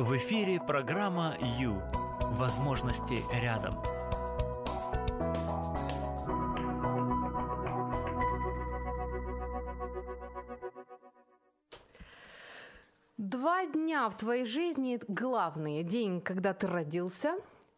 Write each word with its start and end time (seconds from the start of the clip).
В 0.00 0.16
эфире 0.16 0.58
программа 0.58 1.36
«Ю». 1.58 1.82
Возможности 2.38 3.22
рядом. 3.30 3.74
Два 13.18 13.66
дня 13.66 14.08
в 14.08 14.16
твоей 14.16 14.46
жизни 14.46 14.98
главные. 15.06 15.82
День, 15.82 16.22
когда 16.22 16.54
ты 16.54 16.66
родился, 16.66 17.34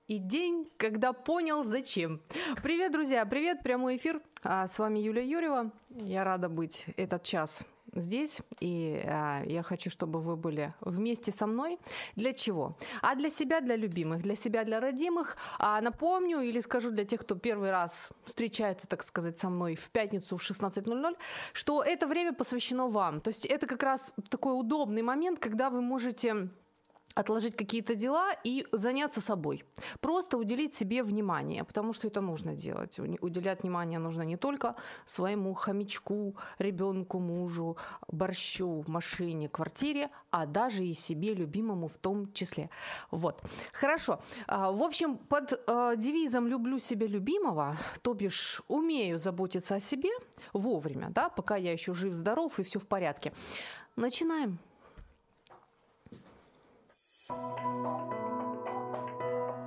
и 0.07 0.19
день, 0.19 0.71
когда 0.77 1.13
понял, 1.13 1.65
зачем. 1.65 2.21
Привет, 2.63 2.93
друзья, 2.93 3.27
привет, 3.27 3.65
прямой 3.65 3.97
эфир. 3.97 4.23
А, 4.45 4.69
с 4.69 4.79
вами 4.79 5.01
Юлия 5.01 5.29
Юрьева. 5.29 5.73
Я 5.91 6.23
рада 6.23 6.49
быть 6.49 6.85
этот 6.97 7.25
час 7.25 7.67
здесь, 7.95 8.39
и 8.61 9.03
а, 9.07 9.43
я 9.45 9.63
хочу, 9.63 9.91
чтобы 9.91 10.21
вы 10.21 10.37
были 10.37 10.75
вместе 10.81 11.33
со 11.33 11.47
мной. 11.47 11.79
Для 12.17 12.33
чего? 12.33 12.77
А 13.03 13.15
для 13.15 13.31
себя, 13.31 13.61
для 13.61 13.77
любимых, 13.77 14.23
для 14.23 14.37
себя, 14.37 14.65
для 14.65 14.81
родимых. 14.81 15.37
А 15.59 15.81
напомню 15.81 16.41
или 16.41 16.61
скажу 16.61 16.91
для 16.91 17.05
тех, 17.05 17.21
кто 17.21 17.35
первый 17.35 17.71
раз 17.71 18.11
встречается, 18.25 18.87
так 18.87 19.03
сказать, 19.03 19.39
со 19.39 19.49
мной 19.49 19.75
в 19.75 19.91
пятницу 19.91 20.37
в 20.37 20.43
16.00, 20.43 21.17
что 21.53 21.83
это 21.83 22.07
время 22.07 22.33
посвящено 22.33 22.89
вам. 22.89 23.21
То 23.21 23.29
есть 23.29 23.45
это 23.45 23.67
как 23.67 23.83
раз 23.83 24.15
такой 24.29 24.59
удобный 24.59 25.03
момент, 25.03 25.39
когда 25.39 25.71
вы 25.71 25.81
можете 25.81 26.49
отложить 27.15 27.57
какие-то 27.57 27.95
дела 27.95 28.33
и 28.45 28.67
заняться 28.73 29.21
собой. 29.21 29.65
Просто 30.01 30.39
уделить 30.39 30.75
себе 30.75 31.03
внимание, 31.03 31.65
потому 31.65 31.93
что 31.93 32.09
это 32.09 32.21
нужно 32.21 32.55
делать. 32.55 32.99
Уделять 33.21 33.63
внимание 33.63 33.99
нужно 33.99 34.23
не 34.23 34.37
только 34.37 34.75
своему 35.07 35.55
хомячку, 35.55 36.37
ребенку, 36.59 37.19
мужу, 37.19 37.77
борщу, 38.09 38.85
машине, 38.87 39.49
квартире, 39.49 40.11
а 40.31 40.47
даже 40.47 40.85
и 40.85 40.95
себе 40.95 41.35
любимому 41.35 41.89
в 41.89 41.99
том 41.99 42.33
числе. 42.33 42.71
Вот. 43.11 43.43
Хорошо. 43.73 44.21
А, 44.47 44.71
в 44.73 44.83
общем, 44.83 45.17
под 45.17 45.53
э, 45.53 45.95
девизом 45.97 46.47
«люблю 46.47 46.79
себя 46.79 47.07
любимого», 47.07 47.77
то 48.03 48.15
бишь 48.15 48.63
умею 48.69 49.19
заботиться 49.19 49.77
о 49.77 49.81
себе 49.81 50.11
вовремя, 50.53 51.11
да, 51.11 51.29
пока 51.29 51.57
я 51.57 51.73
еще 51.73 51.95
жив, 51.95 52.15
здоров 52.15 52.59
и 52.59 52.63
все 52.63 52.79
в 52.79 52.87
порядке. 52.87 53.33
Начинаем. 53.97 54.59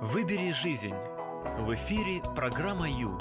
Выбери 0.00 0.52
жизнь. 0.52 0.94
В 1.58 1.74
эфире 1.74 2.22
программа 2.34 2.88
Ю. 2.88 3.18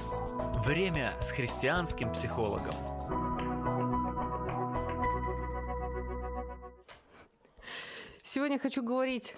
Время 0.65 1.13
с 1.21 1.31
христианским 1.31 2.11
психологом. 2.11 2.75
Сегодня 8.23 8.59
хочу 8.59 8.83
говорить 8.83 9.33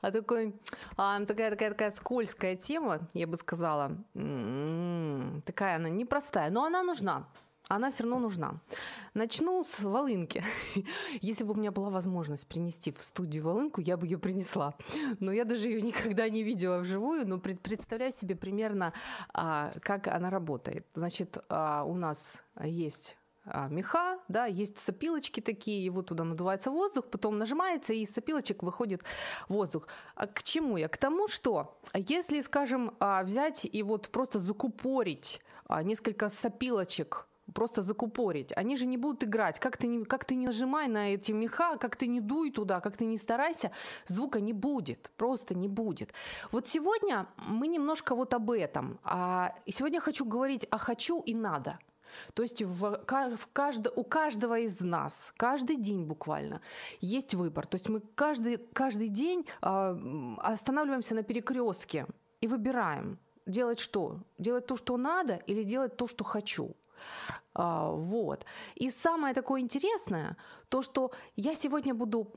о 0.00 0.10
такой, 0.10 0.54
а, 0.96 1.24
такая, 1.24 1.50
такая, 1.50 1.70
такая 1.70 1.90
скользкая 1.92 2.56
тема, 2.56 3.08
я 3.14 3.26
бы 3.26 3.36
сказала. 3.36 3.96
М-м-м, 4.14 5.42
такая 5.42 5.76
она 5.76 5.88
непростая, 5.88 6.50
но 6.50 6.64
она 6.64 6.82
нужна 6.82 7.28
она 7.68 7.90
все 7.90 8.02
равно 8.02 8.18
нужна. 8.18 8.60
Начну 9.14 9.64
с 9.64 9.80
волынки. 9.80 10.44
Если 11.20 11.44
бы 11.44 11.52
у 11.52 11.56
меня 11.56 11.70
была 11.70 11.90
возможность 11.90 12.46
принести 12.46 12.92
в 12.92 13.02
студию 13.02 13.44
волынку, 13.44 13.80
я 13.80 13.96
бы 13.96 14.06
ее 14.06 14.18
принесла. 14.18 14.74
Но 15.20 15.32
я 15.32 15.44
даже 15.44 15.68
ее 15.68 15.80
никогда 15.82 16.28
не 16.28 16.42
видела 16.42 16.78
вживую, 16.78 17.26
но 17.26 17.38
представляю 17.38 18.12
себе 18.12 18.36
примерно, 18.36 18.92
а, 19.32 19.72
как 19.80 20.08
она 20.08 20.30
работает. 20.30 20.86
Значит, 20.94 21.38
а, 21.48 21.84
у 21.84 21.94
нас 21.94 22.36
есть 22.62 23.16
а, 23.44 23.68
меха, 23.68 24.18
да, 24.28 24.46
есть 24.46 24.78
сопилочки 24.78 25.40
такие, 25.40 25.84
его 25.84 26.02
туда 26.02 26.24
надувается 26.24 26.70
воздух, 26.70 27.06
потом 27.10 27.38
нажимается, 27.38 27.92
и 27.92 28.02
из 28.02 28.12
сопилочек 28.12 28.62
выходит 28.62 29.02
воздух. 29.48 29.86
А 30.14 30.26
к 30.26 30.42
чему 30.42 30.76
я? 30.76 30.88
К 30.88 30.96
тому, 30.96 31.28
что 31.28 31.78
если, 31.94 32.40
скажем, 32.42 32.96
взять 33.00 33.64
и 33.64 33.82
вот 33.82 34.08
просто 34.10 34.40
закупорить 34.40 35.40
несколько 35.84 36.28
сопилочек 36.28 37.26
просто 37.54 37.82
закупорить. 37.82 38.52
Они 38.56 38.76
же 38.76 38.86
не 38.86 38.96
будут 38.96 39.24
играть. 39.24 39.58
Как 39.58 39.76
ты 39.76 39.86
не, 39.86 40.04
как 40.04 40.24
ты 40.24 40.34
не 40.34 40.46
нажимай 40.46 40.88
на 40.88 41.14
эти 41.14 41.32
меха, 41.32 41.76
как 41.76 41.96
ты 41.96 42.06
не 42.06 42.20
дуй 42.20 42.50
туда, 42.50 42.80
как 42.80 42.96
ты 42.96 43.04
не 43.04 43.18
старайся, 43.18 43.70
звука 44.08 44.40
не 44.40 44.52
будет. 44.52 45.10
Просто 45.16 45.54
не 45.54 45.68
будет. 45.68 46.12
Вот 46.52 46.68
сегодня 46.68 47.26
мы 47.36 47.68
немножко 47.68 48.14
вот 48.14 48.34
об 48.34 48.50
этом. 48.50 48.98
А 49.04 49.54
сегодня 49.66 50.00
хочу 50.00 50.24
говорить 50.24 50.66
о 50.70 50.78
хочу 50.78 51.20
и 51.20 51.34
надо. 51.34 51.78
То 52.34 52.42
есть 52.42 52.62
в, 52.62 53.00
в 53.06 53.48
каждо, 53.52 53.90
у 53.96 54.04
каждого 54.04 54.58
из 54.58 54.80
нас, 54.80 55.32
каждый 55.36 55.76
день 55.76 56.04
буквально, 56.04 56.60
есть 57.00 57.34
выбор. 57.34 57.66
То 57.66 57.76
есть 57.76 57.88
мы 57.88 58.00
каждый, 58.14 58.58
каждый 58.58 59.08
день 59.08 59.46
э, 59.62 60.36
останавливаемся 60.38 61.14
на 61.14 61.22
перекрестке 61.22 62.06
и 62.40 62.46
выбираем, 62.46 63.18
делать 63.46 63.80
что? 63.80 64.20
Делать 64.38 64.66
то, 64.66 64.76
что 64.76 64.96
надо, 64.96 65.36
или 65.46 65.62
делать 65.62 65.96
то, 65.96 66.06
что 66.06 66.24
хочу. 66.24 66.74
А, 67.54 67.90
вот. 67.90 68.44
И 68.74 68.90
самое 68.90 69.34
такое 69.34 69.60
интересное, 69.60 70.36
то, 70.68 70.82
что 70.82 71.10
я 71.36 71.54
сегодня 71.54 71.94
буду 71.94 72.28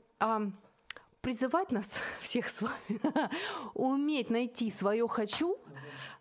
призывать 1.20 1.72
нас 1.72 1.94
всех 2.20 2.48
с 2.48 2.62
вами 2.62 3.00
уметь 3.74 4.30
найти 4.30 4.70
свое 4.70 5.08
хочу. 5.08 5.58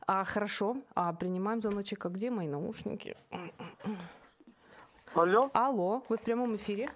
А, 0.07 0.23
хорошо, 0.23 0.78
а, 0.94 1.13
принимаем 1.13 1.61
звоночек. 1.61 2.06
А 2.06 2.09
где 2.09 2.29
мои 2.29 2.47
наушники? 2.47 3.17
Алло? 5.16 5.50
Алло, 5.53 6.03
вы 6.09 6.17
в 6.17 6.22
прямом 6.22 6.56
эфире? 6.56 6.89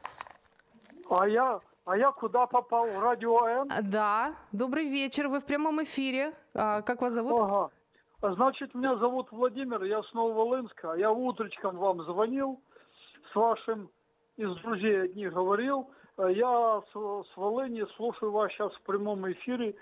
А 1.10 1.28
я, 1.28 1.60
а 1.86 1.98
я 1.98 2.12
куда 2.12 2.46
попал? 2.46 2.86
В 2.86 3.00
радио 3.00 3.48
М? 3.48 3.70
Да, 3.84 4.36
добрый 4.52 4.90
вечер, 4.90 5.28
вы 5.28 5.40
в 5.40 5.46
прямом 5.46 5.82
эфире. 5.84 6.34
А, 6.54 6.82
как 6.82 7.02
вас 7.02 7.14
зовут? 7.14 7.40
Ага. 7.40 7.70
Значит, 8.22 8.76
меня 8.76 8.98
зовут 8.98 9.32
Владимир, 9.32 9.82
я 9.84 10.04
с 10.04 10.14
Нововолынска. 10.14 10.96
Я 10.96 11.12
утречком 11.12 11.78
вам 11.78 12.04
звонил, 12.04 12.60
с 13.32 13.36
вашим 13.36 13.90
из 14.36 14.54
друзей 14.58 15.04
одних 15.04 15.34
говорил. 15.34 15.90
Я 16.18 16.82
с, 16.82 16.92
с 16.92 17.38
Волыни 17.38 17.86
слушаю 17.96 18.32
вас 18.32 18.52
сейчас 18.52 18.74
в 18.74 18.82
прямом 18.82 19.32
эфире. 19.32 19.74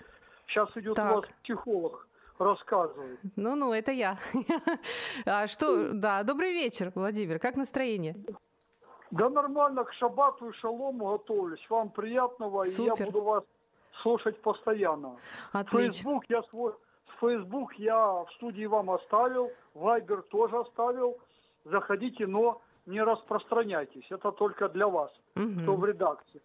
Сейчас 0.46 0.68
идет 0.76 0.94
так. 0.94 1.12
у 1.12 1.16
вас 1.16 1.24
психолог 1.42 2.06
рассказывает. 2.38 3.18
Ну-ну, 3.34 3.72
это 3.72 3.90
я. 3.90 4.18
А 5.26 5.48
что, 5.48 5.92
да, 5.92 6.22
добрый 6.22 6.52
вечер, 6.52 6.92
Владимир, 6.94 7.40
как 7.40 7.56
настроение? 7.56 8.14
Да 9.10 9.28
нормально, 9.30 9.82
к 9.82 9.92
шабату 9.94 10.50
и 10.50 10.52
шалому 10.52 11.06
готовлюсь. 11.06 11.64
Вам 11.68 11.90
приятного, 11.90 12.64
Супер. 12.64 12.94
и 12.94 12.98
я 12.98 13.06
буду 13.06 13.22
вас 13.22 13.44
слушать 14.02 14.40
постоянно. 14.40 15.16
Отлично. 15.50 15.92
Фейсбук 15.92 16.24
я 16.28 16.42
свой 16.44 16.74
Facebook 17.20 17.74
я 17.78 17.96
в 17.96 18.28
студии 18.36 18.66
вам 18.66 18.90
оставил, 18.90 19.50
Viber 19.74 20.22
тоже 20.22 20.58
оставил. 20.58 21.18
Заходите, 21.64 22.26
но 22.26 22.62
не 22.86 23.02
распространяйтесь. 23.02 24.06
Это 24.10 24.32
только 24.32 24.68
для 24.68 24.88
вас, 24.88 25.10
угу. 25.36 25.60
кто 25.62 25.76
в 25.76 25.84
редакции. 25.84 26.40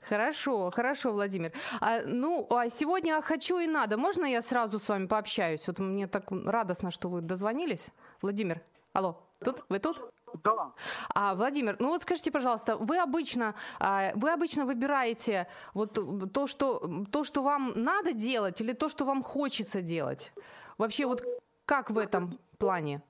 Хорошо, 0.00 0.70
хорошо, 0.70 1.12
Владимир. 1.12 1.52
А, 1.80 2.00
ну, 2.04 2.46
а 2.50 2.68
сегодня 2.70 3.20
хочу 3.20 3.58
и 3.58 3.66
надо. 3.66 3.96
Можно 3.96 4.24
я 4.24 4.40
сразу 4.40 4.78
с 4.78 4.88
вами 4.88 5.06
пообщаюсь? 5.06 5.66
Вот 5.66 5.78
мне 5.78 6.06
так 6.06 6.24
радостно, 6.30 6.90
что 6.90 7.08
вы 7.08 7.20
дозвонились. 7.20 7.90
Владимир, 8.22 8.62
алло, 8.92 9.20
тут? 9.44 9.64
Вы 9.68 9.78
тут? 9.78 10.12
Да. 10.44 10.72
А, 11.14 11.34
Владимир, 11.34 11.76
ну 11.78 11.88
вот 11.88 12.02
скажите, 12.02 12.30
пожалуйста, 12.30 12.76
вы 12.76 12.98
обычно, 12.98 13.54
а, 13.78 14.12
вы 14.14 14.30
обычно 14.30 14.64
выбираете 14.64 15.46
вот 15.74 15.98
то, 16.32 16.46
что, 16.46 17.04
то, 17.10 17.24
что 17.24 17.42
вам 17.42 17.72
надо 17.76 18.12
делать, 18.12 18.60
или 18.60 18.72
то, 18.72 18.88
что 18.88 19.04
вам 19.04 19.22
хочется 19.22 19.82
делать? 19.82 20.32
Вообще 20.78 21.06
вот 21.06 21.22
как 21.64 21.90
в 21.90 21.98
этом 21.98 22.38
плане? 22.58 23.02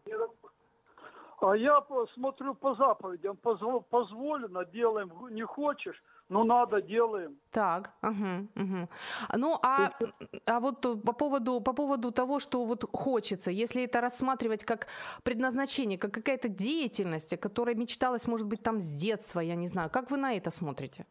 А 1.40 1.56
я 1.56 1.80
смотрю 2.14 2.54
по 2.54 2.74
заповедям, 2.74 3.36
позволено, 3.36 4.64
делаем, 4.64 5.12
не 5.30 5.42
хочешь, 5.42 6.02
ну, 6.28 6.44
надо, 6.44 6.82
делаем. 6.82 7.38
Так, 7.52 7.92
угу, 8.02 8.48
угу. 8.56 8.88
Ну, 9.34 9.58
а, 9.62 9.92
а 10.46 10.60
вот 10.60 10.80
по 10.80 11.12
поводу, 11.12 11.60
по 11.60 11.72
поводу 11.72 12.10
того, 12.10 12.40
что 12.40 12.64
вот 12.64 12.84
хочется, 12.92 13.52
если 13.52 13.84
это 13.84 14.00
рассматривать 14.00 14.64
как 14.64 14.88
предназначение, 15.22 15.96
как 15.96 16.12
какая-то 16.12 16.48
деятельность, 16.48 17.32
о 17.32 17.36
которой 17.36 17.76
мечталось, 17.76 18.26
может 18.26 18.46
быть, 18.46 18.62
там 18.62 18.80
с 18.80 18.92
детства, 18.92 19.38
я 19.40 19.54
не 19.54 19.68
знаю, 19.68 19.90
как 19.90 20.10
вы 20.10 20.16
на 20.16 20.36
это 20.36 20.50
смотрите? 20.50 21.06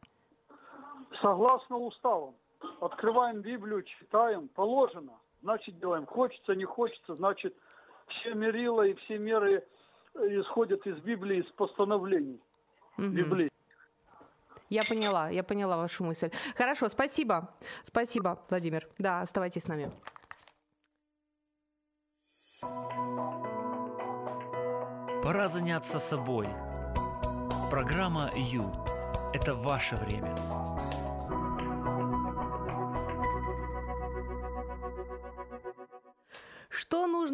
Согласно 1.21 1.77
уставам. 1.77 2.35
Открываем 2.81 3.41
Библию, 3.41 3.83
читаем, 3.83 4.49
положено, 4.49 5.13
значит 5.41 5.79
делаем. 5.79 6.05
Хочется, 6.05 6.53
не 6.53 6.65
хочется, 6.65 7.15
значит 7.15 7.55
все 8.07 8.33
мерила 8.33 8.81
и 8.81 8.93
все 8.93 9.17
меры 9.17 9.65
исходят 10.17 10.85
из 10.87 10.97
Библии, 10.99 11.41
из 11.41 11.51
постановлений 11.51 12.39
угу. 12.97 13.07
Библии. 13.07 13.49
Я 14.69 14.83
поняла, 14.83 15.29
я 15.29 15.43
поняла 15.43 15.77
вашу 15.77 16.03
мысль. 16.03 16.29
Хорошо, 16.55 16.89
спасибо. 16.89 17.55
Спасибо, 17.83 18.43
Владимир. 18.49 18.87
Да, 18.97 19.21
оставайтесь 19.21 19.63
с 19.63 19.67
нами. 19.67 19.91
Пора 25.23 25.47
заняться 25.47 25.99
собой. 25.99 26.47
Программа 27.69 28.31
«Ю»– 28.35 28.71
это 29.33 29.55
ваше 29.55 29.95
время. 29.97 30.35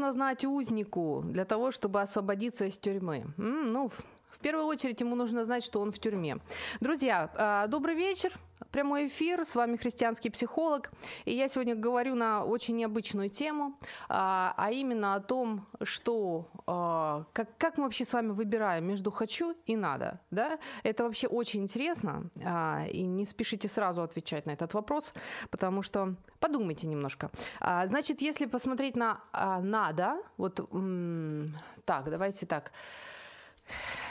Нужно 0.04 0.12
знать 0.12 0.44
узнику 0.44 1.24
для 1.26 1.46
того, 1.46 1.72
чтобы 1.72 2.02
освободиться 2.02 2.66
из 2.66 2.78
тюрьмы? 2.78 3.26
М, 3.38 3.72
ну, 3.72 3.90
в, 4.30 4.40
первую 4.40 4.66
очередь 4.66 5.00
ему 5.00 5.16
нужно 5.16 5.46
знать, 5.46 5.64
что 5.64 5.80
он 5.80 5.92
в 5.94 6.00
тюрьме. 6.00 6.40
Друзья, 6.82 7.30
а, 7.36 7.68
добрый 7.68 7.96
вечер. 7.96 8.34
Прямой 8.74 9.06
эфир, 9.06 9.46
с 9.46 9.54
вами 9.54 9.78
христианский 9.78 10.32
психолог. 10.32 10.90
И 11.26 11.36
я 11.36 11.48
сегодня 11.48 11.76
говорю 11.76 12.16
на 12.16 12.44
очень 12.44 12.76
необычную 12.76 13.30
тему, 13.30 13.78
а, 14.10 14.56
а 14.58 14.72
именно 14.72 15.14
о 15.14 15.20
том, 15.20 15.68
что 15.84 16.50
а, 16.66 17.26
как, 17.34 17.56
как 17.60 17.78
мы 17.78 17.84
вообще 17.84 18.04
с 18.04 18.14
вами 18.14 18.32
выбираем 18.32 18.88
между 18.88 19.12
хочу 19.12 19.56
и 19.68 19.76
надо. 19.76 20.20
Да? 20.32 20.58
Это 20.82 21.04
вообще 21.04 21.28
очень 21.28 21.62
интересно. 21.62 22.32
А, 22.44 22.88
и 22.90 23.04
не 23.04 23.28
спешите 23.28 23.68
сразу 23.68 24.02
отвечать 24.02 24.48
на 24.48 24.52
этот 24.54 24.74
вопрос, 24.74 25.14
потому 25.52 25.84
что 25.84 26.16
подумайте 26.40 26.88
немножко. 26.88 27.30
А, 27.60 27.86
значит, 27.86 28.24
если 28.24 28.48
посмотреть 28.48 28.96
на 28.96 29.22
а, 29.34 29.60
надо, 29.62 30.18
вот 30.38 30.60
м- 30.72 31.56
так, 31.86 32.10
давайте 32.10 32.48
так. 32.48 32.72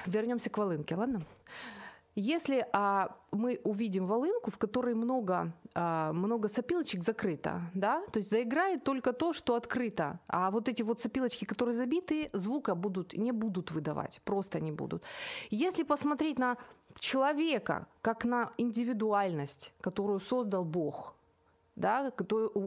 Вернемся 0.06 0.50
к 0.50 0.56
волынке, 0.56 0.94
ладно? 0.94 1.22
Если 2.14 2.66
а, 2.72 3.16
мы 3.30 3.58
увидим 3.64 4.06
волынку, 4.06 4.50
в 4.50 4.58
которой 4.58 4.94
много, 4.94 5.52
а, 5.74 6.12
много 6.12 6.48
сопилочек 6.48 7.02
закрыто, 7.02 7.62
да, 7.74 8.02
то 8.12 8.18
есть 8.18 8.30
заиграет 8.30 8.84
только 8.84 9.14
то, 9.14 9.32
что 9.32 9.54
открыто, 9.54 10.20
а 10.28 10.50
вот 10.50 10.68
эти 10.68 10.82
вот 10.82 11.00
сопилочки, 11.00 11.46
которые 11.46 11.74
забиты, 11.74 12.28
звука 12.34 12.74
будут, 12.74 13.14
не 13.14 13.32
будут 13.32 13.70
выдавать, 13.70 14.20
просто 14.24 14.60
не 14.60 14.72
будут. 14.72 15.02
Если 15.50 15.84
посмотреть 15.84 16.38
на 16.38 16.58
человека 16.98 17.86
как 18.02 18.26
на 18.26 18.52
индивидуальность, 18.58 19.72
которую 19.80 20.20
создал 20.20 20.64
Бог, 20.64 21.14
да, 21.76 22.12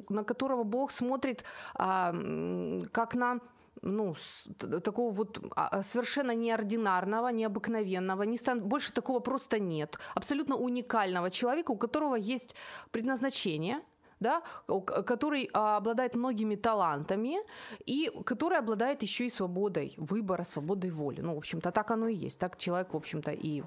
на 0.09 0.23
которого 0.23 0.63
Бог 0.63 0.91
смотрит 0.91 1.43
а, 1.75 2.11
как 2.91 3.13
на 3.13 3.39
ну, 3.81 4.15
такого 4.83 5.11
вот 5.11 5.39
а, 5.55 5.83
совершенно 5.83 6.35
неординарного, 6.35 7.29
необыкновенного, 7.29 8.23
не 8.23 8.37
стан... 8.37 8.61
больше 8.61 8.93
такого 8.93 9.19
просто 9.19 9.59
нет. 9.59 9.97
Абсолютно 10.15 10.55
уникального 10.55 11.29
человека, 11.29 11.71
у 11.71 11.77
которого 11.77 12.15
есть 12.15 12.55
предназначение, 12.91 13.81
да, 14.19 14.41
который 15.05 15.49
а, 15.53 15.77
обладает 15.77 16.15
многими 16.15 16.55
талантами 16.55 17.37
и 17.85 18.11
который 18.25 18.57
обладает 18.57 19.03
еще 19.03 19.25
и 19.25 19.29
свободой 19.29 19.93
выбора, 19.97 20.43
свободой 20.43 20.89
воли. 20.89 21.21
Ну, 21.21 21.35
в 21.35 21.37
общем-то, 21.37 21.71
так 21.71 21.91
оно 21.91 22.07
и 22.07 22.15
есть. 22.15 22.39
Так 22.39 22.57
человек, 22.57 22.93
в 22.93 22.97
общем-то, 22.97 23.31
и, 23.31 23.63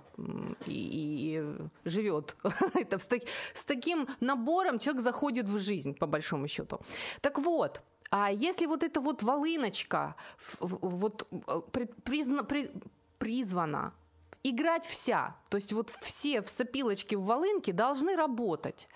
и, 0.67 0.67
и 0.67 1.45
живет. 1.85 2.37
Это 2.75 2.99
с, 2.99 3.07
так, 3.07 3.23
с 3.55 3.65
таким 3.65 4.09
набором 4.21 4.79
человек 4.79 5.03
заходит 5.03 5.49
в 5.49 5.59
жизнь, 5.59 5.95
по 5.95 6.07
большому 6.07 6.49
счету. 6.49 6.81
Так 7.21 7.39
вот, 7.39 7.83
а 8.11 8.31
если 8.31 8.67
вот 8.67 8.83
эта 8.83 9.01
вот 9.01 9.23
волыночка 9.23 10.15
вот 10.61 11.27
э, 11.31 11.61
призна, 12.05 12.43
при, 12.43 12.71
призвана 13.19 13.93
играть 14.43 14.85
вся. 14.85 15.37
То 15.49 15.57
есть 15.57 15.73
вот 15.73 15.91
все 16.01 16.43
в 16.43 16.49
сопилочке 16.49 17.17
в 17.17 17.25
волынке 17.25 17.73
должны 17.73 18.17
работать. 18.17 18.89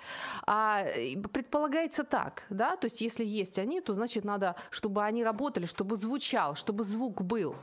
А 0.47 0.85
предполагается 1.33 2.05
так, 2.05 2.45
да, 2.51 2.77
то 2.77 2.87
есть 2.87 3.01
если 3.01 3.25
есть 3.25 3.59
они, 3.59 3.81
то 3.81 3.95
значит 3.95 4.25
надо, 4.25 4.55
чтобы 4.71 5.03
они 5.05 5.25
работали, 5.25 5.67
чтобы 5.67 5.97
звучал, 5.97 6.55
чтобы 6.55 6.85
звук 6.85 7.23
был. 7.23 7.57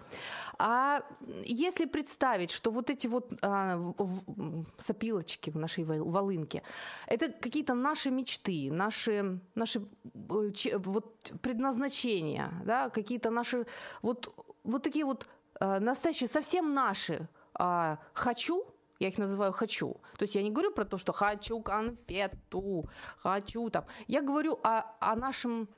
А 0.57 1.03
если 1.45 1.85
представить, 1.85 2.51
что 2.51 2.71
вот 2.71 2.89
эти 2.89 3.07
вот 3.07 3.31
а, 3.41 3.77
в, 3.77 4.65
сопилочки 4.77 5.49
в 5.49 5.57
нашей 5.57 5.85
волынке, 5.85 6.63
это 7.07 7.31
какие-то 7.31 7.75
наши 7.75 8.11
мечты, 8.11 8.69
наши, 8.71 9.39
наши 9.55 9.79
э, 9.79 10.77
вот 10.77 11.31
предназначения, 11.41 12.51
да, 12.65 12.89
какие-то 12.89 13.29
наши 13.29 13.65
вот, 14.01 14.35
вот 14.63 14.83
такие 14.83 15.05
вот 15.05 15.27
а, 15.59 15.79
настоящие, 15.79 16.27
совсем 16.27 16.73
наши 16.73 17.27
а, 17.53 17.99
хочу, 18.13 18.65
я 18.99 19.07
их 19.07 19.17
называю 19.17 19.51
хочу. 19.51 19.97
То 20.17 20.23
есть 20.23 20.35
я 20.35 20.43
не 20.43 20.51
говорю 20.51 20.71
про 20.71 20.85
то, 20.85 20.97
что 20.97 21.13
хочу 21.13 21.61
конфету, 21.61 22.89
хочу 23.17 23.69
там. 23.69 23.85
Я 24.07 24.21
говорю 24.21 24.59
о, 24.63 24.83
о 24.99 25.15
нашем 25.15 25.69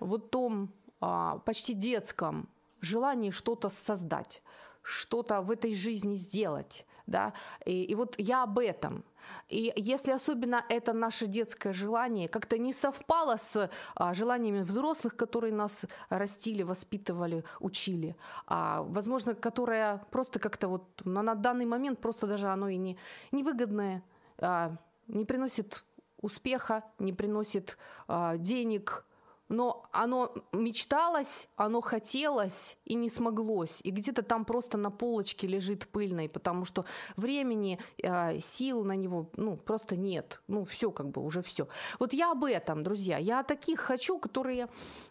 вот 0.00 0.30
том 0.30 0.72
а, 1.00 1.38
почти 1.38 1.74
детском 1.74 2.48
желании 2.80 3.30
что-то 3.30 3.68
создать, 3.68 4.42
что-то 4.82 5.42
в 5.42 5.50
этой 5.50 5.74
жизни 5.74 6.14
сделать. 6.14 6.86
Да? 7.10 7.32
И, 7.66 7.82
и 7.82 7.94
вот 7.94 8.14
я 8.18 8.44
об 8.44 8.58
этом. 8.58 9.04
И 9.48 9.72
если 9.76 10.12
особенно 10.12 10.64
это 10.68 10.92
наше 10.92 11.26
детское 11.26 11.72
желание 11.72 12.28
как-то 12.28 12.56
не 12.56 12.72
совпало 12.72 13.36
с 13.36 13.68
а, 13.96 14.14
желаниями 14.14 14.60
взрослых, 14.60 15.16
которые 15.16 15.52
нас 15.52 15.80
растили, 16.08 16.62
воспитывали, 16.62 17.44
учили, 17.58 18.16
а, 18.46 18.82
возможно, 18.82 19.34
которое 19.34 19.98
просто 20.10 20.38
как-то 20.38 20.68
вот 20.68 20.84
на, 21.04 21.22
на 21.22 21.34
данный 21.34 21.66
момент 21.66 21.98
просто 21.98 22.26
даже 22.26 22.46
оно 22.46 22.68
и 22.68 22.76
не 22.76 22.96
невыгодное, 23.32 24.02
а, 24.38 24.76
не 25.08 25.24
приносит 25.24 25.84
успеха, 26.20 26.84
не 26.98 27.12
приносит 27.12 27.76
а, 28.06 28.36
денег, 28.36 29.04
но 29.50 29.88
оно 29.90 30.32
мечталось, 30.52 31.48
оно 31.56 31.80
хотелось 31.80 32.78
и 32.84 32.94
не 32.94 33.10
смоглось. 33.10 33.80
И 33.82 33.90
где-то 33.90 34.22
там 34.22 34.44
просто 34.44 34.78
на 34.78 34.90
полочке 34.92 35.48
лежит 35.48 35.88
пыльной, 35.88 36.28
потому 36.28 36.64
что 36.64 36.84
времени, 37.16 37.80
э, 38.00 38.38
сил 38.38 38.84
на 38.84 38.94
него 38.94 39.28
ну, 39.36 39.56
просто 39.56 39.96
нет. 39.96 40.40
Ну, 40.46 40.64
все 40.64 40.92
как 40.92 41.08
бы, 41.10 41.20
уже 41.20 41.42
все. 41.42 41.66
Вот 41.98 42.12
я 42.12 42.30
об 42.30 42.44
этом, 42.44 42.84
друзья. 42.84 43.18
Я 43.18 43.40
о 43.40 43.44
таких 43.44 43.80
хочу, 43.80 44.20
которые 44.20 44.68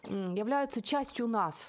являются 0.08 0.80
частью 0.80 1.28
нас. 1.28 1.68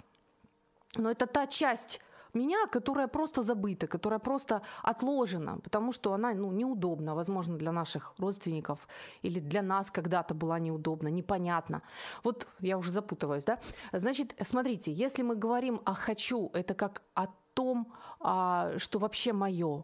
Но 0.96 1.12
это 1.12 1.28
та 1.28 1.48
часть 1.48 2.00
меня, 2.34 2.68
которая 2.68 3.08
просто 3.08 3.44
забыта, 3.44 3.88
которая 3.88 4.20
просто 4.20 4.62
отложена, 4.84 5.60
потому 5.64 5.94
что 5.94 6.14
она 6.14 6.34
ну, 6.34 6.52
неудобна, 6.52 7.16
возможно, 7.16 7.58
для 7.58 7.72
наших 7.72 8.14
родственников 8.20 8.88
или 9.24 9.40
для 9.40 9.62
нас 9.62 9.92
когда-то 9.92 10.34
была 10.34 10.60
неудобна, 10.60 11.10
непонятна. 11.10 11.82
Вот 12.24 12.48
я 12.60 12.78
уже 12.78 12.92
запутываюсь, 12.92 13.44
да? 13.44 13.60
Значит, 13.94 14.36
смотрите, 14.48 14.92
если 14.92 15.24
мы 15.24 15.36
говорим 15.36 15.82
о 15.86 15.94
«хочу», 15.94 16.50
это 16.54 16.74
как 16.74 17.02
о 17.14 17.28
том, 17.54 17.94
а, 18.20 18.78
что 18.78 19.00
вообще 19.00 19.34
мое, 19.34 19.84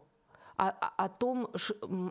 о, 0.56 0.68
о 0.70 1.08
том, 1.08 1.50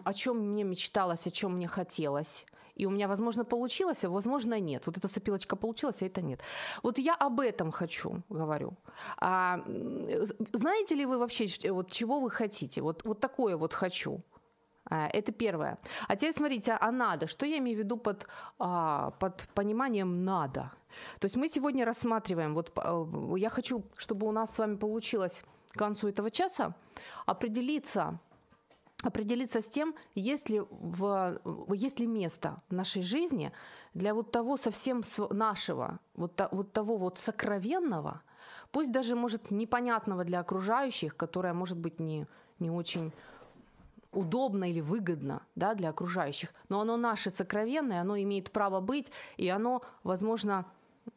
о 0.03 0.13
чем 0.13 0.37
мне 0.37 0.63
мечталось, 0.63 1.27
о 1.27 1.31
чем 1.31 1.55
мне 1.55 1.67
хотелось– 1.67 2.45
и 2.77 2.85
у 2.85 2.89
меня, 2.89 3.07
возможно, 3.07 3.45
получилось, 3.45 4.03
а 4.03 4.09
возможно, 4.09 4.59
нет. 4.59 4.83
Вот 4.85 4.97
эта 4.97 5.07
сопилочка 5.07 5.55
получилась, 5.55 6.01
а 6.01 6.05
это 6.05 6.21
нет. 6.21 6.39
Вот 6.83 6.99
я 6.99 7.15
об 7.15 7.39
этом 7.39 7.71
хочу, 7.71 8.21
говорю. 8.29 8.73
А, 9.17 9.63
знаете 10.53 10.95
ли 10.95 11.05
вы 11.05 11.17
вообще, 11.17 11.47
вот 11.71 11.91
чего 11.91 12.19
вы 12.19 12.29
хотите? 12.29 12.81
Вот, 12.81 13.03
вот 13.05 13.19
такое 13.19 13.57
вот 13.57 13.73
хочу. 13.73 14.21
А, 14.89 15.07
это 15.07 15.31
первое. 15.31 15.77
А 16.07 16.15
теперь 16.15 16.33
смотрите, 16.33 16.77
а 16.79 16.91
надо? 16.91 17.27
Что 17.27 17.45
я 17.45 17.57
имею 17.57 17.77
в 17.77 17.79
виду 17.79 17.97
под, 17.97 18.27
а, 18.59 19.11
под 19.19 19.47
пониманием 19.53 20.23
надо? 20.23 20.71
То 21.19 21.25
есть 21.25 21.37
мы 21.37 21.49
сегодня 21.49 21.85
рассматриваем, 21.85 22.53
вот 22.53 22.71
я 23.37 23.49
хочу, 23.49 23.83
чтобы 23.97 24.27
у 24.27 24.31
нас 24.31 24.55
с 24.55 24.59
вами 24.59 24.77
получилось 24.77 25.43
к 25.71 25.77
концу 25.77 26.07
этого 26.07 26.31
часа 26.31 26.73
определиться, 27.25 28.19
определиться 29.03 29.61
с 29.61 29.69
тем, 29.69 29.95
есть 30.15 30.49
ли, 30.49 30.61
в, 30.69 31.39
есть 31.73 31.99
ли 31.99 32.07
место 32.07 32.61
в 32.69 32.73
нашей 32.73 33.03
жизни 33.03 33.51
для 33.93 34.13
вот 34.13 34.31
того 34.31 34.57
совсем 34.57 35.03
нашего, 35.29 35.99
вот, 36.15 36.39
вот 36.51 36.71
того 36.71 36.97
вот 36.97 37.19
сокровенного, 37.19 38.21
пусть 38.71 38.91
даже, 38.91 39.15
может, 39.15 39.51
непонятного 39.51 40.23
для 40.23 40.39
окружающих, 40.39 41.15
которое, 41.15 41.53
может 41.53 41.77
быть, 41.77 41.99
не, 41.99 42.27
не 42.59 42.71
очень 42.71 43.11
удобно 44.11 44.69
или 44.69 44.81
выгодно 44.81 45.43
да, 45.55 45.75
для 45.75 45.89
окружающих, 45.89 46.49
но 46.69 46.81
оно 46.81 46.97
наше 46.97 47.29
сокровенное, 47.29 48.01
оно 48.01 48.17
имеет 48.17 48.51
право 48.51 48.79
быть, 48.79 49.11
и 49.37 49.47
оно, 49.47 49.83
возможно, 50.03 50.65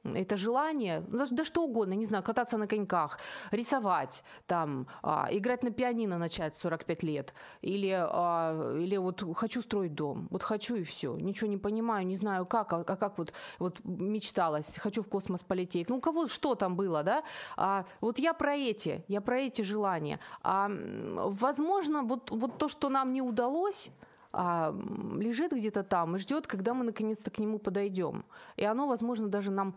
это 0.04 0.36
желание, 0.36 1.04
ну, 1.08 1.26
да 1.30 1.44
что 1.44 1.64
угодно, 1.64 1.94
не 1.94 2.06
знаю, 2.06 2.22
кататься 2.22 2.56
на 2.56 2.66
коньках, 2.66 3.18
рисовать, 3.50 4.24
там, 4.46 4.86
а, 5.02 5.28
играть 5.30 5.62
на 5.62 5.70
пианино 5.70 6.18
начать 6.18 6.56
в 6.56 6.60
45 6.60 7.02
лет, 7.02 7.34
или, 7.62 7.90
а, 7.92 8.76
или 8.78 8.96
вот 8.96 9.22
хочу 9.36 9.62
строить 9.62 9.94
дом, 9.94 10.28
вот 10.30 10.42
хочу 10.42 10.76
и 10.76 10.84
все, 10.84 11.16
ничего 11.16 11.48
не 11.50 11.58
понимаю, 11.58 12.06
не 12.06 12.16
знаю 12.16 12.46
как, 12.46 12.72
а, 12.72 12.84
а 12.86 12.96
как 12.96 13.18
вот, 13.18 13.32
вот 13.58 13.80
мечталось, 13.84 14.76
хочу 14.78 15.02
в 15.02 15.08
космос 15.08 15.42
полететь, 15.42 15.88
ну 15.88 15.96
у 15.96 16.00
кого 16.00 16.26
что 16.26 16.54
там 16.54 16.76
было, 16.76 17.02
да, 17.02 17.22
а, 17.56 17.84
вот 18.00 18.18
я 18.18 18.34
про 18.34 18.54
эти, 18.54 19.04
я 19.08 19.20
про 19.20 19.38
эти 19.38 19.62
желания, 19.62 20.20
а, 20.42 20.70
возможно, 20.70 22.02
вот, 22.02 22.30
вот 22.30 22.58
то, 22.58 22.68
что 22.68 22.88
нам 22.88 23.12
не 23.12 23.22
удалось, 23.22 23.90
а, 24.32 24.74
лежит 25.18 25.52
где-то 25.52 25.82
там 25.82 26.16
и 26.16 26.18
ждет, 26.18 26.46
когда 26.46 26.74
мы 26.74 26.84
наконец-то 26.84 27.30
к 27.30 27.38
нему 27.38 27.58
подойдем. 27.58 28.24
И 28.56 28.64
оно, 28.64 28.86
возможно, 28.86 29.28
даже 29.28 29.50
нам 29.50 29.76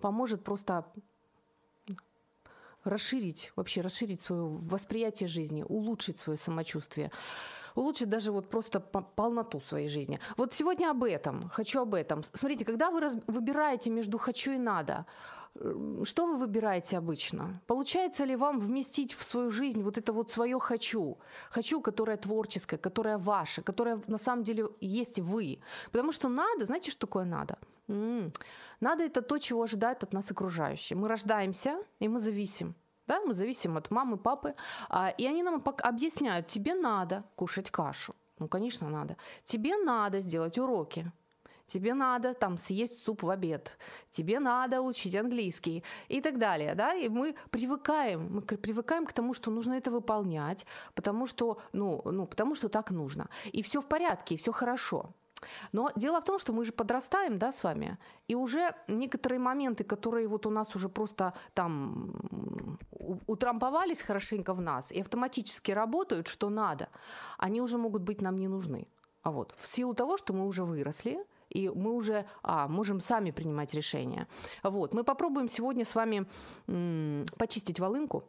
поможет 0.00 0.44
просто 0.44 0.84
расширить, 2.84 3.52
вообще 3.56 3.80
расширить 3.80 4.20
свое 4.20 4.42
восприятие 4.42 5.28
жизни, 5.28 5.64
улучшить 5.68 6.18
свое 6.18 6.38
самочувствие 6.38 7.10
улучшить 7.74 8.08
даже 8.08 8.32
вот 8.32 8.48
просто 8.48 8.80
полноту 8.80 9.60
своей 9.60 9.88
жизни. 9.88 10.18
Вот 10.36 10.54
сегодня 10.54 10.90
об 10.90 11.04
этом, 11.04 11.48
хочу 11.50 11.80
об 11.80 11.94
этом. 11.94 12.24
Смотрите, 12.32 12.64
когда 12.64 12.90
вы 12.90 13.00
выбираете 13.26 13.90
между 13.90 14.18
хочу 14.18 14.52
и 14.52 14.58
надо, 14.58 15.06
что 16.04 16.26
вы 16.26 16.36
выбираете 16.36 16.98
обычно? 16.98 17.60
Получается 17.66 18.24
ли 18.24 18.36
вам 18.36 18.58
вместить 18.58 19.12
в 19.12 19.22
свою 19.22 19.50
жизнь 19.50 19.82
вот 19.82 19.98
это 19.98 20.12
вот 20.12 20.30
свое 20.30 20.58
«хочу»? 20.58 21.18
«Хочу», 21.50 21.80
которое 21.80 22.16
творческое, 22.16 22.78
которое 22.78 23.18
ваше, 23.18 23.62
которое 23.62 24.00
на 24.06 24.18
самом 24.18 24.42
деле 24.42 24.68
есть 24.80 25.18
вы. 25.18 25.58
Потому 25.92 26.12
что 26.12 26.28
надо, 26.28 26.66
знаете, 26.66 26.90
что 26.90 27.06
такое 27.06 27.24
надо? 27.24 27.58
Надо 28.80 29.02
это 29.02 29.20
то, 29.22 29.38
чего 29.38 29.62
ожидают 29.62 30.02
от 30.02 30.12
нас 30.12 30.30
окружающие. 30.30 30.96
Мы 30.96 31.08
рождаемся, 31.08 31.78
и 31.98 32.08
мы 32.08 32.20
зависим. 32.20 32.74
Да, 33.06 33.20
мы 33.20 33.34
зависим 33.34 33.76
от 33.76 33.90
мамы, 33.90 34.16
папы, 34.16 34.54
а, 34.88 35.08
и 35.18 35.26
они 35.26 35.42
нам 35.42 35.62
объясняют, 35.64 36.46
тебе 36.46 36.74
надо 36.74 37.24
кушать 37.34 37.70
кашу. 37.70 38.14
Ну, 38.38 38.48
конечно, 38.48 38.88
надо. 38.88 39.16
Тебе 39.44 39.76
надо 39.76 40.20
сделать 40.20 40.58
уроки 40.58 41.12
тебе 41.70 41.94
надо 41.94 42.34
там 42.34 42.58
съесть 42.58 43.04
суп 43.04 43.22
в 43.22 43.30
обед, 43.30 43.78
тебе 44.10 44.40
надо 44.40 44.82
учить 44.82 45.14
английский 45.14 45.84
и 46.08 46.20
так 46.20 46.38
далее, 46.38 46.74
да, 46.74 46.94
и 46.94 47.08
мы 47.08 47.34
привыкаем, 47.50 48.28
мы 48.34 48.40
привыкаем 48.42 49.06
к 49.06 49.12
тому, 49.12 49.34
что 49.34 49.50
нужно 49.50 49.74
это 49.74 49.90
выполнять, 49.90 50.66
потому 50.94 51.26
что, 51.26 51.58
ну, 51.72 52.02
ну, 52.04 52.26
потому 52.26 52.54
что 52.54 52.68
так 52.68 52.90
нужно, 52.90 53.28
и 53.52 53.62
все 53.62 53.80
в 53.80 53.86
порядке, 53.86 54.34
и 54.34 54.38
все 54.38 54.52
хорошо. 54.52 55.14
Но 55.72 55.90
дело 55.96 56.20
в 56.20 56.24
том, 56.24 56.38
что 56.38 56.52
мы 56.52 56.64
же 56.64 56.72
подрастаем, 56.72 57.38
да, 57.38 57.50
с 57.52 57.64
вами, 57.64 57.98
и 58.28 58.34
уже 58.34 58.74
некоторые 58.88 59.38
моменты, 59.38 59.84
которые 59.84 60.28
вот 60.28 60.46
у 60.46 60.50
нас 60.50 60.76
уже 60.76 60.88
просто 60.88 61.32
там 61.54 62.78
утрамповались 63.26 64.02
хорошенько 64.02 64.54
в 64.54 64.60
нас 64.60 64.92
и 64.92 65.00
автоматически 65.00 65.72
работают, 65.72 66.28
что 66.28 66.50
надо, 66.50 66.88
они 67.38 67.62
уже 67.62 67.78
могут 67.78 68.02
быть 68.02 68.20
нам 68.20 68.36
не 68.36 68.48
нужны. 68.48 68.86
А 69.22 69.30
вот 69.30 69.54
в 69.56 69.66
силу 69.66 69.94
того, 69.94 70.18
что 70.18 70.32
мы 70.32 70.46
уже 70.46 70.64
выросли, 70.64 71.18
и 71.50 71.68
мы 71.68 71.92
уже 71.92 72.24
а, 72.42 72.68
можем 72.68 73.00
сами 73.00 73.30
принимать 73.30 73.74
решения. 73.74 74.26
Вот. 74.62 74.94
Мы 74.94 75.04
попробуем 75.04 75.48
сегодня 75.48 75.84
с 75.84 75.94
вами 75.94 76.26
м, 76.68 77.26
почистить 77.36 77.80
волынку 77.80 78.24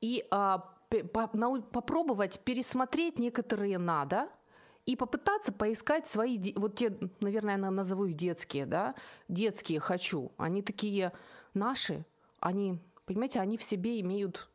и 0.00 0.24
а, 0.30 0.58
по, 1.12 1.30
на, 1.32 1.60
попробовать 1.60 2.40
пересмотреть 2.40 3.18
некоторые 3.18 3.78
«надо», 3.78 4.28
и 4.86 4.96
попытаться 4.96 5.52
поискать 5.52 6.06
свои, 6.06 6.54
вот 6.56 6.76
те, 6.76 6.96
наверное, 7.20 7.58
я 7.58 7.70
назову 7.70 8.06
их 8.06 8.14
детские, 8.14 8.64
да, 8.64 8.94
детские 9.28 9.80
«хочу». 9.80 10.32
Они 10.38 10.62
такие 10.62 11.12
наши, 11.52 12.06
они, 12.40 12.78
понимаете, 13.04 13.40
они 13.40 13.58
в 13.58 13.62
себе 13.62 14.00
имеют 14.00 14.48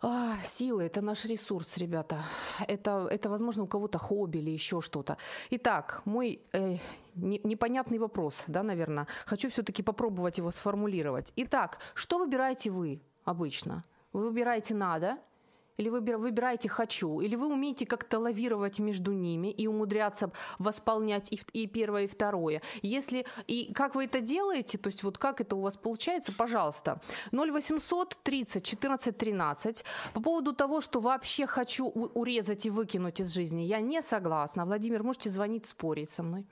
а, 0.00 0.36
силы– 0.44 0.82
это 0.84 1.00
наш 1.00 1.24
ресурс, 1.24 1.76
ребята. 1.76 2.22
Это, 2.68 3.08
это, 3.10 3.28
возможно, 3.28 3.64
у 3.64 3.66
кого-то 3.66 3.98
хобби 3.98 4.38
или 4.38 4.50
еще 4.50 4.80
что-то. 4.80 5.16
Итак, 5.50 6.02
мой 6.04 6.40
э, 6.52 6.78
не, 7.14 7.40
непонятный 7.44 7.98
вопрос, 7.98 8.44
да, 8.46 8.62
наверное. 8.62 9.06
Хочу 9.26 9.48
все-таки 9.48 9.82
попробовать 9.82 10.38
его 10.38 10.50
сформулировать. 10.52 11.32
Итак, 11.36 11.78
что 11.94 12.18
выбираете 12.18 12.70
вы 12.70 13.00
обычно? 13.24 13.84
Вы 14.12 14.22
выбираете 14.24 14.74
«надо», 14.74 15.18
или 15.78 15.88
вы 15.88 16.00
выбираете 16.00 16.68
«хочу», 16.68 17.20
или 17.20 17.36
вы 17.36 17.46
умеете 17.46 17.86
как-то 17.86 18.18
лавировать 18.18 18.80
между 18.80 19.12
ними 19.12 19.48
и 19.48 19.66
умудряться 19.66 20.30
восполнять 20.58 21.32
и, 21.32 21.40
и 21.52 21.66
первое, 21.66 22.04
и 22.04 22.06
второе. 22.06 22.60
Если, 22.82 23.24
и 23.46 23.72
как 23.72 23.94
вы 23.94 24.04
это 24.04 24.20
делаете, 24.20 24.76
то 24.76 24.88
есть 24.88 25.02
вот 25.04 25.18
как 25.18 25.40
это 25.40 25.56
у 25.56 25.60
вас 25.60 25.76
получается, 25.76 26.32
пожалуйста, 26.32 27.00
0800 27.32 28.18
30 28.22 28.64
14 28.64 29.16
13. 29.16 29.84
По 30.14 30.20
поводу 30.20 30.52
того, 30.52 30.80
что 30.80 31.00
вообще 31.00 31.46
хочу 31.46 31.86
урезать 31.86 32.66
и 32.66 32.70
выкинуть 32.70 33.20
из 33.20 33.32
жизни, 33.32 33.62
я 33.62 33.80
не 33.80 34.02
согласна. 34.02 34.64
Владимир, 34.64 35.02
можете 35.04 35.30
звонить, 35.30 35.66
спорить 35.66 36.10
со 36.10 36.22
мной. 36.22 36.44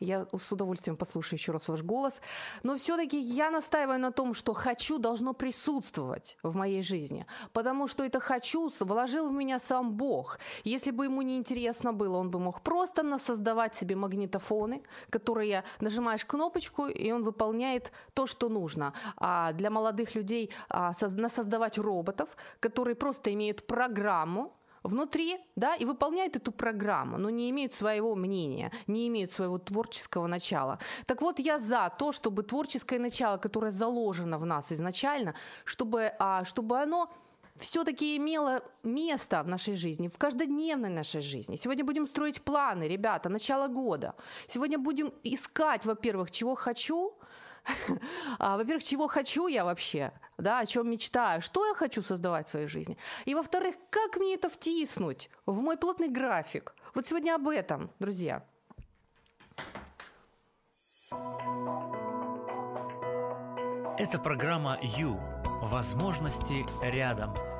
Я 0.00 0.26
с 0.36 0.52
удовольствием 0.52 0.96
послушаю 0.96 1.38
еще 1.38 1.52
раз 1.52 1.68
ваш 1.68 1.82
голос. 1.82 2.20
Но 2.64 2.76
все-таки 2.76 3.20
я 3.20 3.50
настаиваю 3.50 4.00
на 4.00 4.10
том, 4.10 4.34
что 4.34 4.54
«хочу» 4.54 4.98
должно 4.98 5.34
присутствовать 5.34 6.36
в 6.42 6.56
моей 6.56 6.82
жизни, 6.82 7.26
потому 7.52 7.86
что 7.86 8.04
это 8.04 8.18
«хочу» 8.18 8.71
вложил 8.80 9.28
в 9.28 9.32
меня 9.32 9.58
сам 9.58 9.92
Бог. 9.92 10.38
Если 10.64 10.90
бы 10.90 11.04
ему 11.04 11.22
не 11.22 11.36
интересно 11.36 11.92
было, 11.92 12.18
он 12.18 12.30
бы 12.30 12.38
мог 12.38 12.60
просто 12.62 13.02
насоздавать 13.02 13.74
себе 13.74 13.96
магнитофоны, 13.96 14.82
которые 15.10 15.64
нажимаешь 15.80 16.24
кнопочку, 16.24 16.86
и 16.86 17.12
он 17.12 17.22
выполняет 17.22 17.92
то, 18.14 18.26
что 18.26 18.48
нужно. 18.48 18.92
А 19.16 19.52
для 19.52 19.70
молодых 19.70 20.14
людей 20.14 20.50
а, 20.68 20.92
насоздавать 21.16 21.78
роботов, 21.78 22.28
которые 22.60 22.94
просто 22.94 23.32
имеют 23.32 23.66
программу, 23.66 24.52
внутри, 24.82 25.38
да, 25.56 25.74
и 25.74 25.84
выполняют 25.84 26.36
эту 26.36 26.52
программу, 26.52 27.18
но 27.18 27.30
не 27.30 27.50
имеют 27.50 27.74
своего 27.74 28.14
мнения, 28.14 28.72
не 28.86 29.08
имеют 29.08 29.32
своего 29.32 29.58
творческого 29.58 30.26
начала. 30.26 30.78
Так 31.06 31.22
вот, 31.22 31.38
я 31.38 31.58
за 31.58 31.92
то, 31.98 32.12
чтобы 32.12 32.42
творческое 32.42 32.98
начало, 32.98 33.38
которое 33.38 33.72
заложено 33.72 34.38
в 34.38 34.46
нас 34.46 34.72
изначально, 34.72 35.34
чтобы, 35.64 36.12
а, 36.18 36.44
чтобы 36.44 36.78
оно 36.78 37.08
все-таки 37.62 38.16
имело 38.16 38.62
место 38.82 39.42
в 39.42 39.48
нашей 39.48 39.76
жизни, 39.76 40.08
в 40.08 40.18
каждодневной 40.18 40.90
нашей 40.90 41.20
жизни. 41.20 41.56
Сегодня 41.56 41.84
будем 41.84 42.06
строить 42.06 42.42
планы, 42.42 42.88
ребята, 42.88 43.28
начало 43.28 43.68
года. 43.68 44.14
Сегодня 44.48 44.78
будем 44.78 45.12
искать, 45.22 45.86
во-первых, 45.86 46.30
чего 46.30 46.54
хочу, 46.54 47.14
а, 48.38 48.56
во-первых, 48.56 48.82
чего 48.82 49.06
хочу 49.06 49.46
я 49.46 49.64
вообще, 49.64 50.12
да, 50.38 50.58
о 50.58 50.66
чем 50.66 50.90
мечтаю, 50.90 51.40
что 51.40 51.66
я 51.66 51.74
хочу 51.74 52.02
создавать 52.02 52.48
в 52.48 52.50
своей 52.50 52.66
жизни. 52.66 52.98
И 53.24 53.34
во-вторых, 53.34 53.76
как 53.90 54.16
мне 54.16 54.34
это 54.34 54.48
втиснуть 54.48 55.30
в 55.46 55.60
мой 55.60 55.76
плотный 55.76 56.08
график. 56.08 56.74
Вот 56.94 57.06
сегодня 57.06 57.34
об 57.34 57.48
этом, 57.48 57.90
друзья. 57.98 58.44
Это 63.98 64.18
программа 64.18 64.78
«Ю». 64.82 65.20
Возможности 65.62 66.66
рядом. 66.82 67.51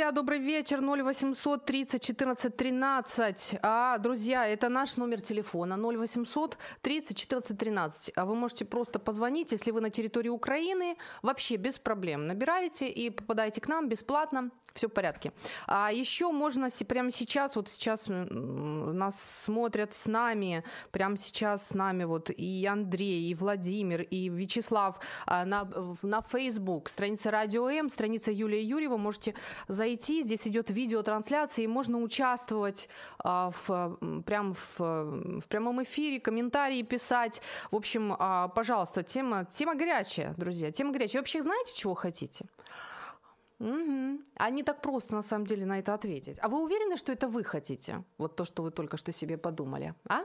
Друзья, 0.00 0.12
добрый 0.12 0.38
вечер. 0.38 0.80
0800 0.80 1.66
30 1.66 2.00
14 2.02 2.56
13. 2.56 3.58
А, 3.92 3.98
друзья, 3.98 4.46
это 4.46 4.68
наш 4.68 4.96
номер 4.96 5.20
телефона 5.20 5.76
0800 5.76 6.56
30 6.80 7.16
14 7.16 7.58
13. 7.58 8.12
А 8.14 8.24
вы 8.24 8.36
можете 8.36 8.64
просто 8.64 9.00
позвонить, 9.00 9.50
если 9.50 9.72
вы 9.72 9.80
на 9.80 9.90
территории 9.90 10.28
Украины, 10.28 10.96
вообще 11.22 11.56
без 11.56 11.76
проблем. 11.78 12.28
Набираете 12.28 12.88
и 12.88 13.10
попадаете 13.10 13.60
к 13.60 13.66
нам 13.66 13.88
бесплатно. 13.88 14.50
Все 14.74 14.86
в 14.86 14.92
порядке. 14.92 15.32
А 15.66 15.90
еще 15.92 16.30
можно 16.30 16.68
прямо 16.86 17.10
сейчас, 17.10 17.56
вот 17.56 17.68
сейчас 17.68 18.06
нас 18.08 19.20
смотрят 19.44 19.92
с 19.92 20.06
нами, 20.06 20.64
прямо 20.92 21.16
сейчас 21.16 21.68
с 21.68 21.74
нами 21.74 22.04
вот 22.04 22.30
и 22.30 22.66
Андрей, 22.66 23.30
и 23.30 23.34
Владимир, 23.34 24.02
и 24.02 24.28
Вячеслав 24.28 25.00
а, 25.26 25.44
на, 25.44 25.68
на 26.02 26.22
Facebook, 26.22 26.88
страница 26.88 27.30
Радио 27.30 27.68
М, 27.68 27.88
страница 27.88 28.30
Юлия 28.30 28.62
Юрьева, 28.62 28.96
можете 28.96 29.34
зайти, 29.68 30.22
здесь 30.22 30.46
идет 30.46 30.70
видеотрансляция, 30.70 31.64
и 31.64 31.68
можно 31.68 32.00
участвовать 32.00 32.88
а, 33.18 33.50
в, 33.50 33.79
прям 34.26 34.54
в, 34.54 34.78
в 34.78 35.46
прямом 35.48 35.82
эфире, 35.82 36.20
комментарии 36.20 36.82
писать. 36.82 37.42
В 37.70 37.76
общем, 37.76 38.14
а, 38.18 38.48
пожалуйста, 38.48 39.02
тема, 39.02 39.44
тема 39.44 39.74
горячая, 39.74 40.34
друзья, 40.36 40.70
тема 40.70 40.92
горячая. 40.92 41.22
Вообще 41.22 41.42
знаете, 41.42 41.74
чего 41.74 41.94
хотите? 41.94 42.46
Угу. 43.60 44.20
А 44.36 44.50
не 44.50 44.62
так 44.62 44.80
просто, 44.80 45.14
на 45.14 45.22
самом 45.22 45.46
деле, 45.46 45.66
на 45.66 45.78
это 45.78 45.94
ответить. 45.94 46.38
А 46.42 46.48
вы 46.48 46.62
уверены, 46.62 46.96
что 46.96 47.12
это 47.12 47.28
вы 47.28 47.44
хотите? 47.44 48.02
Вот 48.18 48.36
то, 48.36 48.44
что 48.44 48.62
вы 48.62 48.70
только 48.70 48.96
что 48.96 49.12
себе 49.12 49.36
подумали, 49.36 49.94
а? 50.08 50.22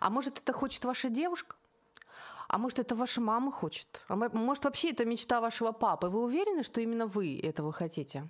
А 0.00 0.10
может, 0.10 0.38
это 0.38 0.52
хочет 0.52 0.84
ваша 0.84 1.08
девушка? 1.08 1.56
А 2.48 2.58
может, 2.58 2.78
это 2.78 2.94
ваша 2.94 3.20
мама 3.20 3.52
хочет? 3.52 4.04
А 4.08 4.16
может, 4.16 4.64
вообще 4.64 4.90
это 4.90 5.04
мечта 5.04 5.40
вашего 5.40 5.72
папы? 5.72 6.08
Вы 6.08 6.22
уверены, 6.22 6.62
что 6.62 6.80
именно 6.80 7.06
вы 7.06 7.38
этого 7.40 7.72
хотите? 7.72 8.28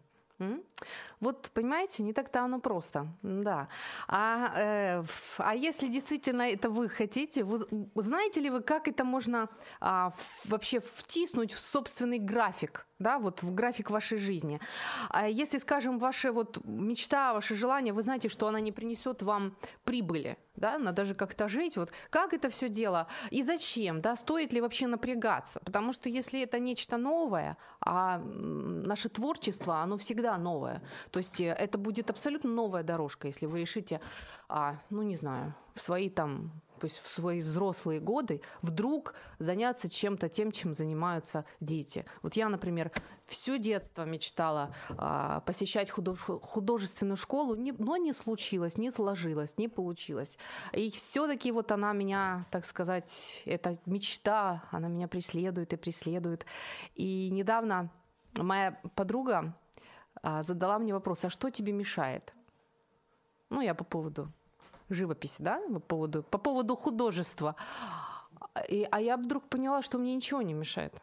Вот, 1.21 1.51
понимаете, 1.53 2.03
не 2.03 2.13
так-то 2.13 2.45
оно 2.45 2.61
просто, 2.61 3.07
да. 3.23 3.69
А, 4.09 4.53
э, 4.57 5.05
а 5.39 5.55
если 5.55 5.89
действительно 5.89 6.43
это 6.43 6.71
вы 6.71 6.89
хотите, 6.89 7.45
вы, 7.45 7.59
знаете 7.95 8.41
ли 8.41 8.51
вы, 8.51 8.63
как 8.63 8.89
это 8.89 9.05
можно 9.05 9.49
а, 9.81 10.13
вообще 10.45 10.81
втиснуть 10.81 11.53
в 11.53 11.59
собственный 11.59 12.19
график? 12.19 12.87
Да, 13.01 13.19
вот 13.19 13.43
в 13.43 13.53
график 13.53 13.91
вашей 13.91 14.19
жизни. 14.19 14.61
А 15.09 15.29
если, 15.29 15.59
скажем, 15.59 15.99
ваша 15.99 16.33
вот 16.33 16.65
мечта, 16.65 17.33
ваше 17.33 17.55
желание, 17.57 17.93
вы 17.93 18.03
знаете, 18.03 18.29
что 18.29 18.47
она 18.47 18.61
не 18.61 18.73
принесет 18.73 19.23
вам 19.23 19.57
прибыли, 19.85 20.39
да, 20.55 20.79
надо 20.79 21.05
же 21.05 21.15
как-то 21.15 21.49
жить, 21.49 21.77
вот 21.77 21.91
как 22.11 22.35
это 22.35 22.51
все 22.51 22.69
дело 22.69 23.07
и 23.31 23.43
зачем, 23.43 24.01
да, 24.01 24.17
стоит 24.17 24.53
ли 24.53 24.61
вообще 24.61 24.87
напрягаться, 24.87 25.61
потому 25.65 25.93
что 25.93 26.09
если 26.09 26.43
это 26.43 26.59
нечто 26.59 26.99
новое, 26.99 27.57
а 27.81 28.19
наше 28.19 29.09
творчество, 29.09 29.79
оно 29.79 29.97
всегда 29.97 30.37
новое, 30.37 30.83
то 31.11 31.19
есть 31.19 31.41
э, 31.41 31.47
это 31.47 31.79
будет 31.79 32.11
абсолютно 32.11 32.51
новая 32.51 32.83
дорожка, 32.83 33.29
если 33.29 33.47
вы 33.47 33.61
решите, 33.61 34.01
а, 34.49 34.77
ну 34.91 35.03
не 35.03 35.17
знаю, 35.17 35.55
в 35.75 35.81
свои 35.81 36.11
там 36.11 36.53
то 36.81 36.87
есть 36.87 36.99
в 36.99 37.07
свои 37.07 37.43
взрослые 37.43 38.01
годы 38.01 38.41
вдруг 38.63 39.15
заняться 39.39 39.91
чем-то 39.91 40.31
тем, 40.31 40.51
чем 40.51 40.75
занимаются 40.75 41.45
дети. 41.61 42.07
Вот 42.23 42.37
я, 42.37 42.49
например, 42.49 42.91
все 43.27 43.59
детство 43.59 44.05
мечтала 44.05 44.75
а, 44.97 45.41
посещать 45.41 45.91
худож- 45.91 46.41
художественную 46.41 47.19
школу, 47.19 47.55
не, 47.55 47.73
но 47.73 47.99
не 47.99 48.15
случилось, 48.15 48.79
не 48.79 48.91
сложилось, 48.91 49.59
не 49.59 49.69
получилось. 49.69 50.39
И 50.73 50.91
все-таки 50.91 51.53
вот 51.53 51.71
она 51.71 51.93
меня, 51.93 52.47
так 52.51 52.65
сказать, 52.65 53.43
эта 53.45 53.77
мечта, 53.85 54.65
она 54.71 54.89
меня 54.89 55.07
преследует 55.07 55.75
и 55.75 55.77
преследует. 55.77 56.47
И 56.95 57.29
недавно 57.31 57.91
моя 58.37 58.81
подруга 58.95 59.55
а, 60.23 60.43
задала 60.43 60.79
мне 60.79 60.95
вопрос, 60.95 61.27
а 61.27 61.31
что 61.31 61.51
тебе 61.51 61.73
мешает? 61.73 62.33
Ну, 63.51 63.61
я 63.61 63.75
по 63.75 63.85
поводу 63.85 64.33
живописи, 64.91 65.43
да, 65.43 65.61
по 65.73 65.81
поводу, 65.81 66.23
по 66.23 66.39
поводу 66.39 66.77
художества. 66.77 67.57
И, 68.69 68.87
а 68.91 69.01
я 69.01 69.17
вдруг 69.17 69.49
поняла, 69.49 69.83
что 69.83 69.99
мне 69.99 70.15
ничего 70.15 70.43
не 70.43 70.55
мешает. 70.55 70.95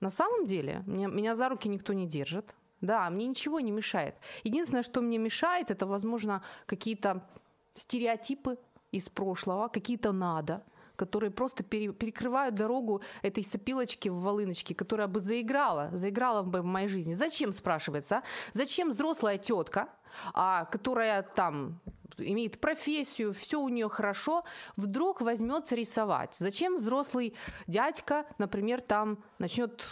На 0.00 0.10
самом 0.10 0.46
деле, 0.46 0.82
меня, 0.86 1.08
меня 1.08 1.36
за 1.36 1.48
руки 1.48 1.68
никто 1.68 1.92
не 1.92 2.06
держит. 2.06 2.54
Да, 2.80 3.08
мне 3.10 3.26
ничего 3.26 3.60
не 3.60 3.70
мешает. 3.70 4.14
Единственное, 4.44 4.82
что 4.82 5.00
мне 5.00 5.18
мешает, 5.18 5.70
это, 5.70 5.86
возможно, 5.86 6.42
какие-то 6.66 7.26
стереотипы 7.74 8.58
из 8.92 9.08
прошлого, 9.08 9.68
какие-то 9.68 10.12
надо, 10.12 10.62
которые 10.96 11.30
просто 11.30 11.62
пере, 11.62 11.92
перекрывают 11.92 12.54
дорогу 12.54 13.00
этой 13.22 13.42
сопилочки 13.42 14.08
в 14.08 14.20
волыночке, 14.20 14.74
которая 14.74 15.08
бы 15.08 15.20
заиграла, 15.20 15.88
заиграла 15.92 16.42
бы 16.42 16.60
в 16.60 16.64
моей 16.64 16.88
жизни. 16.88 17.14
Зачем, 17.14 17.52
спрашивается, 17.52 18.16
а? 18.16 18.22
Зачем 18.52 18.90
взрослая 18.90 19.38
тетка, 19.38 19.88
а, 20.32 20.66
которая 20.66 21.22
там 21.22 21.80
имеет 22.18 22.60
профессию, 22.60 23.32
все 23.32 23.60
у 23.60 23.68
нее 23.68 23.88
хорошо, 23.88 24.44
вдруг 24.76 25.20
возьмется 25.20 25.74
рисовать. 25.74 26.34
Зачем 26.38 26.76
взрослый 26.76 27.34
дядька, 27.66 28.26
например, 28.38 28.80
там 28.80 29.18
начнет 29.38 29.84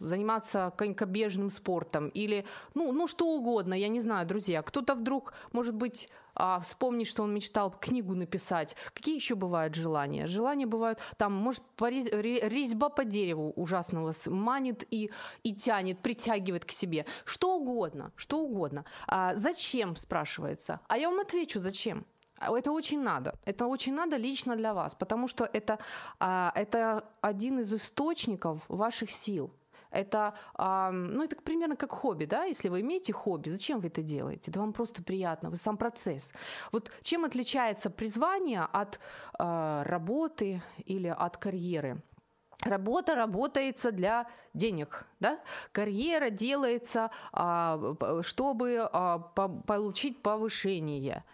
заниматься 0.00 0.72
конькобежным 0.76 1.50
спортом 1.50 2.08
или 2.08 2.44
ну, 2.74 2.92
ну 2.92 3.06
что 3.06 3.26
угодно, 3.26 3.74
я 3.74 3.88
не 3.88 4.00
знаю, 4.00 4.26
друзья. 4.26 4.62
Кто-то 4.62 4.94
вдруг, 4.94 5.32
может 5.52 5.74
быть, 5.74 6.08
а, 6.38 6.60
вспомнить, 6.60 7.08
что 7.08 7.24
он 7.24 7.34
мечтал 7.34 7.70
книгу 7.70 8.14
написать. 8.14 8.76
Какие 8.94 9.16
еще 9.16 9.34
бывают 9.34 9.74
желания? 9.74 10.26
Желания 10.26 10.66
бывают, 10.66 10.98
там, 11.16 11.32
может, 11.32 11.62
резьба 11.80 12.88
по 12.88 13.04
дереву 13.04 13.52
ужасного 13.56 14.14
манит 14.26 14.86
и, 14.90 15.10
и 15.42 15.54
тянет, 15.54 15.98
притягивает 15.98 16.64
к 16.64 16.70
себе. 16.70 17.04
Что 17.24 17.56
угодно, 17.56 18.12
что 18.16 18.38
угодно. 18.38 18.84
А, 19.06 19.34
зачем, 19.34 19.96
спрашивается? 19.96 20.80
А 20.88 20.96
я 20.96 21.10
вам 21.10 21.20
отвечу, 21.20 21.60
зачем. 21.60 22.06
Это 22.40 22.70
очень 22.70 23.02
надо. 23.02 23.34
Это 23.44 23.66
очень 23.66 23.94
надо 23.94 24.16
лично 24.16 24.56
для 24.56 24.72
вас, 24.72 24.94
потому 24.94 25.28
что 25.28 25.48
это, 25.52 25.78
а, 26.20 26.52
это 26.54 27.04
один 27.20 27.60
из 27.60 27.72
источников 27.72 28.62
ваших 28.68 29.10
сил. 29.10 29.50
Это, 29.90 30.34
ну, 30.58 31.22
это 31.22 31.36
примерно 31.36 31.76
как 31.76 31.92
хобби, 31.92 32.26
да, 32.26 32.44
если 32.44 32.68
вы 32.68 32.80
имеете 32.80 33.12
хобби, 33.12 33.48
зачем 33.50 33.80
вы 33.80 33.88
это 33.88 34.02
делаете? 34.02 34.50
Это 34.50 34.60
вам 34.60 34.72
просто 34.72 35.02
приятно, 35.02 35.50
вы 35.50 35.56
сам 35.56 35.76
процесс. 35.76 36.32
Вот 36.72 36.90
чем 37.02 37.24
отличается 37.24 37.90
призвание 37.90 38.62
от 38.72 39.00
а, 39.38 39.84
работы 39.84 40.62
или 40.84 41.08
от 41.08 41.36
карьеры? 41.36 42.02
Работа 42.64 43.14
работается 43.14 43.92
для 43.92 44.26
денег, 44.52 45.06
да? 45.20 45.38
Карьера 45.72 46.30
делается, 46.30 47.10
а, 47.32 47.94
чтобы 48.22 48.88
а, 48.92 49.18
получить 49.18 50.22
повышение. 50.22 51.24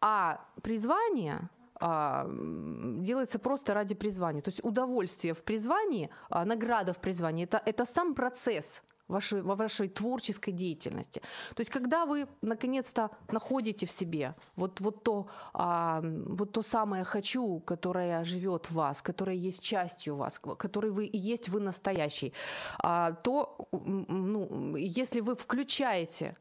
А 0.00 0.44
призвание 0.62 1.48
а, 1.80 2.26
делается 2.28 3.38
просто 3.38 3.74
ради 3.74 3.94
призвания. 3.94 4.42
То 4.42 4.50
есть 4.50 4.64
удовольствие 4.64 5.34
в 5.34 5.42
призвании, 5.42 6.10
а, 6.30 6.44
награда 6.44 6.92
в 6.92 6.98
призвании 6.98 7.44
это, 7.44 7.60
это 7.64 7.84
сам 7.84 8.14
процесс 8.14 8.82
вашей, 9.08 9.42
вашей 9.42 9.88
творческой 9.88 10.52
деятельности. 10.52 11.20
То 11.54 11.60
есть, 11.60 11.70
когда 11.70 12.04
вы 12.06 12.26
наконец-то 12.42 13.10
находите 13.30 13.86
в 13.86 13.90
себе 13.90 14.34
вот, 14.56 14.80
вот, 14.80 15.02
то, 15.02 15.26
а, 15.52 16.00
вот 16.02 16.52
то 16.52 16.62
самое 16.62 17.04
хочу, 17.04 17.60
которое 17.60 18.24
живет 18.24 18.70
в 18.70 18.74
вас, 18.74 19.02
которое 19.02 19.36
есть 19.36 19.62
частью 19.62 20.16
вас, 20.16 20.38
который 20.38 20.90
вы 20.90 21.06
и 21.06 21.18
есть 21.18 21.48
вы 21.48 21.60
настоящий, 21.60 22.32
а, 22.78 23.12
то 23.12 23.68
ну, 23.72 24.76
если 24.76 25.20
вы 25.20 25.34
включаете 25.34 26.36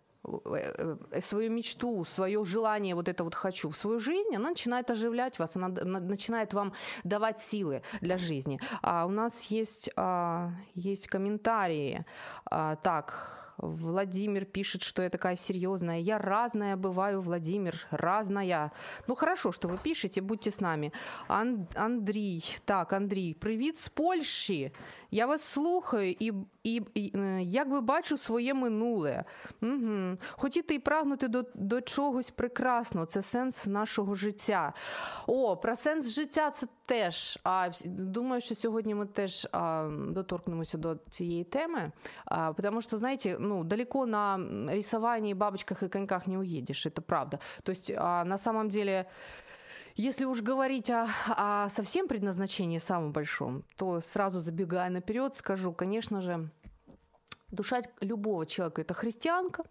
свою 1.21 1.51
мечту, 1.51 2.05
свое 2.05 2.45
желание, 2.45 2.95
вот 2.95 3.09
это 3.09 3.25
вот 3.25 3.35
хочу 3.35 3.71
в 3.71 3.77
свою 3.77 4.01
жизнь, 4.01 4.37
она 4.37 4.51
начинает 4.51 4.91
оживлять 4.91 5.39
вас, 5.39 5.57
она 5.57 5.69
начинает 5.69 6.55
вам 6.55 6.73
давать 7.05 7.41
силы 7.41 7.83
для 8.01 8.19
жизни. 8.19 8.61
А 8.83 9.07
у 9.07 9.11
нас 9.11 9.51
есть, 9.51 9.91
а, 9.97 10.51
есть 10.75 11.07
комментарии. 11.09 12.05
А, 12.51 12.77
так, 12.77 13.39
Владимир 13.59 14.45
пишет, 14.45 14.83
что 14.83 15.03
я 15.03 15.11
такая 15.11 15.37
серьезная. 15.37 15.99
Я 15.99 16.19
разная 16.19 16.77
бываю, 16.77 17.21
Владимир, 17.21 17.87
разная. 17.91 18.71
Ну 19.09 19.15
хорошо, 19.17 19.53
что 19.53 19.69
вы 19.69 19.79
пишете, 19.79 20.21
будьте 20.21 20.51
с 20.51 20.61
нами. 20.61 20.93
Ан- 21.29 21.67
Андрій, 21.75 22.45
так, 22.65 22.93
Андрій, 22.93 23.35
привіт 23.35 23.79
з 23.79 23.89
Польщі. 23.89 24.73
Я 25.14 25.26
вас 25.26 25.44
слухаю 25.44 26.16
і 26.20 26.34
і, 26.64 26.82
і 26.94 27.14
якби 27.42 27.82
бачу 27.82 28.18
своє 28.18 28.54
минуле. 28.54 29.24
Угу. 29.62 30.18
Хотіти 30.32 30.76
і 30.76 30.80
прагнути 30.80 31.28
до 31.28 31.46
до 31.54 31.82
чогось 31.82 32.30
прекрасного 32.30 33.06
це 33.06 33.22
сенс 33.22 33.66
нашого 33.66 34.16
життя. 34.16 34.74
О, 35.28 35.58
про 35.58 35.76
сенс 35.76 36.10
життя 36.10 36.50
це 36.50 36.68
теж. 36.86 37.40
А 37.44 37.70
думаю, 37.86 38.42
що 38.42 38.56
сьогодні 38.56 38.96
ми 38.96 39.06
теж 39.06 39.48
а, 39.52 39.90
доторкнемося 40.10 40.78
до 40.78 40.98
цієї 41.10 41.44
теми. 41.44 41.92
А, 42.26 42.54
Тому 42.54 42.82
що, 42.82 42.98
знаєте, 42.98 43.38
ну, 43.40 43.64
далеко 43.64 44.06
на 44.06 44.40
рисовании, 44.72 45.34
бабочках 45.34 45.84
и 45.84 45.88
коньках 45.88 46.28
не 46.28 46.38
уедешь, 46.38 46.86
это 46.86 47.02
правда. 47.02 47.40
То 47.64 47.72
есть 47.72 47.92
а, 47.98 48.26
на 48.26 48.38
самом 48.38 48.70
деле 48.70 49.06
если 49.96 50.26
уж 50.26 50.42
говорить 50.42 50.90
о, 50.90 51.08
о 51.28 51.70
совсем 51.70 52.08
предназначении 52.08 52.80
самом 52.80 53.12
большом, 53.12 53.64
то 53.78 54.02
сразу 54.02 54.40
забегая 54.40 54.90
наперед, 54.90 55.36
скажу, 55.36 55.72
конечно 55.74 56.22
же, 56.22 56.50
душа 57.52 57.82
любого 58.02 58.46
человека 58.46 58.82
это 58.82 58.94
христианка, 58.94 59.64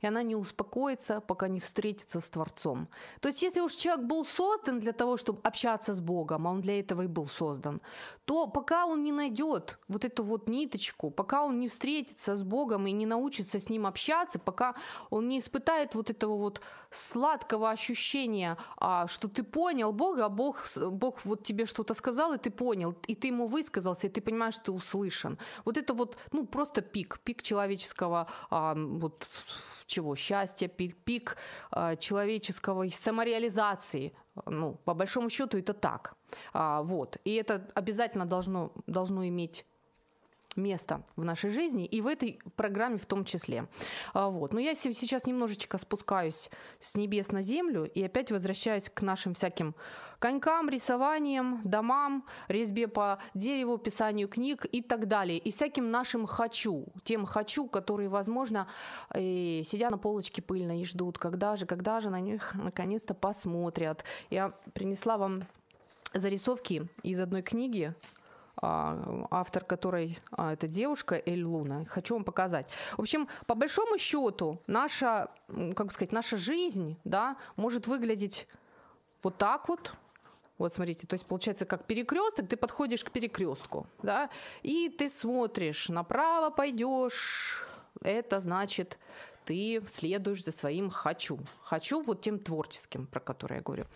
и 0.00 0.06
она 0.06 0.22
не 0.22 0.36
успокоится, 0.36 1.20
пока 1.20 1.48
не 1.48 1.60
встретится 1.60 2.20
с 2.20 2.28
Творцом. 2.28 2.88
То 3.20 3.28
есть 3.28 3.42
если 3.42 3.60
уж 3.60 3.72
человек 3.72 4.06
был 4.06 4.24
создан 4.24 4.80
для 4.80 4.92
того, 4.92 5.16
чтобы 5.16 5.40
общаться 5.42 5.94
с 5.94 6.00
Богом, 6.00 6.46
а 6.46 6.50
он 6.50 6.60
для 6.60 6.80
этого 6.80 7.02
и 7.02 7.06
был 7.06 7.28
создан, 7.28 7.80
то 8.24 8.46
пока 8.46 8.86
он 8.86 9.04
не 9.04 9.12
найдет 9.12 9.78
вот 9.88 10.04
эту 10.04 10.22
вот 10.24 10.48
ниточку, 10.48 11.10
пока 11.10 11.44
он 11.44 11.60
не 11.60 11.68
встретится 11.68 12.36
с 12.36 12.42
Богом 12.42 12.86
и 12.86 12.92
не 12.92 13.06
научится 13.06 13.58
с 13.58 13.70
ним 13.70 13.86
общаться, 13.86 14.38
пока 14.38 14.74
он 15.10 15.28
не 15.28 15.38
испытает 15.38 15.94
вот 15.94 16.10
этого 16.10 16.36
вот 16.36 16.60
сладкого 16.90 17.70
ощущения, 17.70 18.56
а, 18.76 19.06
что 19.08 19.28
ты 19.28 19.42
понял 19.42 19.92
Бога, 19.92 20.26
а 20.26 20.28
Бог, 20.28 20.64
Бог 20.76 21.24
вот 21.24 21.44
тебе 21.44 21.66
что-то 21.66 21.94
сказал, 21.94 22.34
и 22.34 22.38
ты 22.38 22.50
понял, 22.50 22.94
и 23.06 23.14
ты 23.14 23.28
ему 23.28 23.46
высказался, 23.46 24.06
и 24.06 24.10
ты 24.10 24.20
понимаешь, 24.20 24.54
что 24.54 24.64
ты 24.64 24.72
услышан. 24.72 25.38
Вот 25.64 25.76
это 25.78 25.94
вот, 25.94 26.16
ну, 26.32 26.46
просто 26.46 26.80
пик, 26.80 27.20
пик 27.24 27.42
человеческого 27.42 28.26
вот, 28.50 29.26
чего? 29.86 30.16
Счастья, 30.16 30.68
пик, 30.68 30.96
пик 31.04 31.36
а, 31.70 31.96
человеческого 31.96 32.88
самореализации. 32.90 34.12
Ну, 34.46 34.74
по 34.84 34.94
большому 34.94 35.30
счету 35.30 35.58
это 35.58 35.74
так. 35.74 36.14
А, 36.52 36.82
вот. 36.82 37.18
И 37.24 37.34
это 37.34 37.70
обязательно 37.74 38.26
должно, 38.26 38.72
должно 38.86 39.26
иметь 39.26 39.64
место 40.56 41.02
в 41.16 41.24
нашей 41.24 41.50
жизни 41.50 41.86
и 41.86 42.00
в 42.00 42.06
этой 42.06 42.40
программе 42.56 42.98
в 42.98 43.06
том 43.06 43.24
числе. 43.24 43.66
А, 44.12 44.28
вот. 44.28 44.52
Но 44.52 44.60
я 44.60 44.74
сейчас 44.74 45.26
немножечко 45.26 45.78
спускаюсь 45.78 46.50
с 46.80 46.94
небес 46.94 47.30
на 47.32 47.42
землю 47.42 47.84
и 47.84 48.02
опять 48.02 48.30
возвращаюсь 48.30 48.90
к 48.90 49.02
нашим 49.02 49.34
всяким 49.34 49.74
конькам, 50.18 50.68
рисованиям, 50.68 51.60
домам, 51.64 52.24
резьбе 52.48 52.88
по 52.88 53.18
дереву, 53.34 53.78
писанию 53.78 54.28
книг 54.28 54.66
и 54.70 54.82
так 54.82 55.06
далее. 55.06 55.38
И 55.38 55.50
всяким 55.50 55.90
нашим 55.90 56.26
«хочу», 56.26 56.86
тем 57.04 57.24
«хочу», 57.24 57.68
которые, 57.68 58.08
возможно, 58.08 58.66
и 59.14 59.62
сидят 59.64 59.90
на 59.90 59.98
полочке 59.98 60.42
пыльно 60.42 60.80
и 60.80 60.84
ждут, 60.84 61.18
когда 61.18 61.56
же, 61.56 61.66
когда 61.66 62.00
же 62.00 62.10
на 62.10 62.20
них 62.20 62.54
наконец-то 62.54 63.14
посмотрят. 63.14 64.04
Я 64.30 64.52
принесла 64.74 65.18
вам 65.18 65.44
зарисовки 66.14 66.88
из 67.02 67.20
одной 67.20 67.42
книги, 67.42 67.94
автор 68.60 69.64
которой 69.64 70.18
а, 70.32 70.52
это 70.52 70.66
девушка 70.66 71.20
Эль 71.24 71.44
Луна. 71.44 71.84
Хочу 71.84 72.14
вам 72.14 72.24
показать. 72.24 72.68
В 72.96 73.00
общем, 73.00 73.28
по 73.46 73.54
большому 73.54 73.98
счету, 73.98 74.60
наша, 74.66 75.28
как 75.76 75.92
сказать, 75.92 76.12
наша 76.12 76.36
жизнь, 76.36 76.96
да, 77.04 77.36
может 77.56 77.86
выглядеть 77.86 78.46
вот 79.22 79.36
так 79.38 79.68
вот. 79.68 79.92
Вот 80.58 80.74
смотрите, 80.74 81.06
то 81.06 81.14
есть 81.14 81.24
получается 81.24 81.66
как 81.66 81.84
перекресток, 81.84 82.48
ты 82.48 82.56
подходишь 82.56 83.04
к 83.04 83.12
перекрестку, 83.12 83.86
да, 84.02 84.28
и 84.64 84.88
ты 84.88 85.08
смотришь, 85.08 85.88
направо 85.88 86.50
пойдешь, 86.50 87.64
это 88.02 88.40
значит 88.40 88.98
ты 89.44 89.80
следуешь 89.88 90.44
за 90.44 90.52
своим 90.52 90.90
хочу. 90.90 91.38
Хочу 91.62 92.02
вот 92.02 92.20
тем 92.20 92.38
творческим, 92.38 93.06
про 93.06 93.20
который 93.20 93.58
я 93.58 93.62
говорю. 93.62 93.86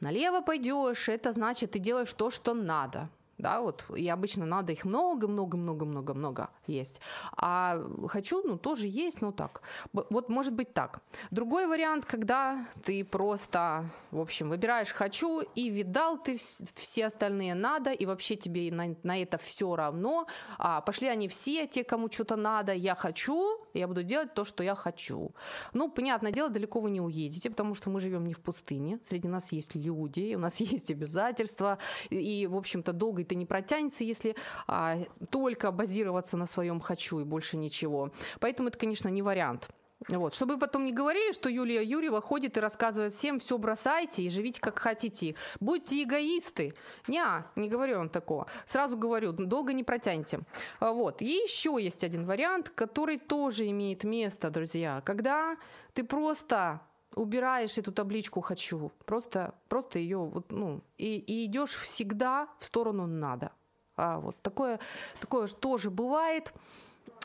Налево 0.00 0.40
пойдешь, 0.40 1.10
это 1.10 1.32
значит, 1.32 1.72
ты 1.72 1.78
делаешь 1.78 2.14
то, 2.14 2.30
что 2.30 2.54
надо 2.54 3.10
да, 3.44 3.60
вот, 3.60 3.84
и 3.94 4.08
обычно 4.08 4.46
надо 4.46 4.72
их 4.72 4.86
много-много-много-много-много 4.86 6.48
есть. 6.66 7.00
А 7.36 7.80
хочу, 8.08 8.42
ну, 8.42 8.58
тоже 8.58 8.86
есть, 8.86 9.20
ну, 9.20 9.32
так. 9.32 9.62
Вот 9.92 10.28
может 10.28 10.52
быть 10.52 10.72
так. 10.72 11.00
Другой 11.30 11.66
вариант, 11.66 12.06
когда 12.06 12.66
ты 12.84 13.04
просто, 13.04 13.84
в 14.10 14.20
общем, 14.20 14.48
выбираешь 14.48 14.92
хочу 14.92 15.40
и 15.40 15.68
видал 15.70 16.18
ты 16.18 16.38
все 16.74 17.06
остальные 17.06 17.54
надо, 17.54 17.92
и 17.92 18.06
вообще 18.06 18.36
тебе 18.36 18.72
на, 18.72 18.96
на 19.02 19.20
это 19.20 19.38
все 19.38 19.76
равно. 19.76 20.26
А, 20.58 20.80
пошли 20.80 21.08
они 21.08 21.28
все, 21.28 21.66
те, 21.66 21.84
кому 21.84 22.10
что-то 22.10 22.36
надо, 22.36 22.72
я 22.72 22.94
хочу, 22.94 23.60
я 23.74 23.88
буду 23.88 24.02
делать 24.02 24.34
то, 24.34 24.44
что 24.44 24.62
я 24.62 24.74
хочу. 24.74 25.34
Ну, 25.72 25.90
понятное 25.90 26.32
дело, 26.32 26.48
далеко 26.48 26.80
вы 26.80 26.90
не 26.90 27.00
уедете, 27.00 27.50
потому 27.50 27.74
что 27.74 27.90
мы 27.90 28.00
живем 28.00 28.26
не 28.26 28.34
в 28.34 28.40
пустыне, 28.40 28.98
среди 29.08 29.28
нас 29.28 29.52
есть 29.52 29.74
люди, 29.74 30.34
у 30.34 30.38
нас 30.38 30.56
есть 30.60 30.90
обязательства, 30.90 31.78
и, 32.10 32.46
в 32.46 32.56
общем-то, 32.56 32.92
долго 32.92 33.22
это 33.22 33.34
не 33.34 33.46
протянется, 33.46 34.04
если 34.04 34.36
а, 34.66 34.98
только 35.30 35.72
базироваться 35.72 36.36
на 36.36 36.46
своем 36.54 36.80
хочу 36.80 37.20
и 37.20 37.24
больше 37.24 37.56
ничего. 37.56 38.10
Поэтому 38.40 38.68
это, 38.68 38.78
конечно, 38.78 39.08
не 39.08 39.22
вариант. 39.22 39.68
Вот. 40.08 40.34
Чтобы 40.34 40.58
потом 40.58 40.84
не 40.84 40.92
говорили, 40.92 41.32
что 41.32 41.48
Юлия 41.48 41.82
Юрьева 41.82 42.20
ходит 42.20 42.56
и 42.56 42.60
рассказывает 42.60 43.12
всем, 43.12 43.38
все 43.38 43.56
бросайте 43.58 44.22
и 44.22 44.30
живите 44.30 44.60
как 44.60 44.78
хотите. 44.78 45.34
Будьте 45.60 46.02
эгоисты. 46.02 46.74
Не, 47.08 47.24
не 47.56 47.68
говорю 47.68 47.98
вам 47.98 48.08
такого. 48.08 48.46
Сразу 48.66 48.96
говорю, 48.96 49.32
долго 49.32 49.72
не 49.72 49.84
протянете. 49.84 50.40
А, 50.80 50.92
вот. 50.92 51.22
И 51.22 51.26
еще 51.26 51.78
есть 51.80 52.04
один 52.04 52.26
вариант, 52.26 52.70
который 52.70 53.18
тоже 53.18 53.68
имеет 53.68 54.04
место, 54.04 54.50
друзья. 54.50 55.00
Когда 55.04 55.56
ты 55.94 56.04
просто 56.04 56.80
убираешь 57.14 57.78
эту 57.78 57.92
табличку 57.92 58.40
«хочу», 58.40 58.92
просто, 59.06 59.54
просто 59.68 59.98
ее, 59.98 60.18
вот, 60.18 60.50
ну, 60.50 60.82
и, 60.98 61.16
и 61.16 61.46
идешь 61.46 61.74
всегда 61.74 62.48
в 62.58 62.64
сторону 62.64 63.06
«надо». 63.06 63.52
А 63.96 64.18
вот 64.18 64.36
такое, 64.42 64.80
такое 65.20 65.46
тоже 65.48 65.90
бывает. 65.90 66.52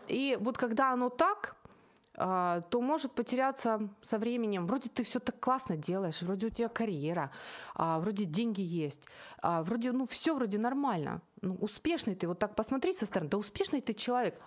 И 0.08 0.38
вот 0.39 0.58
когда 0.58 0.91
оно 0.91 1.10
так, 1.10 1.55
а, 2.21 2.62
то 2.69 2.82
может 2.82 3.13
потеряться 3.13 3.89
со 4.01 4.17
временем. 4.17 4.67
Вроде 4.67 4.89
ты 4.89 5.03
все 5.03 5.19
так 5.19 5.39
классно 5.39 5.77
делаешь, 5.77 6.21
вроде 6.21 6.47
у 6.47 6.49
тебя 6.49 6.67
карьера, 6.67 7.32
а, 7.75 7.99
вроде 7.99 8.25
деньги 8.25 8.62
есть, 8.62 9.08
а, 9.41 9.63
вроде, 9.63 9.93
ну, 9.93 10.05
все 10.05 10.36
вроде 10.36 10.58
нормально. 10.58 11.21
Ну, 11.41 11.55
успешный 11.55 12.15
ты, 12.15 12.27
вот 12.27 12.38
так 12.38 12.55
посмотри 12.55 12.93
со 12.93 13.05
стороны, 13.05 13.29
да 13.29 13.38
успешный 13.38 13.79
ты 13.79 13.93
человек. 13.93 14.39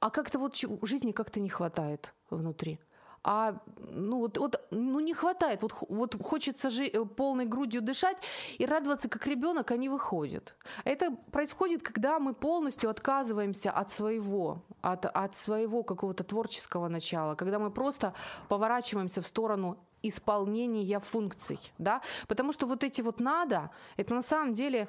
А 0.00 0.10
как-то 0.10 0.40
вот 0.40 0.56
жизни 0.82 1.12
как-то 1.12 1.38
не 1.38 1.48
хватает 1.48 2.12
внутри 2.30 2.80
а 3.24 3.60
ну 3.78 4.18
вот, 4.18 4.38
вот 4.38 4.60
ну 4.70 5.00
не 5.00 5.14
хватает, 5.14 5.62
вот, 5.62 5.74
вот 5.88 6.22
хочется 6.22 6.70
же 6.70 6.86
э, 6.86 7.04
полной 7.04 7.46
грудью 7.46 7.80
дышать 7.80 8.16
и 8.58 8.66
радоваться 8.66 9.08
как 9.08 9.26
ребенок, 9.26 9.70
а 9.70 9.76
не 9.76 9.88
выходит. 9.88 10.56
Это 10.84 11.16
происходит, 11.30 11.82
когда 11.82 12.18
мы 12.18 12.34
полностью 12.34 12.90
отказываемся 12.90 13.70
от 13.70 13.90
своего, 13.90 14.62
от, 14.80 15.06
от 15.06 15.34
своего 15.34 15.82
какого-то 15.82 16.24
творческого 16.24 16.88
начала, 16.88 17.34
когда 17.34 17.58
мы 17.58 17.70
просто 17.70 18.14
поворачиваемся 18.48 19.22
в 19.22 19.26
сторону 19.26 19.78
исполнения 20.02 20.98
функций, 20.98 21.60
да, 21.78 22.02
потому 22.26 22.52
что 22.52 22.66
вот 22.66 22.82
эти 22.82 23.02
вот 23.02 23.20
надо, 23.20 23.70
это 23.96 24.14
на 24.14 24.22
самом 24.22 24.52
деле, 24.52 24.88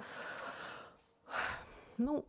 ну, 1.97 2.25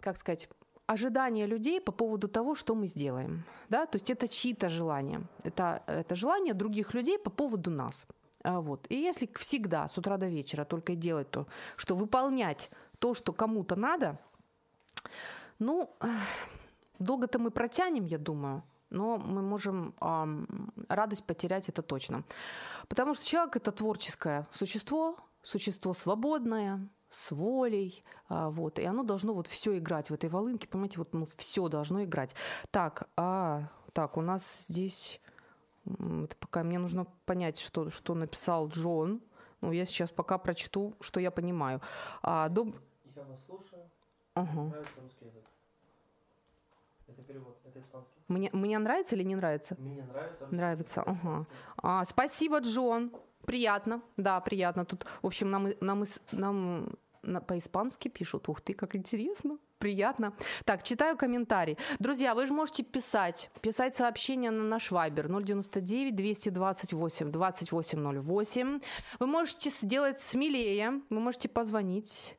как 0.00 0.16
сказать, 0.16 0.48
ожидания 0.86 1.46
людей 1.46 1.80
по 1.80 1.92
поводу 1.92 2.28
того, 2.28 2.54
что 2.54 2.74
мы 2.74 2.86
сделаем. 2.86 3.44
Да? 3.68 3.86
То 3.86 3.96
есть 3.96 4.10
это 4.10 4.28
чьи-то 4.28 4.68
желания. 4.68 5.22
Это, 5.42 5.82
это 5.86 6.14
желание 6.14 6.54
других 6.54 6.94
людей 6.94 7.18
по 7.18 7.30
поводу 7.30 7.70
нас. 7.70 8.06
А 8.42 8.60
вот. 8.60 8.86
И 8.90 8.96
если 8.96 9.28
всегда 9.34 9.88
с 9.88 9.98
утра 9.98 10.16
до 10.18 10.28
вечера 10.28 10.64
только 10.64 10.94
делать 10.94 11.30
то, 11.30 11.46
что 11.76 11.96
выполнять 11.96 12.70
то, 12.98 13.14
что 13.14 13.32
кому-то 13.32 13.76
надо, 13.76 14.18
ну, 15.58 15.96
долго-то 16.98 17.38
мы 17.38 17.50
протянем, 17.50 18.04
я 18.04 18.18
думаю, 18.18 18.62
но 18.90 19.18
мы 19.18 19.42
можем 19.42 19.94
э, 20.00 20.84
радость 20.88 21.24
потерять 21.24 21.68
это 21.68 21.82
точно. 21.82 22.22
Потому 22.88 23.14
что 23.14 23.26
человек 23.26 23.56
это 23.56 23.72
творческое 23.72 24.46
существо, 24.52 25.16
существо 25.42 25.94
свободное, 25.94 26.86
с 27.14 27.30
волей, 27.30 28.04
а, 28.28 28.50
вот, 28.50 28.78
и 28.78 28.84
оно 28.84 29.04
должно 29.04 29.34
вот 29.34 29.46
все 29.46 29.78
играть 29.78 30.10
в 30.10 30.14
этой 30.14 30.28
волынке, 30.28 30.66
понимаете, 30.66 30.98
вот 30.98 31.12
ну, 31.12 31.28
все 31.36 31.68
должно 31.68 32.02
играть. 32.02 32.34
Так, 32.70 33.08
а, 33.16 33.70
так, 33.92 34.16
у 34.16 34.20
нас 34.20 34.66
здесь, 34.68 35.20
это 35.86 36.36
пока 36.40 36.64
мне 36.64 36.78
нужно 36.78 37.06
понять, 37.24 37.58
что, 37.58 37.90
что 37.90 38.14
написал 38.14 38.68
Джон, 38.68 39.22
ну, 39.60 39.72
я 39.72 39.86
сейчас 39.86 40.10
пока 40.10 40.38
прочту, 40.38 40.94
что 41.00 41.20
я 41.20 41.30
понимаю. 41.30 41.80
А, 42.22 42.48
доб... 42.48 42.74
Я 43.14 43.22
вас 43.22 43.44
слушаю, 43.44 43.88
ага. 44.34 44.64
нравится 44.64 45.00
русский 45.00 45.24
язык. 45.26 45.44
Это 47.06 47.22
перевод, 47.22 47.56
это 47.64 47.80
испанский. 47.80 48.20
Мне, 48.26 48.50
мне 48.52 48.78
нравится 48.78 49.14
или 49.14 49.22
не 49.22 49.36
нравится? 49.36 49.76
Мне 49.78 50.02
нравится. 50.02 50.46
Нравится, 50.50 51.02
ага. 51.02 51.46
А, 51.76 52.04
спасибо, 52.04 52.58
Джон. 52.58 53.12
Приятно, 53.46 54.02
да, 54.16 54.40
приятно. 54.40 54.84
Тут, 54.84 55.04
в 55.22 55.26
общем, 55.26 55.50
нам, 55.50 55.68
нам, 55.80 56.04
нам 56.32 56.88
на, 57.26 57.40
по-испански 57.40 58.08
пишут. 58.08 58.48
Ух 58.48 58.60
ты, 58.60 58.74
как 58.74 58.94
интересно. 58.96 59.58
Приятно. 59.78 60.32
Так, 60.64 60.82
читаю 60.82 61.16
комментарий. 61.16 61.76
Друзья, 61.98 62.34
вы 62.34 62.46
же 62.46 62.54
можете 62.54 62.82
писать, 62.82 63.50
писать 63.60 63.94
сообщения 63.94 64.50
на 64.50 64.64
наш 64.64 64.90
Вайбер 64.90 65.28
099 65.28 66.14
228 66.14 67.30
2808. 67.30 68.80
Вы 69.18 69.26
можете 69.26 69.70
сделать 69.70 70.20
смелее, 70.20 71.02
вы 71.10 71.20
можете 71.20 71.48
позвонить, 71.48 72.38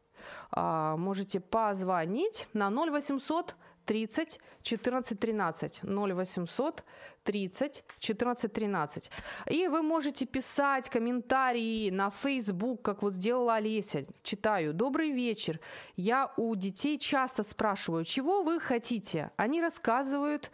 а, 0.52 0.98
можете 0.98 1.40
позвонить 1.40 2.48
на 2.54 2.70
0800 2.72 3.56
30 3.86 4.40
14 4.64 5.20
13 5.20 5.82
0800 5.84 6.84
30 7.24 7.84
14 8.00 8.54
13. 8.54 9.12
И 9.50 9.68
вы 9.68 9.82
можете 9.82 10.26
писать 10.26 10.90
комментарии 10.90 11.90
на 11.90 12.10
Facebook, 12.10 12.82
как 12.82 13.02
вот 13.02 13.14
сделала 13.14 13.56
Олеся. 13.56 14.06
Читаю. 14.24 14.74
Добрый 14.74 15.12
вечер. 15.12 15.60
Я 15.96 16.32
у 16.38 16.56
детей 16.56 17.00
часто 17.00 17.44
спрашиваю, 17.44 18.04
чего 18.04 18.44
вы 18.44 18.60
хотите? 18.60 19.32
Они 19.38 19.62
рассказывают 19.62 20.52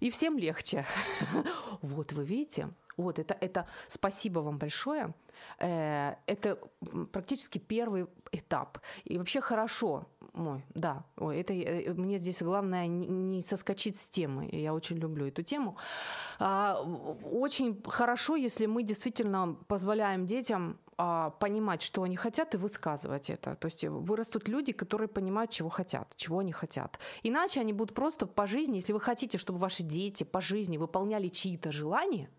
и 0.00 0.10
всем 0.10 0.38
легче. 0.38 0.84
Вот 1.82 2.12
вы 2.12 2.24
видите, 2.24 2.68
вот 2.96 3.18
это, 3.18 3.36
это 3.40 3.66
спасибо 3.88 4.40
вам 4.40 4.58
большое. 4.58 5.14
Э, 5.58 6.14
это 6.26 6.58
практически 7.12 7.58
первый 7.58 8.06
этап. 8.32 8.78
И 9.04 9.18
вообще 9.18 9.40
хорошо, 9.40 10.06
мой, 10.36 10.64
да, 10.74 11.04
ой, 11.16 11.40
это 11.40 11.52
э, 11.54 11.92
мне 11.94 12.18
здесь 12.18 12.42
главное 12.42 12.86
не 12.86 13.42
соскочить 13.42 13.98
с 13.98 14.08
темы. 14.10 14.48
Я 14.52 14.74
очень 14.74 14.96
люблю 14.96 15.26
эту 15.26 15.42
тему. 15.42 15.76
А, 16.38 16.80
очень 17.22 17.82
хорошо, 17.86 18.36
если 18.36 18.66
мы 18.66 18.82
действительно 18.82 19.56
позволяем 19.66 20.26
детям 20.26 20.78
а, 20.98 21.30
понимать, 21.30 21.82
что 21.82 22.02
они 22.02 22.16
хотят, 22.16 22.54
и 22.54 22.58
высказывать 22.58 23.30
это. 23.30 23.54
То 23.56 23.66
есть 23.66 23.84
вырастут 23.84 24.48
люди, 24.48 24.72
которые 24.72 25.08
понимают, 25.08 25.50
чего 25.50 25.68
хотят, 25.68 26.12
чего 26.16 26.38
они 26.38 26.52
хотят. 26.52 26.98
Иначе 27.22 27.60
они 27.60 27.72
будут 27.72 27.94
просто 27.94 28.26
по 28.26 28.46
жизни, 28.46 28.76
если 28.76 28.92
вы 28.92 29.00
хотите, 29.00 29.38
чтобы 29.38 29.58
ваши 29.58 29.82
дети 29.82 30.24
по 30.24 30.40
жизни 30.40 30.78
выполняли 30.78 31.28
чьи-то 31.28 31.72
желания, 31.72 32.30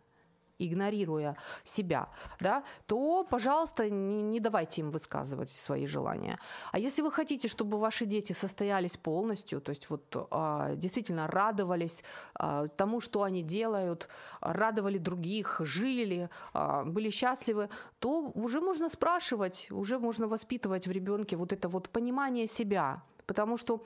игнорируя 0.60 1.36
себя, 1.64 2.10
да, 2.40 2.64
то, 2.86 3.24
пожалуйста, 3.24 3.90
не, 3.90 4.22
не 4.22 4.40
давайте 4.40 4.82
им 4.82 4.92
высказывать 4.92 5.50
свои 5.50 5.86
желания. 5.86 6.40
А 6.72 6.80
если 6.80 7.02
вы 7.02 7.12
хотите, 7.12 7.48
чтобы 7.48 7.78
ваши 7.78 8.06
дети 8.06 8.34
состоялись 8.34 8.98
полностью, 8.98 9.62
то 9.62 9.70
есть 9.70 9.90
вот 9.90 10.28
а, 10.32 10.76
действительно 10.76 11.28
радовались 11.28 12.04
а, 12.36 12.68
тому, 12.68 13.02
что 13.02 13.24
они 13.24 13.44
делают, 13.44 14.08
радовали 14.42 14.98
других, 14.98 15.62
жили, 15.64 16.30
а, 16.54 16.84
были 16.84 17.10
счастливы, 17.10 17.70
то 18.00 18.32
уже 18.36 18.62
можно 18.62 18.90
спрашивать, 18.90 19.68
уже 19.72 20.00
можно 20.00 20.28
воспитывать 20.28 20.88
в 20.88 20.92
ребенке 20.92 21.36
вот 21.36 21.54
это 21.54 21.68
вот 21.68 21.90
понимание 21.90 22.48
себя, 22.48 23.02
потому 23.26 23.58
что 23.58 23.82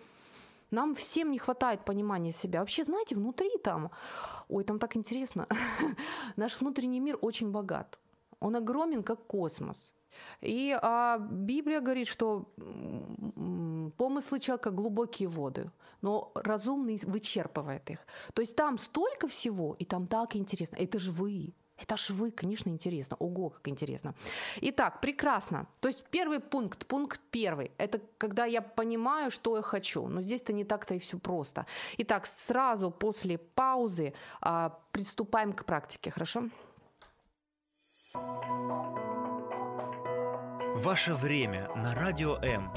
нам 0.71 0.95
всем 0.95 1.31
не 1.31 1.39
хватает 1.39 1.85
понимания 1.85 2.31
себя. 2.31 2.59
Вообще, 2.59 2.83
знаете, 2.83 3.15
внутри 3.15 3.49
там, 3.63 3.91
ой, 4.49 4.63
там 4.63 4.79
так 4.79 4.95
интересно, 4.95 5.47
наш 6.35 6.61
внутренний 6.61 6.99
мир 6.99 7.17
очень 7.21 7.51
богат. 7.51 7.99
Он 8.39 8.55
огромен, 8.55 9.03
как 9.03 9.27
космос. 9.27 9.93
И 10.41 10.77
а, 10.81 11.17
Библия 11.19 11.79
говорит, 11.79 12.07
что 12.07 12.45
помыслы 13.97 14.39
человека 14.39 14.71
глубокие 14.71 15.27
воды, 15.27 15.71
но 16.01 16.31
разумный 16.35 16.99
вычерпывает 17.05 17.89
их. 17.89 17.99
То 18.33 18.41
есть 18.41 18.55
там 18.55 18.77
столько 18.77 19.27
всего, 19.27 19.75
и 19.79 19.85
там 19.85 20.07
так 20.07 20.35
интересно. 20.35 20.77
Это 20.77 20.99
же 20.99 21.11
вы. 21.11 21.53
Это 21.81 21.97
ж 21.97 22.13
вы, 22.13 22.31
конечно, 22.31 22.69
интересно. 22.69 23.17
Ого, 23.19 23.49
как 23.49 23.67
интересно. 23.67 24.13
Итак, 24.61 25.01
прекрасно. 25.01 25.65
То 25.79 25.87
есть 25.87 26.03
первый 26.11 26.39
пункт, 26.39 26.85
пункт 26.85 27.19
первый, 27.31 27.71
это 27.77 27.99
когда 28.17 28.45
я 28.45 28.61
понимаю, 28.61 29.31
что 29.31 29.55
я 29.55 29.61
хочу. 29.61 30.07
Но 30.07 30.21
здесь-то 30.21 30.53
не 30.53 30.63
так-то 30.63 30.93
и 30.93 30.99
все 30.99 31.17
просто. 31.17 31.65
Итак, 31.97 32.27
сразу 32.47 32.91
после 32.91 33.37
паузы 33.37 34.13
а, 34.41 34.69
приступаем 34.91 35.53
к 35.53 35.65
практике, 35.65 36.11
хорошо? 36.11 36.43
Ваше 40.75 41.13
время 41.13 41.69
на 41.75 41.95
Радио 41.95 42.37
М. 42.37 42.71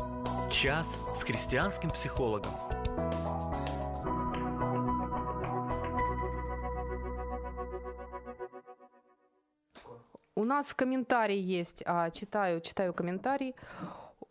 Час 0.51 0.97
с 1.15 1.23
христианским 1.23 1.91
психологом. 1.91 2.53
У 10.37 10.45
нас 10.45 10.75
комментарий 10.75 11.41
есть, 11.41 11.83
а, 11.87 12.11
читаю, 12.11 12.61
читаю 12.61 12.93
комментарий. 12.93 13.55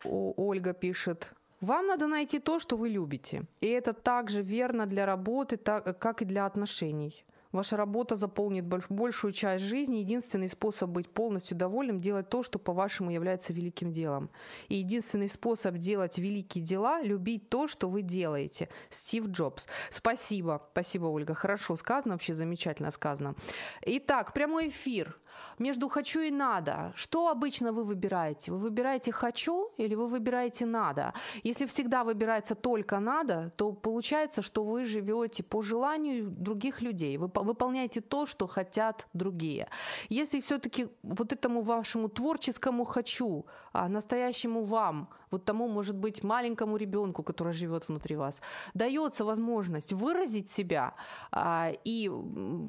Ольга 0.04 0.74
пишет, 0.74 1.32
вам 1.62 1.86
надо 1.86 2.06
найти 2.06 2.38
то, 2.40 2.58
что 2.58 2.76
вы 2.76 2.90
любите. 2.90 3.44
И 3.62 3.68
это 3.68 3.94
также 3.94 4.42
верно 4.42 4.84
для 4.84 5.06
работы, 5.06 5.56
так, 5.56 5.98
как 5.98 6.20
и 6.20 6.26
для 6.26 6.44
отношений. 6.44 7.24
Ваша 7.52 7.76
работа 7.76 8.16
заполнит 8.16 8.66
большую 8.66 9.32
часть 9.32 9.64
жизни. 9.64 9.98
Единственный 9.98 10.48
способ 10.48 10.90
быть 10.90 11.08
полностью 11.08 11.56
довольным– 11.56 12.00
делать 12.02 12.28
то, 12.28 12.42
что, 12.42 12.58
по-вашему, 12.58 13.12
является 13.12 13.52
великим 13.52 13.92
делом. 13.92 14.28
И 14.68 14.74
единственный 14.74 15.28
способ 15.28 15.76
делать 15.76 16.18
великие 16.18 16.64
дела– 16.64 17.00
любить 17.02 17.48
то, 17.48 17.68
что 17.68 17.88
вы 17.88 18.02
делаете. 18.02 18.68
Стив 18.90 19.28
Джобс. 19.28 19.68
Спасибо. 19.90 20.68
Спасибо, 20.72 21.06
Ольга. 21.06 21.34
Хорошо 21.34 21.76
сказано, 21.76 22.14
вообще 22.14 22.34
замечательно 22.34 22.90
сказано. 22.90 23.36
Итак, 23.82 24.34
прямой 24.34 24.68
эфир 24.68 25.16
между 25.58 25.88
хочу 25.88 26.20
и 26.20 26.30
надо. 26.30 26.92
Что 26.94 27.28
обычно 27.28 27.72
вы 27.72 27.84
выбираете? 27.84 28.52
Вы 28.52 28.58
выбираете 28.58 29.12
хочу 29.12 29.70
или 29.76 29.94
вы 29.94 30.06
выбираете 30.06 30.66
надо? 30.66 31.12
Если 31.42 31.66
всегда 31.66 32.04
выбирается 32.04 32.54
только 32.54 33.00
надо, 33.00 33.50
то 33.56 33.72
получается, 33.72 34.42
что 34.42 34.64
вы 34.64 34.84
живете 34.84 35.42
по 35.42 35.62
желанию 35.62 36.30
других 36.30 36.82
людей. 36.82 37.18
Вы 37.18 37.30
выполняете 37.34 38.00
то, 38.00 38.26
что 38.26 38.46
хотят 38.46 39.06
другие. 39.12 39.68
Если 40.08 40.40
все-таки 40.40 40.88
вот 41.02 41.32
этому 41.32 41.62
вашему 41.62 42.08
творческому 42.08 42.84
хочу, 42.84 43.46
а 43.72 43.88
настоящему 43.88 44.62
вам 44.62 45.08
вот 45.34 45.44
тому, 45.44 45.68
может 45.68 45.96
быть, 45.96 46.24
маленькому 46.24 46.76
ребенку, 46.76 47.22
который 47.22 47.52
живет 47.52 47.88
внутри 47.88 48.16
вас, 48.16 48.40
дается 48.74 49.24
возможность 49.24 49.92
выразить 49.92 50.50
себя 50.50 50.92
а, 51.32 51.72
и 51.86 52.10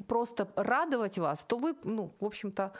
просто 0.08 0.48
радовать 0.56 1.18
вас, 1.18 1.44
то 1.46 1.58
вы, 1.58 1.74
ну, 1.84 2.10
в 2.20 2.24
общем-то, 2.24 2.72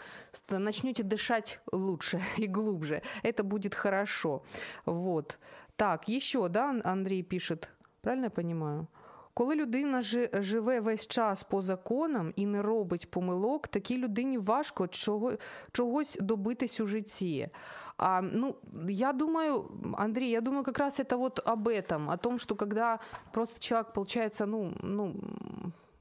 начнете 0.49 1.03
дышать 1.03 1.61
лучше 1.73 2.21
и 2.37 2.49
глубже. 2.49 3.03
Это 3.23 3.45
будет 3.45 3.75
хорошо. 3.75 4.43
Вот. 4.87 5.39
Так, 5.77 6.09
еще, 6.09 6.49
да, 6.49 6.81
Андрей 6.85 7.23
пишет, 7.23 7.69
правильно 8.03 8.25
я 8.25 8.31
понимаю? 8.31 8.87
Коли 9.36 9.56
людина 9.56 10.02
живе 10.34 10.80
весь 10.80 11.08
час 11.08 11.44
по 11.44 11.62
законам 11.62 12.34
і 12.36 12.46
не 12.46 12.62
робить 12.62 13.12
помилок, 13.12 13.68
такій 13.68 13.98
людині 13.98 14.38
важко 14.38 14.88
чого, 14.88 15.34
чогось 15.72 16.18
добитись 16.22 16.80
у 16.80 16.88
житті. 16.88 17.50
А, 17.98 18.22
ну, 18.22 18.56
я 18.90 19.14
думаю, 19.14 19.72
Андрей, 19.98 20.30
я 20.30 20.42
думаю, 20.42 20.64
как 20.64 20.80
раз 20.80 21.00
это 21.00 21.18
вот 21.18 21.40
об 21.46 21.68
этом, 21.68 22.10
о 22.10 22.18
том, 22.18 22.40
что 22.40 22.56
когда 22.56 23.00
просто 23.32 23.60
человек, 23.60 23.94
получается, 23.94 24.46
ну, 24.46 24.74
ну, 24.82 25.16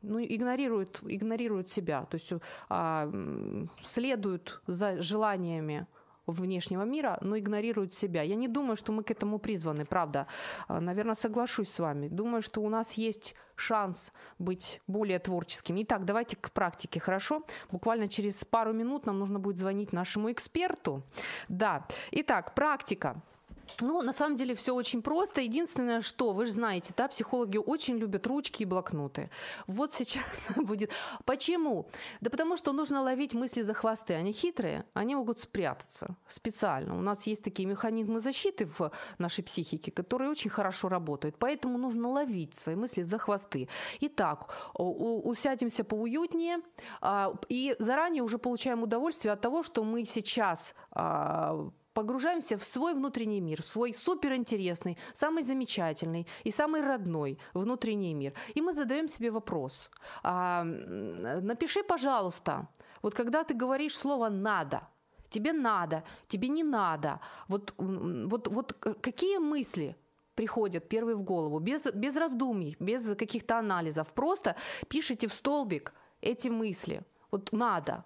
ну, 0.02 0.18
игнорирует, 0.18 1.02
игнорирует 1.02 1.68
себя, 1.68 2.06
то 2.10 2.16
есть 2.16 2.32
а, 2.68 3.10
следует 3.84 4.60
за 4.66 5.02
желаниями 5.02 5.86
внешнего 6.27 6.83
мира, 6.83 7.17
но 7.21 7.38
игнорируют 7.38 7.93
себя. 7.93 8.21
Я 8.21 8.35
не 8.35 8.47
думаю, 8.47 8.75
что 8.75 8.91
мы 8.91 9.03
к 9.03 9.11
этому 9.11 9.39
призваны, 9.39 9.85
правда. 9.85 10.27
А, 10.67 10.79
Наверное, 10.79 11.15
соглашусь 11.15 11.69
с 11.69 11.79
вами. 11.79 12.07
Думаю, 12.07 12.41
что 12.41 12.61
у 12.61 12.69
нас 12.69 12.93
есть 12.93 13.35
шанс 13.55 14.11
быть 14.39 14.81
более 14.88 15.19
творческим. 15.19 15.75
Итак, 15.81 16.05
давайте 16.05 16.35
к 16.35 16.51
практике, 16.51 16.99
хорошо? 16.99 17.43
Буквально 17.71 18.07
через 18.07 18.43
пару 18.45 18.73
минут 18.73 19.05
нам 19.05 19.19
нужно 19.19 19.39
будет 19.39 19.57
звонить 19.57 19.93
нашему 19.93 20.31
эксперту. 20.31 21.03
Да. 21.49 21.88
Итак, 22.11 22.55
практика. 22.55 23.21
Ну, 23.82 24.01
на 24.01 24.13
самом 24.13 24.36
деле 24.36 24.56
все 24.56 24.73
очень 24.73 25.01
просто. 25.01 25.41
Единственное, 25.41 26.01
что 26.01 26.34
вы 26.34 26.45
же 26.45 26.54
знаете, 26.54 26.93
да, 26.95 27.08
психологи 27.08 27.58
очень 27.58 27.97
любят 27.97 28.28
ручки 28.28 28.63
и 28.63 28.65
блокноты. 28.65 29.30
Вот 29.67 29.93
сейчас 29.93 30.23
будет. 30.56 30.91
Почему? 31.25 31.88
Да 32.21 32.30
потому 32.30 32.58
что 32.58 32.73
нужно 32.73 33.01
ловить 33.01 33.34
мысли 33.34 33.63
за 33.63 33.73
хвосты. 33.73 34.13
Они 34.13 34.32
хитрые, 34.34 34.86
они 34.93 35.15
могут 35.15 35.39
спрятаться 35.39 36.15
специально. 36.28 36.97
У 36.97 37.01
нас 37.01 37.28
есть 37.28 37.43
такие 37.43 37.67
механизмы 37.67 38.19
защиты 38.19 38.65
в 38.65 38.91
нашей 39.17 39.43
психике, 39.43 39.91
которые 39.91 40.30
очень 40.30 40.49
хорошо 40.49 40.89
работают. 40.89 41.36
Поэтому 41.39 41.78
нужно 41.78 42.10
ловить 42.10 42.56
свои 42.56 42.75
мысли 42.75 43.04
за 43.04 43.17
хвосты. 43.17 43.67
Итак, 44.01 44.54
усядемся 44.73 45.84
поуютнее 45.84 46.60
а, 47.01 47.34
и 47.49 47.75
заранее 47.80 48.23
уже 48.23 48.38
получаем 48.38 48.84
удовольствие 48.84 49.34
от 49.34 49.41
того, 49.41 49.63
что 49.63 49.84
мы 49.84 50.06
сейчас 50.06 50.75
а, 50.91 51.69
погружаемся 51.95 52.58
в 52.58 52.63
свой 52.63 52.93
внутренний 52.93 53.41
мир, 53.41 53.62
в 53.62 53.65
свой 53.65 53.93
суперинтересный, 53.93 54.97
самый 55.13 55.43
замечательный 55.43 56.27
и 56.45 56.51
самый 56.51 56.81
родной 56.81 57.38
внутренний 57.53 58.13
мир. 58.13 58.34
И 58.58 58.62
мы 58.62 58.73
задаем 58.73 59.08
себе 59.08 59.31
вопрос. 59.31 59.89
А, 60.21 60.63
напиши, 60.63 61.84
пожалуйста, 61.84 62.67
вот 63.01 63.15
когда 63.15 63.43
ты 63.43 63.53
говоришь 63.53 63.97
слово 63.97 64.29
«надо», 64.29 64.81
тебе 65.29 65.53
надо, 65.53 66.03
тебе 66.27 66.49
не 66.49 66.63
надо, 66.63 67.19
вот, 67.47 67.73
вот, 67.77 68.47
вот 68.47 68.73
какие 69.01 69.39
мысли 69.39 69.95
приходят 70.36 70.89
первые 70.89 71.15
в 71.15 71.23
голову, 71.23 71.60
без, 71.60 71.86
без 71.93 72.15
раздумий, 72.15 72.75
без 72.79 73.15
каких-то 73.15 73.58
анализов, 73.58 74.13
просто 74.13 74.55
пишите 74.89 75.27
в 75.27 75.34
столбик 75.34 75.93
эти 76.21 76.49
мысли. 76.49 77.01
Вот 77.31 77.53
надо, 77.53 78.03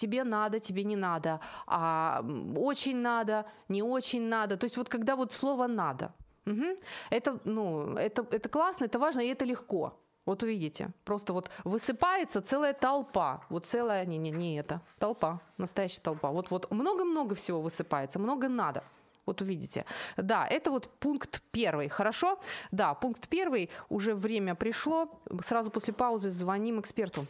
тебе 0.00 0.24
надо, 0.24 0.58
тебе 0.60 0.84
не 0.84 0.96
надо, 0.96 1.40
а 1.66 2.24
очень 2.56 2.96
надо, 2.96 3.44
не 3.68 3.82
очень 3.82 4.22
надо. 4.22 4.56
То 4.56 4.66
есть 4.66 4.76
вот 4.76 4.88
когда 4.88 5.14
вот 5.16 5.32
слово 5.32 5.66
надо, 5.66 6.12
угу, 6.46 6.76
это, 7.10 7.38
ну, 7.44 7.96
это, 7.96 8.26
это 8.30 8.48
классно, 8.48 8.86
это 8.86 8.98
важно, 8.98 9.20
и 9.20 9.28
это 9.28 9.44
легко. 9.44 9.92
Вот 10.26 10.42
увидите, 10.42 10.90
просто 11.04 11.32
вот 11.32 11.50
высыпается 11.64 12.40
целая 12.42 12.72
толпа, 12.72 13.40
вот 13.48 13.66
целая, 13.66 14.06
не, 14.06 14.18
не, 14.18 14.30
не 14.30 14.58
это, 14.58 14.80
толпа, 14.98 15.40
настоящая 15.58 16.02
толпа. 16.02 16.30
Вот, 16.30 16.50
вот 16.50 16.70
много-много 16.70 17.34
всего 17.34 17.60
высыпается, 17.60 18.18
много 18.18 18.48
надо. 18.48 18.82
Вот 19.26 19.42
увидите. 19.42 19.84
Да, 20.16 20.46
это 20.46 20.70
вот 20.70 20.88
пункт 20.98 21.42
первый. 21.52 21.88
Хорошо? 21.88 22.38
Да, 22.72 22.94
пункт 22.94 23.28
первый. 23.28 23.70
Уже 23.88 24.14
время 24.14 24.54
пришло. 24.54 25.08
Сразу 25.42 25.70
после 25.70 25.92
паузы 25.92 26.30
звоним 26.30 26.80
эксперту. 26.80 27.26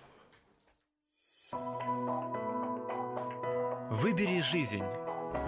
Выбери 3.91 4.41
жизнь. 4.41 4.85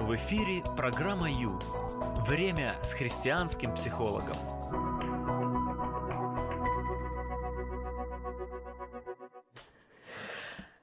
В 0.01 0.17
эфире 0.17 0.65
программа 0.77 1.31
Ю. 1.31 1.61
Время 2.27 2.77
с 2.83 2.93
христианским 2.93 3.73
психологом. 3.73 4.37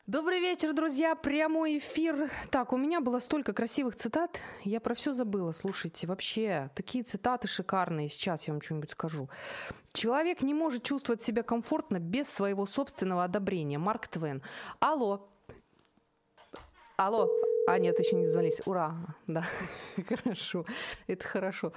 Добрый 0.08 0.40
вечер, 0.40 0.72
друзья. 0.72 1.16
Прямой 1.16 1.80
эфир. 1.80 2.32
Так, 2.50 2.72
у 2.72 2.78
меня 2.78 3.02
было 3.02 3.20
столько 3.20 3.52
красивых 3.52 3.98
цитат. 3.98 4.40
Я 4.64 4.80
про 4.80 4.96
все 4.96 5.12
забыла. 5.12 5.52
Слушайте, 5.52 6.08
вообще, 6.08 6.70
такие 6.76 7.04
цитаты 7.04 7.50
шикарные. 7.50 8.08
Сейчас 8.08 8.48
я 8.48 8.54
вам 8.54 8.62
что-нибудь 8.62 8.92
скажу. 8.92 9.28
Человек 9.92 10.44
не 10.44 10.54
может 10.54 10.84
чувствовать 10.84 11.24
себя 11.24 11.44
комфортно 11.44 12.00
без 12.00 12.30
своего 12.30 12.66
собственного 12.66 13.26
одобрения. 13.26 13.78
Марк 13.78 14.08
Твен. 14.08 14.44
Алло. 14.80 15.30
Алло. 16.96 17.30
А, 17.70 17.78
нет, 17.78 18.00
еще 18.00 18.16
не 18.16 18.24
дозвонились. 18.24 18.66
Ура. 18.66 18.96
Да, 19.28 19.46
хорошо. 20.08 20.66
Это 21.06 21.28
хорошо. 21.28 21.72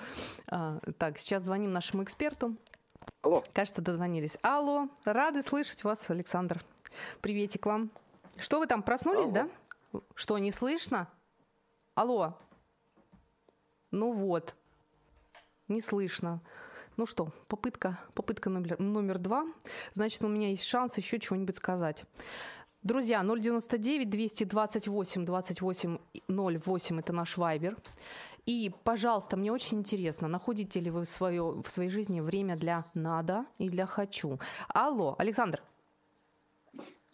А, 0.46 0.78
так, 0.96 1.18
сейчас 1.18 1.42
звоним 1.42 1.70
нашему 1.70 2.02
эксперту. 2.02 2.56
Алло. 3.20 3.44
Кажется, 3.52 3.82
дозвонились. 3.82 4.38
Алло. 4.40 4.88
Рады 5.04 5.42
слышать 5.42 5.84
вас, 5.84 6.08
Александр. 6.08 6.64
Приветик 7.20 7.66
вам. 7.66 7.90
Что 8.38 8.58
вы 8.58 8.66
там, 8.66 8.82
проснулись, 8.82 9.24
Алло. 9.24 9.32
да? 9.32 10.00
Что, 10.14 10.38
не 10.38 10.50
слышно? 10.50 11.08
Алло. 11.94 12.38
Ну 13.90 14.12
вот. 14.12 14.56
Не 15.68 15.82
слышно. 15.82 16.40
Ну 16.96 17.04
что, 17.04 17.32
попытка, 17.48 17.98
попытка 18.14 18.48
номер, 18.48 18.80
номер 18.80 19.18
два. 19.18 19.46
Значит, 19.92 20.24
у 20.24 20.28
меня 20.28 20.48
есть 20.48 20.64
шанс 20.64 20.96
еще 20.96 21.18
чего-нибудь 21.18 21.56
сказать. 21.56 22.06
Друзья, 22.82 23.22
099 23.22 24.10
228 24.10 25.24
28 25.24 25.98
08 26.28 26.98
это 26.98 27.12
наш 27.12 27.36
вайбер. 27.36 27.76
И, 28.44 28.72
пожалуйста, 28.82 29.36
мне 29.36 29.52
очень 29.52 29.78
интересно, 29.78 30.26
находите 30.26 30.80
ли 30.80 30.90
вы 30.90 31.02
в, 31.02 31.08
свое, 31.08 31.62
в 31.62 31.70
своей 31.70 31.90
жизни 31.90 32.20
время 32.20 32.56
для 32.56 32.84
надо 32.94 33.46
и 33.58 33.68
для 33.68 33.86
хочу. 33.86 34.40
Алло, 34.66 35.14
Александр, 35.16 35.62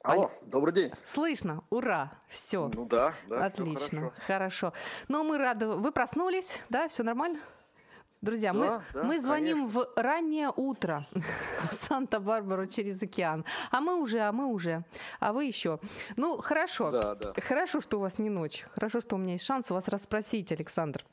Алло, 0.03 0.31
добрый 0.47 0.73
день. 0.73 0.91
слышно? 1.05 1.63
Ура! 1.69 2.13
Все. 2.29 2.71
Ну 2.73 2.87
да, 2.87 3.15
да, 3.29 3.45
Отлично, 3.45 4.11
хорошо. 4.11 4.23
хорошо. 4.27 4.73
Ну, 5.09 5.23
мы 5.23 5.37
рады. 5.37 5.67
Вы 5.67 5.93
проснулись, 5.93 6.61
да? 6.71 6.89
Все 6.89 7.03
нормально? 7.03 7.41
Друзья, 8.21 8.53
мы, 8.53 8.67
Да, 8.67 8.83
да, 8.95 9.03
мы 9.05 9.21
звоним 9.21 9.59
конечно. 9.59 9.81
в 9.81 9.93
раннее 9.97 10.53
утро 10.55 11.07
в 11.71 11.73
Санта-Барбару 11.73 12.67
через 12.67 13.01
океан. 13.01 13.45
А 13.71 13.81
мы 13.81 14.01
уже, 14.01 14.19
а 14.21 14.33
мы 14.33 14.47
уже. 14.47 14.85
А 15.21 15.33
вы 15.33 15.45
еще. 15.45 15.79
Ну, 16.17 16.39
хорошо. 16.39 16.91
Да, 16.91 17.15
да. 17.15 17.33
Хорошо, 17.41 17.81
что 17.81 17.99
у 17.99 18.01
вас 18.01 18.19
не 18.19 18.29
ночь. 18.29 18.67
Хорошо, 18.75 19.01
что 19.01 19.15
у 19.15 19.19
меня 19.19 19.35
есть 19.35 19.45
шанс 19.45 19.71
вас 19.71 19.87
расспросить, 19.87 20.51
Александр. 20.51 21.05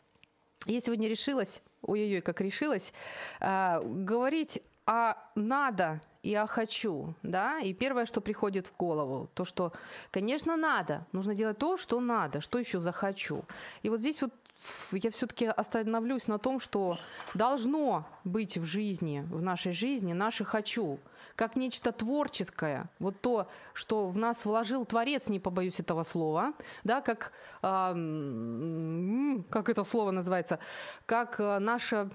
Я 0.66 0.82
сегодня 0.82 1.08
решилась, 1.08 1.62
ой-ой-ой, 1.84 2.22
как 2.22 2.42
решилась, 2.42 2.92
а, 3.40 3.82
говорить 3.84 4.64
о 4.88 5.14
надо 5.36 6.02
и 6.24 6.34
о 6.34 6.48
хочу, 6.48 7.14
да, 7.22 7.60
и 7.60 7.72
первое, 7.74 8.08
что 8.08 8.20
приходит 8.20 8.66
в 8.66 8.76
голову, 8.76 9.30
то, 9.36 9.46
что, 9.46 9.74
конечно, 10.10 10.58
надо, 10.58 11.06
нужно 11.12 11.36
делать 11.36 11.60
то, 11.60 11.78
что 11.78 12.00
надо, 12.00 12.42
что 12.42 12.58
еще 12.58 12.80
захочу. 12.80 13.46
И 13.84 13.90
вот 13.90 14.00
здесь 14.00 14.24
вот 14.24 14.34
я 14.92 15.12
все-таки 15.12 15.46
остановлюсь 15.46 16.28
на 16.28 16.40
том, 16.40 16.60
что 16.60 16.98
должно 17.34 18.08
быть 18.24 18.58
в 18.58 18.66
жизни, 18.66 19.26
в 19.30 19.42
нашей 19.42 19.74
жизни, 19.74 20.14
наше 20.14 20.46
хочу, 20.46 21.00
как 21.36 21.56
нечто 21.56 21.92
творческое, 21.92 22.90
вот 23.00 23.20
то, 23.22 23.48
что 23.74 24.08
в 24.08 24.18
нас 24.18 24.46
вложил 24.46 24.86
Творец, 24.86 25.28
не 25.28 25.40
побоюсь 25.40 25.80
этого 25.80 26.04
слова, 26.04 26.54
да, 26.84 27.02
как, 27.02 27.34
м, 27.62 29.46
как 29.50 29.70
это 29.70 29.84
слово 29.84 30.12
называется, 30.12 30.60
как 31.06 31.40
а, 31.40 31.60
наше 31.60 32.10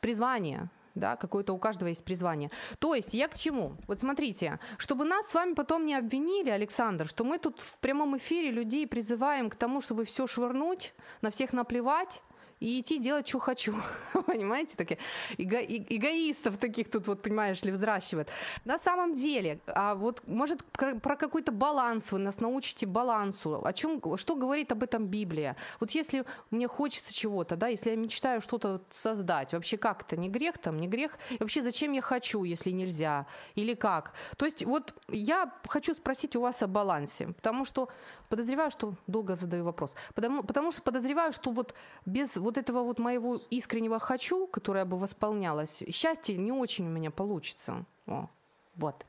призвание, 0.00 0.68
да, 0.94 1.16
какое-то 1.16 1.52
у 1.52 1.58
каждого 1.58 1.88
есть 1.88 2.04
призвание. 2.04 2.50
То 2.78 2.94
есть 2.94 3.14
я 3.14 3.28
к 3.28 3.34
чему? 3.34 3.76
Вот 3.86 4.00
смотрите, 4.00 4.58
чтобы 4.78 5.04
нас 5.04 5.28
с 5.28 5.34
вами 5.34 5.54
потом 5.54 5.84
не 5.86 5.94
обвинили, 5.94 6.50
Александр, 6.50 7.08
что 7.08 7.24
мы 7.24 7.38
тут 7.38 7.60
в 7.60 7.78
прямом 7.78 8.16
эфире 8.16 8.50
людей 8.50 8.86
призываем 8.86 9.50
к 9.50 9.56
тому, 9.56 9.80
чтобы 9.80 10.04
все 10.04 10.26
швырнуть, 10.26 10.94
на 11.20 11.30
всех 11.30 11.52
наплевать 11.52 12.22
и 12.64 12.80
идти 12.80 12.98
делать, 12.98 13.28
что 13.28 13.38
хочу. 13.38 13.74
Понимаете, 14.26 14.74
такие 14.76 14.98
эго- 15.36 15.60
э- 15.60 15.84
эгоистов 15.96 16.56
таких 16.56 16.90
тут, 16.90 17.06
вот, 17.06 17.22
понимаешь 17.22 17.62
ли, 17.62 17.70
взращивают. 17.70 18.28
На 18.64 18.78
самом 18.78 19.14
деле, 19.14 19.58
а 19.66 19.94
вот, 19.94 20.22
может, 20.26 20.64
про 21.02 21.16
какой-то 21.16 21.52
баланс 21.52 22.12
вы 22.12 22.18
нас 22.18 22.40
научите 22.40 22.86
балансу. 22.86 23.62
О 23.62 23.72
чем, 23.72 24.00
что 24.16 24.34
говорит 24.34 24.72
об 24.72 24.82
этом 24.82 25.06
Библия? 25.06 25.56
Вот 25.80 25.90
если 25.90 26.24
мне 26.50 26.66
хочется 26.66 27.12
чего-то, 27.12 27.56
да, 27.56 27.68
если 27.68 27.90
я 27.90 27.96
мечтаю 27.96 28.40
что-то 28.40 28.80
создать, 28.90 29.52
вообще 29.52 29.76
как 29.76 30.02
это, 30.02 30.16
не 30.16 30.30
грех 30.30 30.56
там, 30.56 30.78
не 30.78 30.88
грех? 30.88 31.18
И 31.30 31.36
вообще 31.40 31.62
зачем 31.62 31.92
я 31.92 32.00
хочу, 32.00 32.44
если 32.44 32.70
нельзя? 32.70 33.26
Или 33.56 33.74
как? 33.74 34.12
То 34.38 34.46
есть 34.46 34.64
вот 34.64 34.94
я 35.08 35.52
хочу 35.68 35.94
спросить 35.94 36.34
у 36.36 36.40
вас 36.40 36.62
о 36.62 36.66
балансе, 36.66 37.26
потому 37.26 37.66
что 37.66 37.88
подозреваю, 38.30 38.70
что 38.70 38.94
долго 39.06 39.36
задаю 39.36 39.64
вопрос, 39.64 39.94
потому, 40.14 40.42
потому 40.42 40.72
что 40.72 40.82
подозреваю, 40.82 41.32
что 41.32 41.50
вот 41.52 41.74
без 42.06 42.36
вот 42.36 42.53
этого 42.58 42.82
вот 42.82 42.98
моего 42.98 43.36
искреннего 43.50 43.98
хочу, 43.98 44.46
которое 44.46 44.84
бы 44.84 44.98
восполнялось, 44.98 45.82
счастье 45.90 46.36
не 46.36 46.52
очень 46.52 46.86
у 46.86 46.90
меня 46.90 47.10
получится. 47.10 47.84
О, 48.06 48.28
вот. 48.76 49.06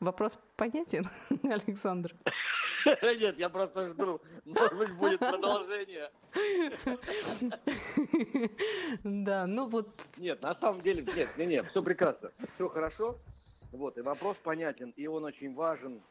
Вопрос 0.00 0.38
понятен, 0.56 1.08
Александр? 1.42 2.14
Нет, 3.02 3.38
я 3.38 3.48
просто 3.48 3.88
жду. 3.88 4.20
Может 4.44 4.78
быть, 4.78 4.92
будет 4.94 5.20
продолжение. 5.20 6.10
Да, 9.02 9.46
ну 9.46 9.66
вот 9.66 9.88
Нет, 10.18 10.42
на 10.42 10.54
самом 10.54 10.80
деле, 10.80 11.02
нет, 11.02 11.28
нет, 11.36 11.48
нет, 11.48 11.66
все 11.68 11.82
прекрасно. 11.82 12.30
Все 12.46 12.68
хорошо. 12.68 13.18
Вот, 13.72 13.98
и 13.98 14.00
вопрос 14.00 14.36
понятен, 14.42 14.92
и 14.96 15.06
он 15.06 15.24
очень 15.24 15.54
важен. 15.54 16.02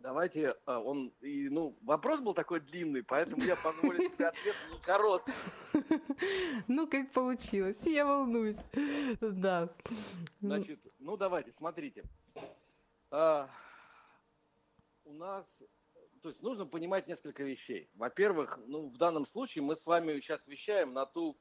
Давайте, 0.00 0.54
а, 0.64 0.80
он, 0.80 1.12
и, 1.20 1.48
ну, 1.48 1.76
вопрос 1.82 2.20
был 2.20 2.32
такой 2.32 2.60
длинный, 2.60 3.02
поэтому 3.02 3.42
я 3.42 3.56
позволю 3.56 4.08
себе 4.08 4.28
ответ 4.28 4.54
не 4.72 4.78
короткий. 4.80 5.32
Ну, 6.68 6.86
как 6.86 7.10
получилось, 7.12 7.84
я 7.84 8.04
волнуюсь. 8.04 8.58
Да. 9.20 9.68
Значит, 10.40 10.80
ну 10.98 11.16
давайте, 11.16 11.52
смотрите. 11.52 12.04
А, 13.10 13.48
у 15.04 15.12
нас, 15.14 15.46
то 16.22 16.28
есть 16.28 16.42
нужно 16.42 16.66
понимать 16.66 17.06
несколько 17.06 17.42
вещей. 17.42 17.88
Во-первых, 17.94 18.58
ну 18.66 18.88
в 18.88 18.98
данном 18.98 19.26
случае 19.26 19.62
мы 19.62 19.76
с 19.76 19.86
вами 19.86 20.20
сейчас 20.20 20.46
вещаем 20.46 20.92
на 20.92 21.06
ту 21.06 21.38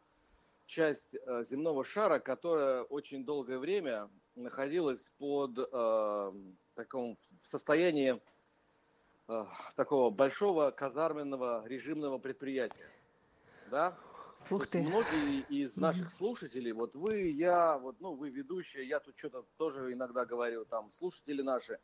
часть 0.66 1.16
э, 1.16 1.44
земного 1.44 1.84
шара, 1.84 2.20
которая 2.20 2.84
очень 2.84 3.26
долгое 3.26 3.58
время 3.58 4.10
находилась 4.36 5.12
под 5.18 5.58
э, 5.58 6.34
таком 6.76 7.18
в 7.42 7.48
состоянии 7.48 8.22
э, 9.28 9.46
такого 9.76 10.10
большого 10.10 10.72
казарменного 10.72 11.66
режимного 11.68 12.18
предприятия. 12.18 12.90
Да? 13.70 13.98
Ух 14.50 14.68
ты. 14.68 14.82
Многие 14.82 15.42
из 15.42 15.76
наших 15.78 16.10
слушателей, 16.10 16.72
вот 16.72 16.96
вы, 16.96 17.30
я, 17.32 17.78
вот, 17.78 18.00
ну, 18.00 18.14
вы 18.16 18.30
ведущие, 18.30 18.88
я 18.88 19.00
тут 19.00 19.18
что-то 19.18 19.46
тоже 19.58 19.92
иногда 19.92 20.26
говорю, 20.26 20.64
там, 20.66 20.90
слушатели 20.92 21.42
наши, 21.42 21.80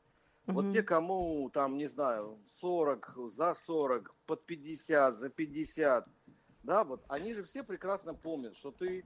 вот 0.46 0.72
те, 0.72 0.82
кому, 0.82 1.50
там, 1.50 1.78
не 1.78 1.88
знаю, 1.88 2.40
40, 2.60 3.18
за 3.32 3.56
40, 3.66 4.16
под 4.26 4.46
50, 4.46 5.20
за 5.20 5.30
50, 5.30 6.08
да, 6.64 6.84
вот, 6.86 7.04
они 7.10 7.34
же 7.34 7.44
все 7.44 7.64
прекрасно 7.64 8.14
помнят, 8.14 8.56
что 8.56 8.72
ты, 8.72 9.06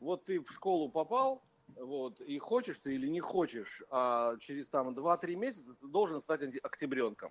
вот 0.00 0.24
ты 0.24 0.40
в 0.40 0.50
школу 0.50 0.88
попал, 0.90 1.42
вот, 1.76 2.20
и 2.20 2.38
хочешь 2.38 2.78
ты 2.78 2.94
или 2.94 3.06
не 3.06 3.20
хочешь, 3.20 3.84
а 3.90 4.36
через 4.38 4.68
там 4.68 4.88
2-3 4.88 5.36
месяца 5.36 5.74
ты 5.74 5.86
должен 5.86 6.20
стать 6.20 6.42
октя- 6.42 6.60
октябренком. 6.62 7.30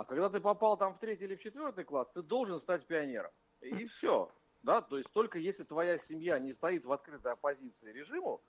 А 0.00 0.04
когда 0.06 0.30
ты 0.30 0.40
попал 0.40 0.78
там 0.78 0.94
в 0.94 0.98
третий 0.98 1.24
или 1.24 1.36
в 1.36 1.40
четвертый 1.42 1.84
класс, 1.84 2.10
ты 2.10 2.22
должен 2.22 2.58
стать 2.58 2.86
пионером. 2.86 3.30
И 3.60 3.84
все. 3.88 4.32
Да, 4.62 4.80
то 4.80 4.96
есть 4.96 5.12
только 5.12 5.38
если 5.38 5.62
твоя 5.62 5.98
семья 5.98 6.38
не 6.38 6.54
стоит 6.54 6.86
в 6.86 6.92
открытой 6.92 7.32
оппозиции 7.32 7.92
режиму, 7.92 8.40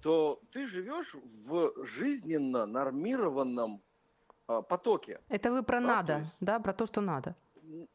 то 0.00 0.40
ты 0.50 0.66
живешь 0.66 1.14
в 1.14 1.84
жизненно 1.84 2.64
нормированном 2.64 3.82
а, 4.46 4.62
потоке. 4.62 5.20
Это 5.28 5.52
вы 5.52 5.62
про 5.62 5.78
Да, 5.78 5.86
надо, 5.86 6.18
есть- 6.20 6.36
да, 6.40 6.58
про 6.58 6.72
то, 6.72 6.86
что 6.86 7.02
надо. 7.02 7.36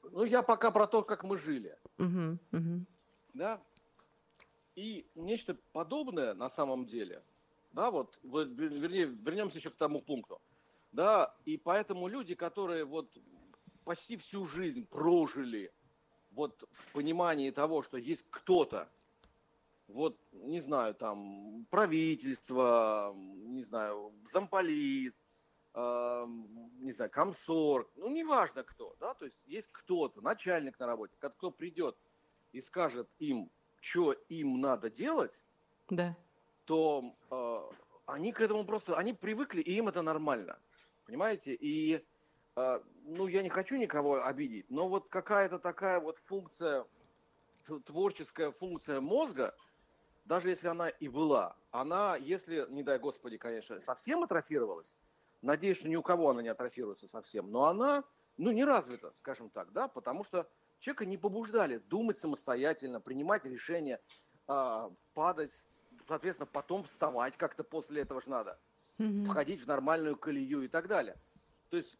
Ну, 0.03 0.23
я 0.25 0.43
пока 0.43 0.69
про 0.69 0.85
то, 0.85 1.01
как 1.01 1.23
мы 1.23 1.37
жили. 1.39 1.75
Мгм, 1.97 2.39
мгм. 2.51 2.85
да, 3.33 3.59
и 4.75 5.07
нечто 5.15 5.57
подобное 5.73 6.35
на 6.35 6.49
самом 6.49 6.85
деле, 6.85 7.23
да, 7.71 7.89
вот, 7.89 8.19
вот, 8.21 8.49
вер- 8.49 8.79
вернее, 8.79 9.05
вернемся 9.05 9.57
еще 9.57 9.71
к 9.71 9.75
тому 9.77 9.99
пункту, 10.01 10.39
да, 10.97 11.31
и 11.45 11.57
поэтому 11.57 12.07
люди, 12.07 12.33
которые 12.33 12.83
вот 12.83 13.15
почти 13.85 14.17
всю 14.17 14.47
жизнь 14.47 14.87
прожили 14.87 15.71
вот 16.31 16.67
в 16.71 16.91
понимании 16.91 17.51
того, 17.51 17.83
что 17.83 17.97
есть 17.97 18.25
кто-то, 18.31 18.89
вот, 19.87 20.17
не 20.31 20.59
знаю, 20.59 20.95
там, 20.95 21.67
правительство, 21.69 23.13
не 23.15 23.61
знаю, 23.61 24.11
замполит, 24.31 25.15
э, 25.75 26.25
не 26.79 26.91
знаю, 26.93 27.11
комсорг, 27.11 27.87
ну, 27.95 28.09
неважно 28.09 28.63
кто, 28.63 28.95
да, 28.99 29.13
то 29.13 29.25
есть 29.25 29.45
есть 29.45 29.69
кто-то, 29.71 30.21
начальник 30.21 30.79
на 30.79 30.87
работе, 30.87 31.15
кто 31.19 31.51
придет 31.51 31.95
и 32.53 32.59
скажет 32.59 33.07
им, 33.19 33.51
что 33.81 34.13
им 34.29 34.59
надо 34.59 34.89
делать, 34.89 35.31
Да. 35.89 36.17
то 36.65 37.15
э, 37.29 37.91
они 38.07 38.31
к 38.31 38.41
этому 38.41 38.65
просто, 38.65 38.97
они 38.97 39.13
привыкли, 39.13 39.61
и 39.61 39.77
им 39.77 39.87
это 39.89 40.01
нормально, 40.01 40.57
понимаете, 41.07 41.53
и, 41.53 42.05
э, 42.57 42.81
ну, 43.05 43.27
я 43.27 43.41
не 43.41 43.49
хочу 43.49 43.77
никого 43.77 44.23
обидеть, 44.25 44.69
но 44.69 44.87
вот 44.87 45.07
какая-то 45.07 45.57
такая 45.57 45.99
вот 45.99 46.19
функция, 46.19 46.85
творческая 47.85 48.51
функция 48.51 49.01
мозга, 49.01 49.55
даже 50.25 50.49
если 50.49 50.67
она 50.67 50.89
и 50.89 51.07
была, 51.07 51.55
она, 51.71 52.17
если, 52.17 52.65
не 52.69 52.83
дай 52.83 52.99
господи, 52.99 53.37
конечно, 53.37 53.79
совсем 53.79 54.23
атрофировалась, 54.23 54.97
надеюсь, 55.41 55.77
что 55.77 55.87
ни 55.87 55.95
у 55.95 56.03
кого 56.03 56.29
она 56.29 56.41
не 56.41 56.49
атрофируется 56.49 57.07
совсем, 57.07 57.49
но 57.51 57.65
она, 57.65 58.03
ну, 58.35 58.51
не 58.51 58.65
развита, 58.65 59.13
скажем 59.15 59.49
так, 59.49 59.71
да, 59.71 59.87
потому 59.87 60.25
что 60.25 60.49
человека 60.79 61.05
не 61.05 61.17
побуждали 61.17 61.77
думать 61.77 62.17
самостоятельно, 62.17 62.99
принимать 62.99 63.45
решения, 63.45 64.01
а, 64.47 64.91
падать, 65.13 65.53
соответственно, 66.05 66.47
потом 66.51 66.83
вставать 66.83 67.37
как-то 67.37 67.63
после 67.63 68.01
этого 68.01 68.21
же 68.21 68.29
надо, 68.29 68.59
Мгм. 68.97 69.25
входить 69.25 69.61
в 69.61 69.67
нормальную 69.67 70.17
колею 70.17 70.63
и 70.63 70.67
так 70.67 70.87
далее. 70.87 71.17
То 71.69 71.77
есть 71.77 71.97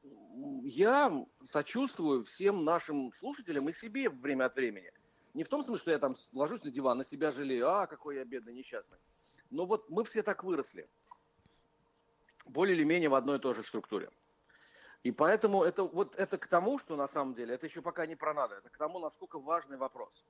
я 0.63 1.25
сочувствую 1.43 2.23
всем 2.23 2.63
нашим 2.63 3.11
слушателям 3.11 3.67
и 3.69 3.71
себе 3.71 4.09
время 4.09 4.45
от 4.45 4.55
времени. 4.55 4.91
Не 5.33 5.43
в 5.43 5.49
том 5.49 5.61
смысле, 5.61 5.81
что 5.81 5.91
я 5.91 5.99
там 5.99 6.15
ложусь 6.31 6.63
на 6.63 6.71
диван, 6.71 6.97
на 6.97 7.03
себя 7.03 7.31
жалею, 7.31 7.69
а, 7.69 7.85
какой 7.85 8.15
я 8.15 8.25
бедный, 8.25 8.53
несчастный. 8.53 8.97
Но 9.51 9.65
вот 9.65 9.89
мы 9.89 10.03
все 10.03 10.23
так 10.23 10.43
выросли. 10.43 10.89
Более 12.45 12.75
или 12.75 12.83
менее 12.83 13.09
в 13.09 13.15
одной 13.15 13.37
и 13.37 13.41
той 13.41 13.53
же 13.53 13.61
структуре. 13.61 14.09
И 15.03 15.11
поэтому 15.11 15.63
это 15.63 15.83
вот 15.83 16.15
это 16.15 16.37
к 16.37 16.47
тому, 16.47 16.79
что 16.79 16.95
на 16.95 17.07
самом 17.07 17.35
деле, 17.35 17.53
это 17.53 17.67
еще 17.67 17.81
пока 17.81 18.05
не 18.05 18.15
про 18.15 18.33
надо, 18.33 18.55
это 18.55 18.69
к 18.69 18.77
тому, 18.77 18.99
насколько 18.99 19.39
важный 19.39 19.77
вопрос. 19.77 20.25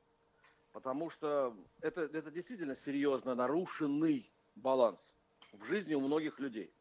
Потому 0.74 1.09
что 1.09 1.55
это, 1.80 2.01
это 2.01 2.30
действительно 2.30 2.76
серьезно 2.76 3.34
нарушенный 3.34 4.32
баланс 4.55 5.16
в 5.52 5.64
жизни 5.66 5.95
у 5.95 6.02
многих 6.02 6.39
людей. 6.39 6.74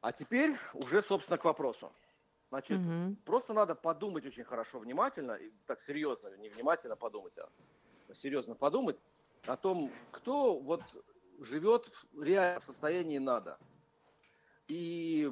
А 0.00 0.12
теперь 0.12 0.56
уже, 0.74 1.02
собственно, 1.02 1.38
к 1.38 1.44
вопросу. 1.44 1.92
Значит, 2.48 2.78
Мгм. 2.78 3.16
Просто 3.24 3.52
надо 3.52 3.74
подумать 3.74 4.24
очень 4.24 4.44
хорошо, 4.44 4.78
внимательно, 4.78 5.32
и 5.32 5.50
так 5.66 5.82
серьезно, 5.82 6.34
не 6.38 6.48
внимательно 6.48 6.96
подумать, 6.96 7.36
а 7.36 7.50
серьезно 8.14 8.54
подумать 8.54 8.98
о 9.46 9.56
том, 9.58 9.90
кто 10.10 10.58
вот 10.60 10.94
живет 11.40 11.86
в- 11.86 12.22
реально 12.22 12.60
в 12.60 12.64
состоянии 12.64 13.18
надо. 13.18 13.60
И, 14.68 15.28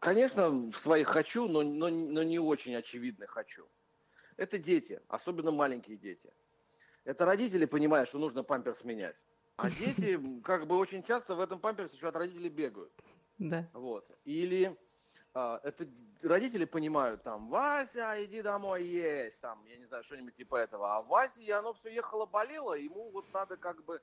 конечно, 0.00 0.50
в 0.50 0.76
своих 0.78 1.08
хочу, 1.08 1.48
но, 1.48 1.62
но, 1.62 1.88
но 1.88 2.22
не 2.22 2.38
очень 2.38 2.74
очевидно 2.74 3.26
хочу. 3.26 3.68
Это 4.36 4.58
дети, 4.58 5.02
особенно 5.08 5.50
маленькие 5.50 5.98
дети. 5.98 6.32
Это 7.04 7.24
родители 7.26 7.66
понимают, 7.66 8.08
что 8.08 8.18
нужно 8.18 8.44
памперс 8.44 8.84
менять. 8.84 9.16
А 9.56 9.70
дети 9.70 10.20
как 10.42 10.66
бы 10.66 10.76
очень 10.76 11.02
часто 11.02 11.34
в 11.34 11.40
этом 11.40 11.58
памперсе 11.58 11.96
еще 11.96 12.08
от 12.08 12.16
родителей 12.16 12.50
бегают. 12.50 12.92
Да. 13.38 13.66
Вот. 13.72 14.10
Или 14.24 14.76
а, 15.34 15.60
это 15.62 15.86
родители 16.22 16.64
понимают, 16.64 17.22
там, 17.22 17.48
Вася, 17.48 18.24
иди 18.24 18.42
домой 18.42 18.84
есть, 18.84 19.40
там, 19.40 19.64
я 19.66 19.76
не 19.76 19.84
знаю, 19.84 20.04
что-нибудь 20.04 20.34
типа 20.34 20.56
этого. 20.56 20.96
А 20.96 21.02
Васе 21.02 21.54
оно 21.54 21.72
все 21.74 21.90
ехало, 21.92 22.26
болело, 22.26 22.74
ему 22.74 23.10
вот 23.10 23.26
надо 23.32 23.56
как 23.56 23.84
бы 23.84 24.00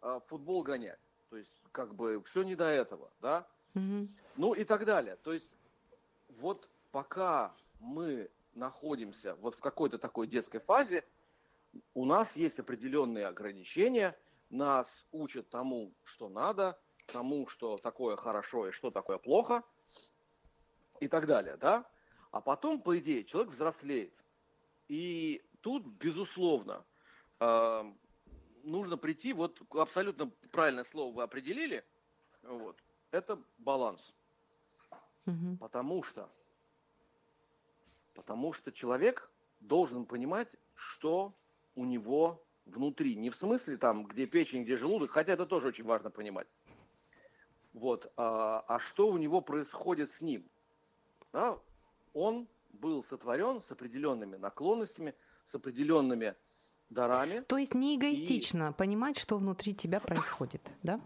а, 0.00 0.20
футбол 0.20 0.62
гонять. 0.62 1.00
То 1.30 1.36
есть, 1.36 1.62
как 1.72 1.94
бы, 1.94 2.22
все 2.24 2.42
не 2.42 2.54
до 2.54 2.66
этого, 2.66 3.10
да? 3.20 3.46
Мгм. 3.74 4.08
Ну 4.36 4.52
и 4.52 4.64
так 4.64 4.84
далее. 4.84 5.16
То 5.16 5.32
есть, 5.32 5.52
вот 6.28 6.68
пока 6.92 7.54
мы 7.80 8.30
находимся 8.54 9.34
вот 9.36 9.54
в 9.54 9.60
какой-то 9.60 9.98
такой 9.98 10.26
детской 10.26 10.60
фазе, 10.60 11.04
у 11.94 12.04
нас 12.04 12.36
есть 12.36 12.58
определенные 12.60 13.26
ограничения, 13.26 14.16
нас 14.50 15.06
учат 15.12 15.48
тому, 15.50 15.94
что 16.04 16.28
надо, 16.28 16.78
тому, 17.06 17.46
что 17.46 17.76
такое 17.76 18.16
хорошо 18.16 18.68
и 18.68 18.72
что 18.72 18.90
такое 18.90 19.18
плохо, 19.18 19.62
и 21.00 21.08
так 21.08 21.26
далее, 21.26 21.56
да? 21.56 21.88
А 22.30 22.40
потом, 22.40 22.80
по 22.80 22.98
идее, 22.98 23.24
человек 23.24 23.52
взрослеет. 23.52 24.14
И 24.88 25.44
тут, 25.60 25.86
безусловно, 25.86 26.84
э, 27.40 27.92
нужно 28.64 28.96
прийти, 28.96 29.32
вот 29.32 29.60
абсолютно 29.70 30.30
правильное 30.50 30.84
слово 30.84 31.14
вы 31.14 31.22
определили, 31.22 31.84
вот, 32.42 32.82
это 33.10 33.42
баланс. 33.58 34.14
Мгм. 35.26 35.56
Потому 35.58 36.02
что, 36.02 36.30
потому 38.14 38.52
что 38.52 38.72
человек 38.72 39.30
должен 39.60 40.04
понимать, 40.04 40.48
что 40.74 41.34
у 41.74 41.84
него 41.84 42.44
внутри. 42.66 43.14
Не 43.16 43.30
в 43.30 43.36
смысле 43.36 43.76
там, 43.76 44.04
где 44.04 44.26
печень, 44.26 44.64
где 44.64 44.76
желудок, 44.76 45.10
хотя 45.10 45.32
это 45.32 45.46
тоже 45.46 45.68
очень 45.68 45.84
важно 45.84 46.10
понимать. 46.10 46.46
Вот, 47.72 48.12
а, 48.16 48.64
а 48.68 48.78
что 48.78 49.08
у 49.08 49.18
него 49.18 49.40
происходит 49.40 50.10
с 50.10 50.20
ним? 50.20 50.48
Да? 51.32 51.58
Он 52.12 52.46
был 52.72 53.02
сотворен 53.02 53.60
с 53.60 53.70
определенными 53.72 54.36
наклонностями, 54.36 55.14
с 55.44 55.54
определенными 55.54 56.34
дарами. 56.90 57.40
То 57.40 57.58
есть 57.58 57.74
не 57.74 57.96
эгоистично 57.96 58.72
понимать, 58.72 59.18
что 59.18 59.36
внутри 59.38 59.74
тебя 59.74 60.00
происходит, 60.00 60.62
да? 60.82 61.00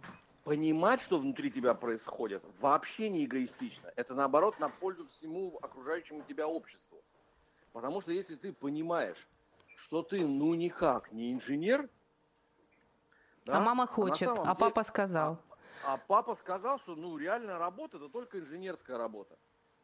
Понимать, 0.45 1.01
что 1.03 1.19
внутри 1.19 1.51
тебя 1.51 1.75
происходит, 1.75 2.43
вообще 2.61 3.11
не 3.11 3.25
эгоистично. 3.25 3.93
Это 3.97 4.15
наоборот 4.15 4.59
на 4.59 4.69
пользу 4.71 5.07
всему 5.07 5.59
окружающему 5.61 6.23
тебя 6.23 6.49
обществу. 6.49 7.03
Потому 7.73 8.01
что 8.01 8.13
если 8.13 8.35
ты 8.35 8.53
понимаешь, 8.53 9.29
что 9.79 10.03
ты 10.03 10.26
ну 10.26 10.55
никак 10.55 11.12
не 11.12 11.33
инженер, 11.33 11.89
а 13.47 13.53
да, 13.53 13.61
мама 13.61 13.85
на 13.85 13.87
хочет, 13.87 14.29
самом 14.29 14.43
а 14.43 14.55
деле- 14.55 14.57
папа 14.59 14.83
сказал. 14.83 15.39
а 15.87 15.97
папа 15.97 16.35
сказал, 16.35 16.79
что 16.79 16.97
ну 16.97 17.16
реальная 17.16 17.59
работа 17.59 17.97
это 17.97 18.09
только 18.09 18.41
инженерская 18.41 18.99
работа. 18.99 19.39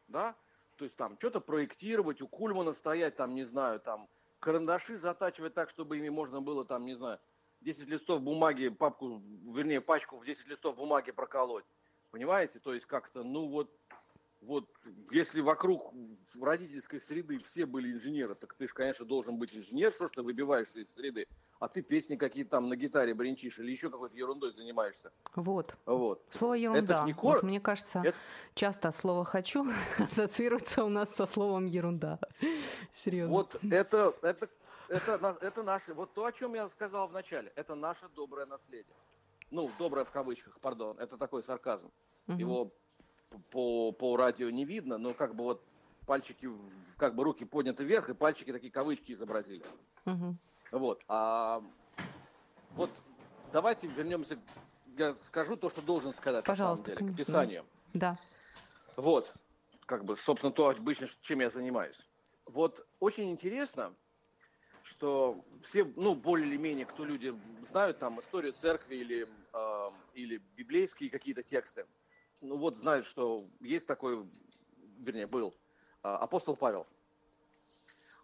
Да? 0.07 0.35
То 0.75 0.83
есть 0.85 0.97
там 0.97 1.17
что-то 1.17 1.39
проектировать, 1.39 2.21
у 2.21 2.27
Кульмана 2.27 2.73
стоять, 2.73 3.15
там, 3.15 3.33
не 3.33 3.45
знаю, 3.45 3.79
там, 3.79 4.09
карандаши 4.39 4.97
затачивать 4.97 5.53
так, 5.53 5.69
чтобы 5.69 5.97
ими 5.97 6.09
можно 6.09 6.41
было, 6.41 6.65
там, 6.65 6.85
не 6.85 6.95
знаю, 6.95 7.19
10 7.61 7.87
листов 7.87 8.21
бумаги, 8.21 8.67
папку, 8.67 9.21
вернее, 9.53 9.79
пачку 9.79 10.17
в 10.17 10.25
10 10.25 10.47
листов 10.47 10.75
бумаги 10.75 11.11
проколоть. 11.11 11.65
Понимаете? 12.11 12.59
То 12.59 12.73
есть 12.73 12.85
как-то, 12.85 13.23
ну 13.23 13.47
вот, 13.47 13.73
вот, 14.45 14.69
если 15.11 15.41
вокруг 15.41 15.93
в 16.35 16.43
родительской 16.43 16.99
среды 16.99 17.37
все 17.39 17.65
были 17.65 17.91
инженеры, 17.91 18.35
так 18.35 18.53
ты 18.53 18.67
же, 18.67 18.73
конечно, 18.73 19.05
должен 19.05 19.37
быть 19.37 19.55
инженер, 19.57 19.91
что 19.91 20.07
ж 20.07 20.11
ты 20.11 20.21
выбиваешься 20.21 20.79
из 20.79 20.93
среды, 20.93 21.27
а 21.59 21.67
ты 21.67 21.81
песни 21.81 22.15
какие-то 22.15 22.51
там 22.51 22.69
на 22.69 22.75
гитаре 22.75 23.13
бренчишь 23.13 23.59
или 23.59 23.71
еще 23.71 23.89
какой-то 23.89 24.15
ерундой 24.15 24.51
занимаешься. 24.51 25.11
Вот. 25.35 25.75
Вот. 25.85 26.23
Слово 26.31 26.53
ерунда. 26.53 27.03
ж 27.03 27.05
не 27.07 27.13
кор- 27.13 27.35
Вот 27.35 27.43
мне 27.43 27.59
кажется, 27.59 28.01
Это- 28.05 28.17
часто 28.53 28.91
слово 28.91 29.25
хочу 29.25 29.65
ассоциируется 29.99 30.83
у 30.83 30.89
нас 30.89 31.09
со 31.15 31.25
словом 31.25 31.65
ерунда. 31.65 32.19
Серьезно. 32.93 33.33
Вот 33.33 33.57
это, 33.71 34.13
это, 34.21 34.49
это, 34.89 35.37
это 35.41 35.63
наше, 35.63 35.93
вот 35.93 36.13
то, 36.13 36.25
о 36.25 36.31
чем 36.31 36.53
я 36.55 36.69
сказал 36.69 37.07
в 37.07 37.11
начале, 37.13 37.51
это 37.55 37.75
наше 37.75 38.07
доброе 38.15 38.45
наследие. 38.45 38.95
Ну, 39.51 39.69
доброе 39.79 40.05
в 40.05 40.11
кавычках, 40.11 40.59
пардон, 40.59 40.99
это 40.99 41.17
такой 41.17 41.43
сарказм. 41.43 41.89
Мгм. 42.27 42.37
Его 42.39 42.73
по, 43.51 43.91
по 43.91 44.17
радио 44.17 44.49
не 44.49 44.65
видно, 44.65 44.97
но 44.97 45.13
как 45.13 45.35
бы 45.35 45.43
вот 45.43 45.65
пальчики, 46.05 46.49
как 46.97 47.15
бы 47.15 47.23
руки 47.23 47.45
подняты 47.45 47.83
вверх, 47.83 48.09
и 48.09 48.13
пальчики 48.13 48.51
такие 48.51 48.71
кавычки 48.71 49.11
изобразили. 49.11 49.65
Мгм. 50.05 50.37
Вот. 50.71 51.03
А 51.07 51.61
вот 52.69 52.91
давайте 53.51 53.87
вернемся, 53.87 54.39
я 54.97 55.13
скажу 55.23 55.55
то, 55.55 55.69
что 55.69 55.81
должен 55.81 56.13
сказать 56.13 56.45
Пожалуйста, 56.45 56.91
на 56.91 56.95
самом 56.95 57.07
деле, 57.07 57.13
к. 57.13 57.17
Писанию. 57.17 57.65
Да. 57.93 58.19
Вот, 58.97 59.33
как 59.85 60.05
бы, 60.05 60.17
собственно, 60.17 60.53
то 60.53 60.69
обычно, 60.69 61.07
чем 61.21 61.41
я 61.41 61.49
занимаюсь. 61.49 62.09
Вот 62.45 62.87
очень 62.99 63.29
интересно, 63.31 63.95
что 64.83 65.43
все, 65.63 65.83
ну, 65.83 66.15
более 66.15 66.47
или 66.47 66.57
менее, 66.57 66.85
кто 66.85 67.03
люди 67.03 67.33
знают 67.65 67.99
там 67.99 68.19
историю 68.19 68.53
церкви 68.53 68.95
или, 68.95 69.27
э, 69.53 69.91
или 70.13 70.37
библейские 70.37 71.09
какие-то 71.09 71.43
тексты, 71.43 71.87
ну 72.45 72.57
вот 72.57 72.77
знают, 72.77 73.05
что 73.05 73.43
есть 73.59 73.87
такой, 73.87 74.25
вернее, 74.99 75.27
был 75.27 75.55
э, 76.03 76.07
апостол 76.07 76.55
Павел. 76.55 76.87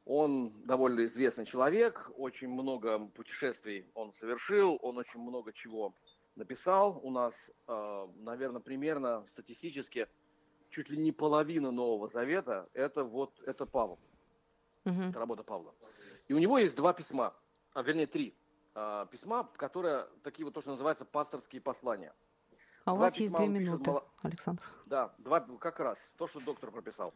Он 0.05 0.51
довольно 0.65 1.05
известный 1.05 1.45
человек, 1.45 2.11
очень 2.17 2.49
много 2.49 2.99
путешествий 2.99 3.86
он 3.93 4.13
совершил, 4.13 4.80
он 4.82 4.97
очень 4.97 5.19
много 5.19 5.53
чего 5.53 5.93
написал. 6.36 6.99
У 7.03 7.11
нас, 7.11 7.51
э, 7.67 8.07
наверное, 8.15 8.61
примерно 8.61 9.26
статистически 9.28 10.07
чуть 10.69 10.89
ли 10.89 10.97
не 10.97 11.11
половина 11.11 11.72
Нового 11.72 12.07
Завета– 12.07 12.69
это 12.74 13.03
вот 13.03 13.39
это 13.41 13.65
Павел. 13.65 13.99
Мгм. 14.86 15.09
Это 15.09 15.19
работа 15.19 15.43
Павла. 15.43 15.76
И 16.28 16.34
у 16.34 16.38
него 16.39 16.57
есть 16.57 16.76
два 16.76 16.93
письма, 16.93 17.36
а 17.74 17.84
вернее 17.84 18.07
три 18.07 18.34
а, 18.74 19.05
письма, 19.07 19.43
которые 19.57 20.07
такие 20.24 20.45
вот 20.45 20.53
то, 20.53 20.61
что 20.61 20.72
называется 20.72 21.05
пасторские 21.05 21.61
послания. 21.61 22.13
А 22.86 22.93
у 22.93 22.97
вас 22.97 23.17
есть 23.17 23.34
две 23.36 23.47
минуты, 23.47 23.91
мало- 23.91 24.11
Александр. 24.22 24.63
Да, 24.86 25.13
два, 25.17 25.39
как 25.39 25.80
раз 25.80 25.97
то, 26.17 26.28
что 26.28 26.39
доктор 26.39 26.72
прописал. 26.72 27.13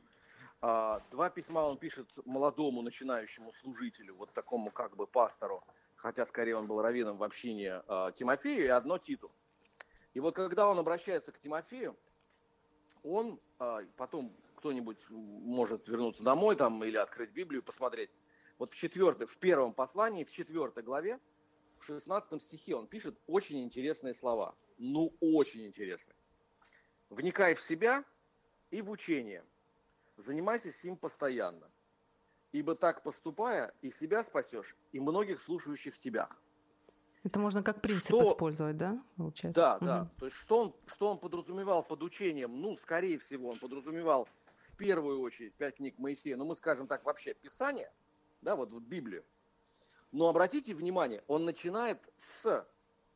А, 0.62 1.02
два 1.12 1.30
письма 1.30 1.60
он 1.60 1.78
пишет 1.78 2.10
молодому 2.26 2.82
начинающему 2.82 3.52
служителю, 3.54 4.16
вот 4.16 4.34
такому 4.34 4.72
как 4.72 4.96
бы 4.96 5.06
пастору, 5.06 5.64
хотя 5.96 6.26
скорее 6.26 6.56
он 6.56 6.68
был 6.68 6.82
раввином 6.82 7.18
в 7.18 7.24
общине 7.24 7.84
а, 7.88 8.12
Тимофею, 8.12 8.66
и 8.66 8.70
одно 8.70 8.98
Титу. 8.98 9.32
И 10.14 10.20
вот 10.20 10.36
когда 10.36 10.68
он 10.68 10.80
обращается 10.80 11.32
к 11.32 11.40
Тимофею, 11.40 11.96
он 13.04 13.40
а, 13.60 13.82
потом 13.98 14.36
кто-нибудь 14.56 15.06
может 15.10 15.88
вернуться 15.88 16.24
домой 16.24 16.56
там 16.56 16.84
или 16.84 16.98
открыть 16.98 17.32
Библию, 17.32 17.62
посмотреть. 17.62 18.10
Вот 18.58 18.74
в 18.74 18.76
четвертой, 18.76 19.28
в 19.28 19.38
первом 19.38 19.74
послании, 19.74 20.24
в 20.24 20.32
четвертой 20.32 20.82
главе, 20.82 21.20
в 21.78 21.86
16 21.86 22.42
стихе 22.42 22.76
он 22.76 22.88
пишет 22.88 23.20
очень 23.28 23.62
интересные 23.64 24.16
слова. 24.16 24.56
Ну, 24.78 25.14
очень 25.20 25.68
интересные. 25.68 26.16
Вникай 27.16 27.56
в 27.56 27.62
себя 27.62 28.04
и 28.72 28.82
в 28.82 28.90
учение. 28.90 29.44
Занимайся 30.18 30.70
сим 30.72 30.98
постоянно. 30.98 31.70
Ибо 32.52 32.76
так 32.76 33.04
поступая, 33.04 33.74
и 33.82 33.90
себя 33.90 34.22
спасешь, 34.24 34.76
и 34.92 35.00
многих 35.00 35.42
слушающих 35.42 35.98
тебя. 35.98 36.28
Это 37.24 37.40
можно 37.40 37.64
как 37.64 37.82
принцип 37.82 38.08
Что- 38.08 38.24
использовать, 38.24 38.76
да, 38.78 39.02
получается? 39.16 39.62
Да, 39.62 39.76
Мгм. 39.78 39.86
да. 39.86 40.10
То 40.20 40.26
есть 40.26 40.38
что 40.38 40.60
он, 40.60 40.76
что 40.88 41.10
он 41.10 41.18
подразумевал 41.18 41.84
под 41.84 42.04
учением? 42.04 42.62
Ну, 42.62 42.76
скорее 42.78 43.18
всего, 43.18 43.50
он 43.50 43.58
подразумевал 43.60 44.28
в 44.66 44.76
первую 44.76 45.22
очередь 45.22 45.54
пять 45.56 45.78
книг 45.78 45.98
Моисея, 45.98 46.36
ну, 46.36 46.44
мы 46.46 46.54
скажем 46.54 46.86
так, 46.88 47.06
вообще 47.06 47.34
Писание, 47.34 47.92
да, 48.42 48.58
вот, 48.58 48.72
вот 48.72 48.84
Библию. 48.84 49.24
Но 50.12 50.28
обратите 50.28 50.74
внимание, 50.76 51.24
он 51.28 51.46
начинает 51.46 51.98
с 52.18 52.68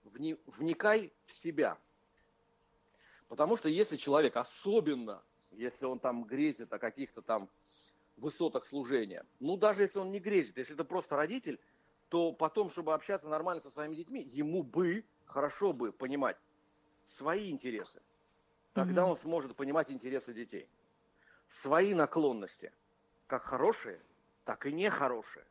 вни- 0.06 0.40
«вникай 0.48 1.12
в 1.26 1.34
себя». 1.34 1.78
Потому 3.30 3.58
что 3.58 3.70
если 3.70 3.96
человек, 3.96 4.36
особенно 4.36 5.24
если 5.52 5.86
он 5.86 6.00
там 6.00 6.26
грезит 6.26 6.74
о 6.74 6.80
каких-то 6.80 7.22
там 7.22 7.50
высотах 8.18 8.66
служения, 8.66 9.26
ну, 9.40 9.56
даже 9.56 9.84
если 9.84 10.00
он 10.00 10.12
не 10.12 10.20
грезит, 10.20 10.58
если 10.58 10.74
это 10.74 10.84
просто 10.84 11.16
родитель, 11.16 11.60
то 12.10 12.34
потом, 12.34 12.72
чтобы 12.72 12.94
общаться 12.94 13.30
нормально 13.30 13.62
со 13.62 13.70
своими 13.70 13.96
детьми, 13.96 14.22
ему 14.22 14.64
бы, 14.64 15.06
хорошо 15.26 15.74
бы 15.74 15.92
понимать 15.92 16.38
свои 17.06 17.52
интересы. 17.52 18.02
Тогда 18.74 19.04
Мгм. 19.04 19.12
он 19.12 19.18
сможет 19.18 19.56
понимать 19.56 19.92
интересы 19.92 20.34
детей. 20.34 20.68
Свои 21.48 21.94
наклонности, 21.94 22.74
как 23.28 23.44
хорошие, 23.44 24.02
так 24.44 24.66
и 24.66 24.72
нехорошие. 24.72 25.46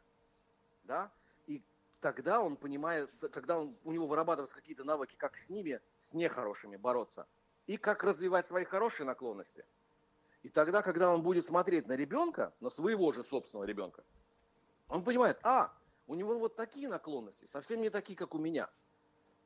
Да? 0.83 1.13
И 1.47 1.63
тогда 2.01 2.41
он 2.41 2.57
понимает, 2.57 3.11
когда 3.33 3.61
он, 3.61 3.77
у 3.85 3.93
него 3.93 4.09
вырабатываются 4.09 4.57
какие-то 4.57 4.83
навыки, 4.83 5.15
как 5.17 5.37
с 5.37 5.49
ними, 5.49 5.81
с 6.01 6.13
нехорошими 6.13 6.77
бороться, 6.77 7.29
и 7.69 7.77
как 7.77 8.03
развивать 8.03 8.47
свои 8.47 8.65
хорошие 8.65 9.07
наклонности. 9.07 9.65
И 10.43 10.49
тогда, 10.49 10.83
когда 10.83 11.13
он 11.13 11.23
будет 11.23 11.45
смотреть 11.45 11.87
на 11.87 11.93
ребенка, 11.93 12.55
на 12.61 12.71
своего 12.71 13.13
же 13.13 13.23
собственного 13.23 13.67
ребенка, 13.67 14.05
он 14.89 15.05
понимает, 15.05 15.39
а, 15.43 15.73
у 16.07 16.15
него 16.15 16.39
вот 16.39 16.57
такие 16.57 16.89
наклонности, 16.89 17.45
совсем 17.45 17.83
не 17.83 17.91
такие, 17.91 18.17
как 18.17 18.35
у 18.35 18.39
меня. 18.39 18.71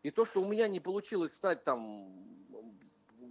И 0.05 0.13
то, 0.13 0.25
что 0.25 0.41
у 0.41 0.47
меня 0.47 0.69
не 0.69 0.79
получилось 0.79 1.35
стать 1.35 1.65
там, 1.65 1.83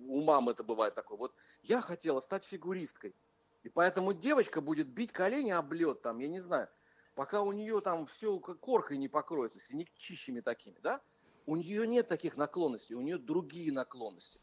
у 0.10 0.22
мамы 0.22 0.52
это 0.52 0.64
бывает 0.64 0.94
такое, 0.94 1.18
вот 1.18 1.34
я 1.64 1.80
хотела 1.80 2.20
стать 2.20 2.44
фигуристкой. 2.44 3.16
И 3.64 3.70
поэтому 3.70 4.14
девочка 4.14 4.60
будет 4.60 4.90
бить 4.90 5.14
колени 5.14 5.52
об 5.52 5.72
лед, 5.72 6.02
там, 6.02 6.20
я 6.20 6.28
не 6.28 6.42
знаю, 6.42 6.68
пока 7.16 7.44
у 7.44 7.54
нее 7.54 7.80
там 7.80 8.08
все 8.08 8.38
коркой 8.40 8.98
не 8.98 9.08
покроется, 9.08 9.62
синякчищами 9.62 10.42
такими, 10.42 10.80
да? 10.80 11.02
У 11.46 11.56
нее 11.56 11.88
нет 11.88 12.10
таких 12.10 12.36
наклонностей, 12.36 12.96
у 12.96 13.02
нее 13.02 13.18
другие 13.18 13.72
наклонности. 13.72 14.42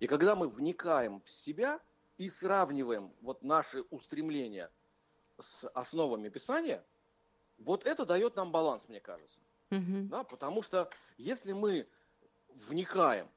И 0.00 0.06
когда 0.06 0.36
мы 0.36 0.48
вникаем 0.48 1.20
в 1.22 1.30
себя 1.30 1.80
и 2.16 2.28
сравниваем 2.28 3.12
вот 3.20 3.42
наши 3.42 3.82
устремления 3.90 4.70
с 5.40 5.68
основами 5.68 6.28
Писания, 6.28 6.84
вот 7.58 7.84
это 7.84 8.04
дает 8.06 8.36
нам 8.36 8.52
баланс, 8.52 8.88
мне 8.88 9.00
кажется. 9.00 9.40
Мгм. 9.70 10.08
Да, 10.08 10.24
потому 10.24 10.62
что 10.62 10.90
если 11.16 11.52
мы 11.52 11.88
вникаем 12.48 13.28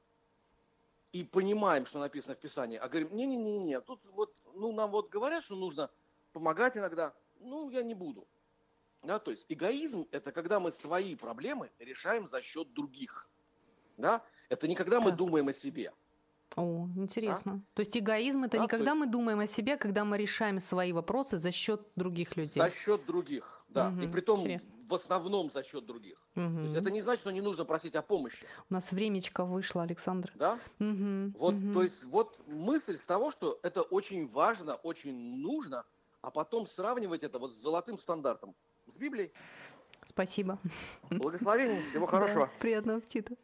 и 1.12 1.24
понимаем, 1.24 1.84
что 1.86 1.98
написано 1.98 2.34
в 2.34 2.38
Писании, 2.38 2.78
а 2.78 2.88
говорим, 2.88 3.14
не-не-не, 3.14 3.80
тут 3.80 4.04
вот, 4.06 4.34
ну, 4.54 4.72
нам 4.72 4.90
вот 4.90 5.10
говорят, 5.10 5.44
что 5.44 5.56
нужно 5.56 5.90
помогать 6.32 6.76
иногда, 6.76 7.14
ну, 7.40 7.68
я 7.70 7.82
не 7.82 7.94
буду. 7.94 8.26
Да, 9.02 9.18
то 9.18 9.32
есть 9.32 9.46
эгоизм– 9.48 10.06
это 10.12 10.30
когда 10.30 10.60
мы 10.60 10.70
свои 10.70 11.16
проблемы 11.16 11.72
решаем 11.80 12.28
за 12.28 12.40
счет 12.40 12.72
других. 12.72 13.28
Да? 13.96 14.24
Это 14.48 14.68
не 14.68 14.76
когда 14.76 15.00
мы 15.00 15.10
Так. 15.10 15.18
думаем 15.18 15.48
о 15.48 15.52
себе. 15.52 15.92
О, 16.56 16.88
интересно. 16.96 17.62
То 17.74 17.80
есть 17.80 17.96
эгоизм 17.96 18.44
это 18.44 18.56
Да, 18.58 18.62
не 18.62 18.68
то 18.68 18.76
когда 18.76 18.94
мы 18.94 19.06
думаем 19.06 19.40
о 19.40 19.46
себе, 19.46 19.76
когда 19.76 20.04
мы 20.04 20.18
решаем 20.18 20.60
свои 20.60 20.92
вопросы 20.92 21.38
за 21.38 21.50
счет 21.50 21.80
других 21.96 22.36
людей. 22.36 22.62
За 22.62 22.70
счет 22.70 23.06
других, 23.06 23.64
да. 23.68 23.88
И 23.88 24.02
Мгм, 24.02 24.10
при 24.12 24.20
том 24.20 24.38
в 24.88 24.94
основном 24.94 25.50
за 25.50 25.62
счет 25.62 25.86
других. 25.86 26.18
То 26.34 26.40
Мгм. 26.40 26.62
есть 26.64 26.74
это 26.74 26.90
не 26.90 27.00
значит, 27.00 27.20
что 27.20 27.30
не 27.30 27.40
нужно 27.40 27.64
просить 27.64 27.94
о 27.94 28.02
помощи. 28.02 28.46
У 28.70 28.74
нас 28.74 28.92
времечко 28.92 29.44
вышло, 29.44 29.82
Александр. 29.82 30.32
Да? 30.34 30.58
Мгм, 30.78 31.34
Вот, 31.38 31.54
мгм. 31.54 31.72
то 31.72 31.82
есть, 31.82 32.04
вот 32.04 32.38
мысль 32.46 32.96
с 32.96 33.04
того, 33.04 33.30
что 33.30 33.58
это 33.62 33.82
очень 33.82 34.26
важно, 34.28 34.74
очень 34.74 35.38
нужно, 35.40 35.84
а 36.20 36.30
потом 36.30 36.66
сравнивать 36.66 37.22
это 37.22 37.38
вот 37.38 37.52
с 37.52 37.56
золотым 37.56 37.98
стандартом. 37.98 38.54
С 38.86 38.96
Библией. 38.98 39.32
Спасибо. 40.06 40.58
Благословения, 41.10 41.80
всего 41.82 42.06
Да, 42.10 42.10
хорошего. 42.18 42.50
приятного 42.60 42.98
аппетита. 42.98 43.36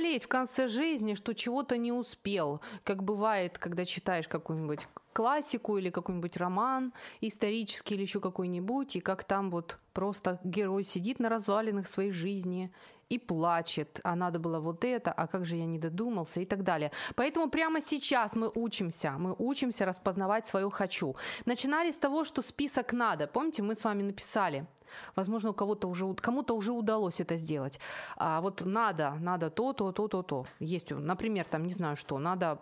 Жалеть 0.00 0.24
в 0.24 0.28
конце 0.28 0.68
жизни, 0.68 1.14
что 1.14 1.34
чего-то 1.34 1.76
не 1.76 1.92
успел, 1.92 2.60
как 2.84 3.02
бывает, 3.02 3.58
когда 3.58 3.84
читаешь 3.84 4.28
какую-нибудь 4.28 4.88
классику 5.12 5.76
или 5.76 5.90
какой-нибудь 5.90 6.36
роман 6.36 6.92
исторический 7.20 7.94
или 7.94 8.02
еще 8.02 8.20
какой-нибудь, 8.20 8.96
и 8.96 9.00
как 9.00 9.24
там 9.24 9.50
вот 9.50 9.78
просто 9.92 10.40
герой 10.44 10.84
сидит 10.84 11.20
на 11.20 11.28
развалинах 11.28 11.86
своей 11.86 12.12
жизни 12.12 12.72
и 13.10 13.18
плачет, 13.18 14.00
а 14.04 14.16
надо 14.16 14.38
было 14.38 14.60
вот 14.60 14.84
это, 14.84 15.12
а 15.12 15.26
как 15.26 15.44
же 15.44 15.56
я 15.56 15.66
не 15.66 15.78
додумался 15.78 16.40
и 16.40 16.46
так 16.46 16.62
далее. 16.62 16.92
Поэтому 17.14 17.50
прямо 17.50 17.80
сейчас 17.80 18.36
мы 18.36 18.50
учимся, 18.54 19.16
мы 19.18 19.34
учимся 19.38 19.84
распознавать 19.84 20.46
свое 20.46 20.70
«хочу». 20.70 21.16
Начинали 21.44 21.90
с 21.90 21.96
того, 21.96 22.24
что 22.24 22.40
список 22.42 22.92
«надо». 22.92 23.26
Помните, 23.26 23.62
мы 23.62 23.74
с 23.74 23.84
вами 23.84 24.02
написали, 24.02 24.66
Возможно, 25.16 25.50
у 25.50 25.54
кого-то 25.54 25.88
уже, 25.88 26.14
кому-то 26.14 26.54
уже 26.56 26.72
удалось 26.72 27.20
это 27.20 27.36
сделать. 27.36 27.80
А 28.16 28.40
вот 28.40 28.62
надо, 28.64 29.14
надо 29.20 29.50
то, 29.50 29.72
то, 29.72 29.92
то, 29.92 30.08
то, 30.08 30.22
то. 30.22 30.46
Есть, 30.58 30.90
например, 30.90 31.46
там, 31.46 31.64
не 31.64 31.72
знаю 31.72 31.96
что, 31.96 32.18
надо 32.18 32.58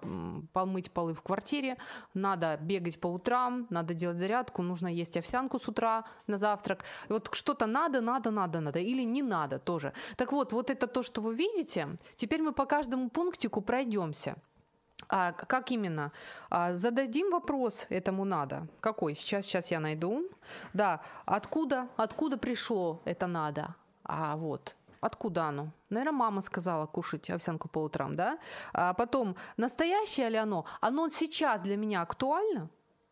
помыть 0.52 0.90
полы 0.90 1.14
в 1.14 1.22
квартире, 1.22 1.76
надо 2.14 2.58
бегать 2.60 3.00
по 3.00 3.08
утрам, 3.08 3.66
надо 3.70 3.94
делать 3.94 4.18
зарядку, 4.18 4.62
нужно 4.62 4.88
есть 4.88 5.16
овсянку 5.16 5.58
с 5.58 5.68
утра 5.68 6.04
на 6.26 6.38
завтрак. 6.38 6.84
И 7.08 7.12
вот 7.12 7.28
что-то 7.32 7.66
надо, 7.66 8.00
надо, 8.00 8.30
надо, 8.30 8.60
надо. 8.60 8.78
Или 8.78 9.04
не 9.04 9.22
надо 9.22 9.58
тоже. 9.58 9.92
Так 10.16 10.32
вот, 10.32 10.52
вот 10.52 10.70
это 10.70 10.86
то, 10.86 11.02
что 11.02 11.20
вы 11.20 11.34
видите. 11.34 11.88
Теперь 12.16 12.42
мы 12.42 12.52
по 12.52 12.66
каждому 12.66 13.10
пунктику 13.10 13.60
пройдемся. 13.60 14.36
А 15.08 15.32
как 15.32 15.70
именно? 15.70 16.12
А, 16.50 16.74
зададим 16.74 17.30
вопрос 17.30 17.86
этому 17.88 18.24
надо. 18.24 18.66
Какой? 18.80 19.14
Сейчас, 19.14 19.46
сейчас 19.46 19.70
я 19.70 19.80
найду. 19.80 20.28
Да, 20.74 21.00
откуда, 21.24 21.88
откуда 21.96 22.36
пришло 22.36 23.00
это 23.04 23.26
надо? 23.26 23.74
А 24.04 24.36
вот, 24.36 24.74
откуда 25.00 25.44
оно? 25.44 25.68
Наверное, 25.90 26.18
мама 26.18 26.42
сказала 26.42 26.86
кушать 26.86 27.30
овсянку 27.30 27.68
по 27.68 27.78
утрам, 27.78 28.16
да? 28.16 28.38
А 28.72 28.92
потом, 28.92 29.36
настоящее 29.56 30.30
ли 30.30 30.36
оно? 30.36 30.64
Оно 30.80 31.08
сейчас 31.08 31.62
для 31.62 31.76
меня 31.76 32.02
актуально? 32.02 32.68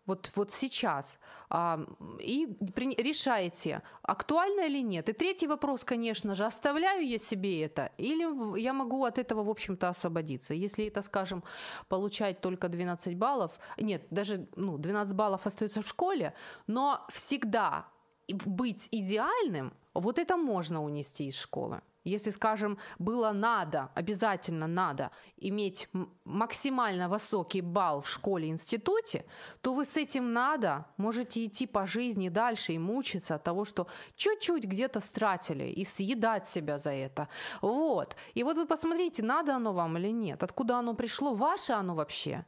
Вот, 0.07 0.31
вот 0.37 0.53
сейчас, 0.53 1.19
а, 1.51 1.81
и 2.21 2.47
при, 2.75 2.95
решаете, 2.95 3.83
актуально 4.03 4.67
или 4.67 4.83
нет. 4.83 5.09
И 5.09 5.13
третий 5.13 5.47
вопрос, 5.47 5.85
конечно 5.85 6.35
же, 6.35 6.45
оставляю 6.45 7.07
я 7.07 7.19
себе 7.19 7.65
это, 7.65 7.91
или 7.99 8.61
я 8.61 8.73
могу 8.73 9.05
от 9.05 9.19
этого, 9.19 9.43
в 9.43 9.51
общем-то, 9.51 9.89
освободиться. 9.89 10.55
Если 10.55 10.87
это, 10.87 11.03
скажем, 11.03 11.43
получать 11.89 12.41
только 12.41 12.69
12 12.69 13.17
баллов, 13.17 13.59
нет, 13.79 14.03
даже 14.11 14.47
ну, 14.57 14.79
12 14.79 15.15
баллов 15.15 15.47
остается 15.47 15.83
в 15.83 15.89
школе, 15.89 16.35
но 16.67 17.05
всегда 17.11 17.87
быть 18.29 18.89
идеальным, 18.91 19.73
вот 19.95 20.19
это 20.19 20.37
можно 20.37 20.83
унести 20.83 21.29
из 21.29 21.37
школы. 21.37 21.81
Если, 22.07 22.31
скажем, 22.31 22.79
было 23.01 23.33
надо, 23.33 23.91
обязательно 23.95 24.69
надо 24.69 25.11
иметь 25.37 25.89
максимально 26.25 27.09
высокий 27.09 27.63
балл 27.63 28.01
в 28.01 28.09
школе, 28.09 28.49
институте, 28.49 29.25
то 29.61 29.75
вы 29.75 29.85
с 29.85 29.97
этим 29.97 30.33
надо 30.33 30.87
можете 30.99 31.45
идти 31.45 31.67
по 31.67 31.85
жизни 31.85 32.29
дальше 32.29 32.75
и 32.75 32.79
мучиться 32.79 33.35
от 33.35 33.43
того, 33.43 33.65
что 33.65 33.89
чуть-чуть 34.15 34.65
где-то 34.65 35.01
стратили 35.01 35.65
и 35.65 35.85
съедать 35.85 36.47
себя 36.47 36.79
за 36.79 36.91
это. 36.93 37.29
Вот. 37.61 38.15
И 38.35 38.45
вот 38.45 38.57
вы 38.57 38.67
посмотрите, 38.67 39.25
надо 39.25 39.57
оно 39.57 39.73
вам 39.73 39.99
или 39.99 40.13
нет, 40.13 40.45
откуда 40.45 40.77
оно 40.77 40.95
пришло, 40.95 41.35
ваше 41.35 41.73
оно 41.73 41.97
вообще. 41.97 42.45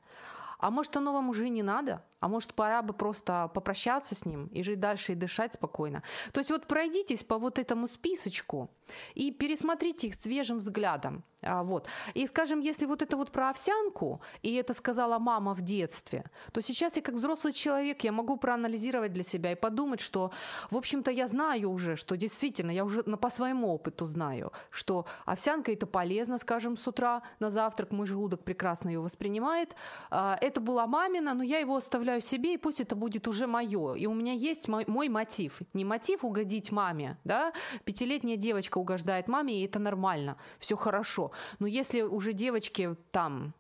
А 0.59 0.71
может, 0.71 0.97
оно 0.97 1.13
вам 1.13 1.31
уже 1.31 1.49
не 1.49 1.63
надо? 1.63 2.05
А 2.21 2.29
может, 2.29 2.55
пора 2.55 2.83
бы 2.83 2.93
просто 2.93 3.51
попрощаться 3.55 4.15
с 4.15 4.25
ним 4.27 4.47
и 4.47 4.63
жить 4.63 4.81
дальше 4.81 5.13
и 5.13 5.15
дышать 5.15 5.55
спокойно? 5.55 6.03
То 6.33 6.41
есть 6.41 6.51
вот 6.51 6.67
пройдитесь 6.67 7.25
по 7.25 7.39
вот 7.39 7.59
этому 7.59 7.87
списочку 7.87 8.71
и 9.15 9.31
пересмотрите 9.31 10.09
их 10.09 10.15
свежим 10.15 10.59
взглядом. 10.59 11.25
А, 11.43 11.63
вот. 11.63 11.87
И, 12.15 12.27
скажем, 12.27 12.61
если 12.61 12.87
вот 12.87 13.03
это 13.03 13.17
вот 13.17 13.31
про 13.31 13.51
овсянку, 13.51 14.21
и 14.43 14.55
это 14.55 14.75
сказала 14.75 15.19
мама 15.19 15.55
в 15.55 15.61
детстве, 15.61 16.25
то 16.53 16.61
сейчас 16.61 16.97
я 16.97 17.03
как 17.03 17.15
взрослый 17.15 17.53
человек, 17.53 18.03
я 18.05 18.13
могу 18.13 18.37
проанализировать 18.37 19.13
для 19.13 19.23
себя 19.23 19.53
и 19.53 19.55
подумать, 19.55 20.01
что, 20.01 20.33
в 20.71 20.77
общем-то, 20.77 21.11
я 21.11 21.27
знаю 21.27 21.71
уже, 21.71 21.97
что 21.97 22.17
действительно, 22.17 22.73
я 22.73 22.85
уже 22.85 23.03
по 23.03 23.31
своему 23.31 23.73
опыту 23.73 24.07
знаю, 24.07 24.53
что 24.71 25.07
овсянка 25.27 25.73
это 25.73 25.87
полезно, 25.87 26.39
скажем, 26.39 26.77
с 26.77 26.87
утра 26.87 27.23
на 27.39 27.51
завтрак, 27.51 27.93
мой 27.93 28.07
желудок 28.07 28.43
прекрасно 28.43 28.89
ее 28.89 29.01
воспринимает. 29.01 29.77
А, 30.11 30.37
это 30.41 30.61
была 30.61 30.87
мамина, 30.87 31.35
но 31.35 31.45
я 31.45 31.59
его 31.59 31.77
оставляю 31.77 32.08
себе, 32.21 32.55
и 32.55 32.57
пусть 32.57 32.81
это 32.81 32.97
будет 32.97 33.29
уже 33.29 33.47
мое. 33.47 33.95
И 33.95 34.07
у 34.07 34.15
меня 34.15 34.33
есть 34.33 34.69
мой, 34.69 34.85
мой 34.87 35.09
мотив. 35.09 35.61
Не 35.75 35.85
мотив 35.85 36.25
угодить 36.25 36.73
маме, 36.73 37.19
да, 37.25 37.53
пятилетняя 37.85 38.37
девочка 38.37 38.79
угождает 38.79 39.29
маме, 39.29 39.61
и 39.61 39.65
это 39.65 39.79
нормально, 39.79 40.37
все 40.59 40.77
хорошо. 40.77 41.33
Но 41.59 41.67
если 41.67 42.03
уже 42.03 42.33
девочки 42.33 42.97
там 43.11 43.55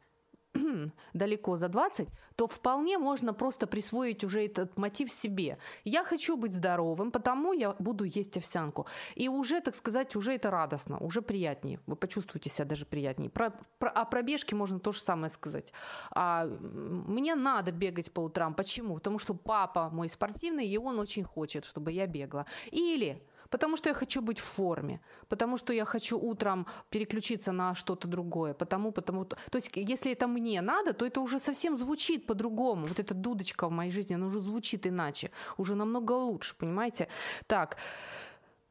далеко 1.14 1.57
за 1.57 1.68
20, 1.68 2.09
то 2.36 2.46
вполне 2.46 2.99
можно 2.99 3.34
просто 3.34 3.66
присвоить 3.66 4.24
уже 4.24 4.44
этот 4.44 4.76
мотив 4.78 5.12
себе. 5.12 5.59
Я 5.84 6.05
хочу 6.05 6.36
быть 6.36 6.53
здоровым, 6.53 7.11
потому 7.11 7.53
я 7.53 7.74
буду 7.78 8.05
есть 8.05 8.36
овсянку. 8.36 8.86
И 9.16 9.28
уже, 9.28 9.61
так 9.61 9.74
сказать, 9.74 10.16
уже 10.16 10.34
это 10.34 10.51
радостно, 10.51 10.99
уже 10.99 11.22
приятнее. 11.22 11.80
Вы 11.86 11.96
почувствуете 11.96 12.51
себя 12.51 12.64
даже 12.64 12.84
приятнее. 12.84 13.30
Про, 13.30 13.53
про, 13.78 13.90
о 13.90 14.05
пробежке 14.05 14.57
можно 14.57 14.78
то 14.78 14.92
же 14.92 15.01
самое 15.01 15.30
сказать. 15.30 15.72
А, 16.11 16.46
мне 16.46 17.34
надо 17.34 17.72
бегать 17.72 18.12
по 18.12 18.20
утрам. 18.20 18.55
Почему? 18.55 18.94
Потому 18.94 19.18
что 19.18 19.34
папа 19.34 19.90
мой 19.90 20.09
спортивный, 20.09 20.66
и 20.66 20.78
он 20.78 20.99
очень 20.99 21.24
хочет, 21.24 21.64
чтобы 21.64 21.92
я 21.92 22.07
бегала. 22.07 22.46
Или 22.70 23.22
потому 23.51 23.76
что 23.76 23.88
я 23.88 23.94
хочу 23.94 24.20
быть 24.20 24.38
в 24.38 24.44
форме, 24.44 25.01
потому 25.28 25.59
что 25.59 25.72
я 25.72 25.84
хочу 25.84 26.18
утром 26.18 26.66
переключиться 26.90 27.53
на 27.53 27.74
что-то 27.74 28.09
другое, 28.09 28.55
потому, 28.55 28.92
потому... 28.92 29.24
То 29.24 29.38
есть, 29.55 29.70
если 29.74 30.12
это 30.12 30.26
мне 30.26 30.61
надо, 30.61 30.92
то 30.92 31.07
это 31.07 31.20
уже 31.20 31.38
совсем 31.38 31.76
звучит 31.76 32.26
по-другому. 32.26 32.86
Вот 32.86 32.99
эта 32.99 33.14
дудочка 33.14 33.68
в 33.68 33.70
моей 33.70 33.90
жизни, 33.90 34.14
она 34.14 34.26
уже 34.26 34.40
звучит 34.40 34.86
иначе, 34.86 35.30
уже 35.57 35.74
намного 35.74 36.12
лучше, 36.12 36.57
понимаете? 36.57 37.09
Так, 37.46 37.76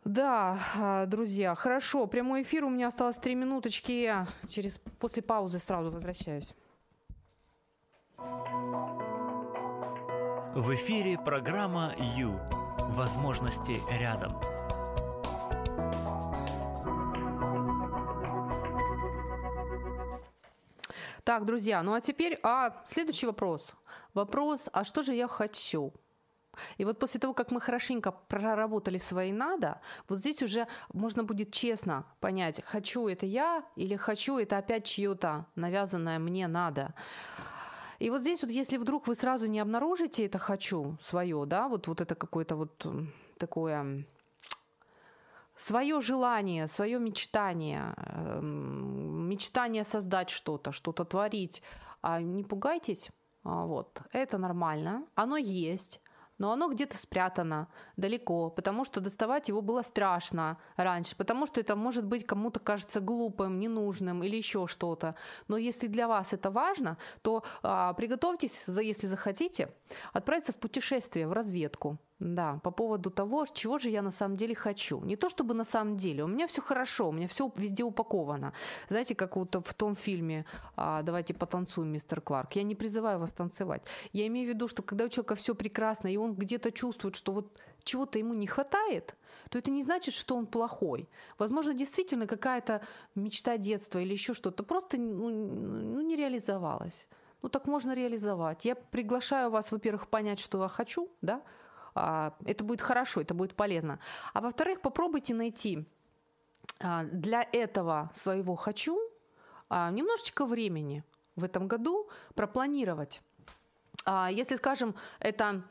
да, 0.07 0.57
а, 0.77 1.05
друзья, 1.05 1.53
хорошо. 1.55 2.07
Прямой 2.07 2.43
эфир 2.43 2.63
у 2.63 2.69
меня 2.69 2.87
осталось 2.87 3.17
три 3.17 3.35
минуточки. 3.35 3.91
Я 3.91 4.27
через 4.47 4.79
после 4.99 5.21
паузы 5.21 5.59
сразу 5.59 5.91
возвращаюсь. 5.91 6.53
В 10.55 10.73
эфире 10.73 11.17
программа 11.17 11.93
Ю. 12.15 12.39
Возможности 12.89 13.81
рядом. 13.91 14.56
Так, 21.27 21.43
друзья, 21.43 21.83
ну 21.83 21.93
а 21.93 21.99
теперь 21.99 22.39
а, 22.41 22.85
следующий 22.87 23.25
вопрос. 23.25 23.67
Вопрос, 24.13 24.69
а 24.71 24.85
что 24.85 25.03
же 25.03 25.13
я 25.13 25.27
хочу? 25.27 25.91
И 26.77 26.85
вот 26.85 26.99
после 26.99 27.19
того, 27.19 27.33
как 27.33 27.51
мы 27.51 27.59
хорошенько 27.59 28.13
проработали 28.13 28.97
свои 28.97 29.33
надо, 29.33 29.81
вот 30.07 30.19
здесь 30.19 30.41
уже 30.41 30.69
можно 30.93 31.25
будет 31.25 31.51
честно 31.51 32.05
понять, 32.21 32.63
хочу 32.63 33.09
это 33.09 33.25
я 33.25 33.65
или 33.75 33.97
хочу 33.97 34.37
это 34.37 34.57
опять 34.57 34.85
чье-то 34.85 35.47
навязанное 35.55 36.17
мне 36.17 36.47
надо. 36.47 36.93
И 37.99 38.09
вот 38.09 38.21
здесь 38.21 38.41
вот, 38.41 38.49
если 38.49 38.77
вдруг 38.77 39.05
вы 39.05 39.13
сразу 39.13 39.47
не 39.47 39.59
обнаружите 39.59 40.25
это 40.25 40.37
хочу 40.37 40.95
свое, 41.01 41.45
да, 41.45 41.67
вот, 41.67 41.89
вот 41.89 41.99
это 41.99 42.15
какое-то 42.15 42.55
вот 42.55 42.87
такое 43.37 44.05
свое 45.57 46.01
желание, 46.01 46.67
свое 46.67 46.99
мечтание, 46.99 47.93
эм, 47.97 49.27
мечтание 49.29 49.83
создать 49.83 50.29
что-то, 50.29 50.71
что-то 50.71 51.03
творить, 51.03 51.61
а 52.01 52.21
не 52.21 52.43
пугайтесь, 52.43 53.09
а, 53.43 53.65
вот, 53.65 54.01
это 54.11 54.37
нормально, 54.37 55.05
оно 55.15 55.37
есть, 55.37 56.01
но 56.37 56.51
оно 56.51 56.69
где-то 56.69 56.97
спрятано 56.97 57.67
далеко, 57.95 58.49
потому 58.49 58.85
что 58.85 59.01
доставать 59.01 59.49
его 59.49 59.61
было 59.61 59.81
страшно 59.81 60.57
раньше, 60.75 61.15
потому 61.15 61.47
что 61.47 61.59
это 61.59 61.75
может 61.75 62.05
быть 62.05 62.25
кому-то 62.25 62.59
кажется 62.59 62.99
глупым, 62.99 63.59
ненужным 63.59 64.23
или 64.23 64.35
еще 64.35 64.67
что-то. 64.67 65.15
Но 65.47 65.57
если 65.57 65.87
для 65.87 66.07
вас 66.07 66.33
это 66.33 66.51
важно, 66.51 66.97
то 67.21 67.43
а, 67.63 67.93
приготовьтесь, 67.93 68.65
если 68.67 69.07
захотите, 69.07 69.73
отправиться 70.13 70.51
в 70.51 70.57
путешествие, 70.57 71.27
в 71.27 71.33
разведку. 71.33 71.97
Да, 72.19 72.59
по 72.63 72.71
поводу 72.71 73.11
того, 73.11 73.45
чего 73.45 73.77
же 73.77 73.89
я 73.89 74.01
на 74.01 74.11
самом 74.11 74.37
деле 74.37 74.55
хочу. 74.55 74.99
Не 75.01 75.15
то 75.15 75.29
чтобы 75.29 75.53
на 75.53 75.63
самом 75.63 75.97
деле, 75.97 76.23
у 76.23 76.27
меня 76.27 76.47
все 76.47 76.61
хорошо, 76.61 77.09
у 77.09 77.11
меня 77.11 77.27
все 77.27 77.51
везде 77.55 77.83
упаковано. 77.83 78.53
Знаете, 78.89 79.13
как 79.13 79.35
вот 79.35 79.55
в 79.55 79.73
том 79.73 79.95
фильме 79.95 80.45
а, 80.75 81.03
«Давайте 81.03 81.35
потанцуем, 81.35 81.89
мистер 81.89 82.21
Кларк». 82.21 82.55
Я 82.55 82.63
не 82.63 82.73
призываю 82.73 83.19
вас 83.19 83.31
танцевать. 83.31 83.83
Я 84.13 84.25
имею 84.25 84.47
в 84.47 84.49
виду, 84.49 84.67
что 84.67 84.81
когда 84.81 85.05
у 85.05 85.09
человека 85.09 85.35
все 85.35 85.53
прекрасно, 85.53 86.07
и 86.07 86.17
он 86.17 86.33
где-то 86.33 86.71
чувствует, 86.71 87.15
что 87.15 87.33
вот 87.33 87.61
чего-то 87.83 88.17
ему 88.17 88.33
не 88.33 88.47
хватает, 88.47 89.15
то 89.51 89.59
это 89.59 89.69
не 89.69 89.83
значит, 89.83 90.15
что 90.15 90.35
он 90.35 90.47
плохой. 90.47 91.07
Возможно, 91.37 91.73
действительно 91.73 92.25
какая-то 92.25 92.81
мечта 93.13 93.57
детства 93.57 93.99
или 93.99 94.13
еще 94.13 94.33
что-то 94.33 94.63
просто 94.63 94.97
ну, 94.97 95.29
ну, 95.29 96.01
не 96.01 96.15
реализовалась. 96.15 97.07
Ну 97.43 97.49
так 97.49 97.67
можно 97.67 97.93
реализовать. 97.93 98.65
Я 98.65 98.75
приглашаю 98.75 99.51
вас, 99.51 99.71
во-первых, 99.71 100.07
понять, 100.07 100.39
что 100.39 100.63
я 100.63 100.67
хочу, 100.67 101.09
да, 101.21 101.43
это 102.45 102.63
будет 102.63 102.81
хорошо, 102.81 103.21
это 103.21 103.33
будет 103.33 103.55
полезно. 103.55 103.99
А 104.33 104.41
во-вторых, 104.41 104.81
попробуйте 104.81 105.33
найти 105.33 105.85
а, 106.79 107.03
для 107.03 107.47
этого 107.51 108.11
своего 108.15 108.55
«хочу» 108.55 108.99
а, 109.69 109.91
немножечко 109.91 110.45
времени 110.45 111.03
в 111.35 111.43
этом 111.43 111.67
году 111.67 112.09
пропланировать. 112.35 113.21
Если, 114.31 114.55
скажем, 114.55 114.95
это 115.19 115.63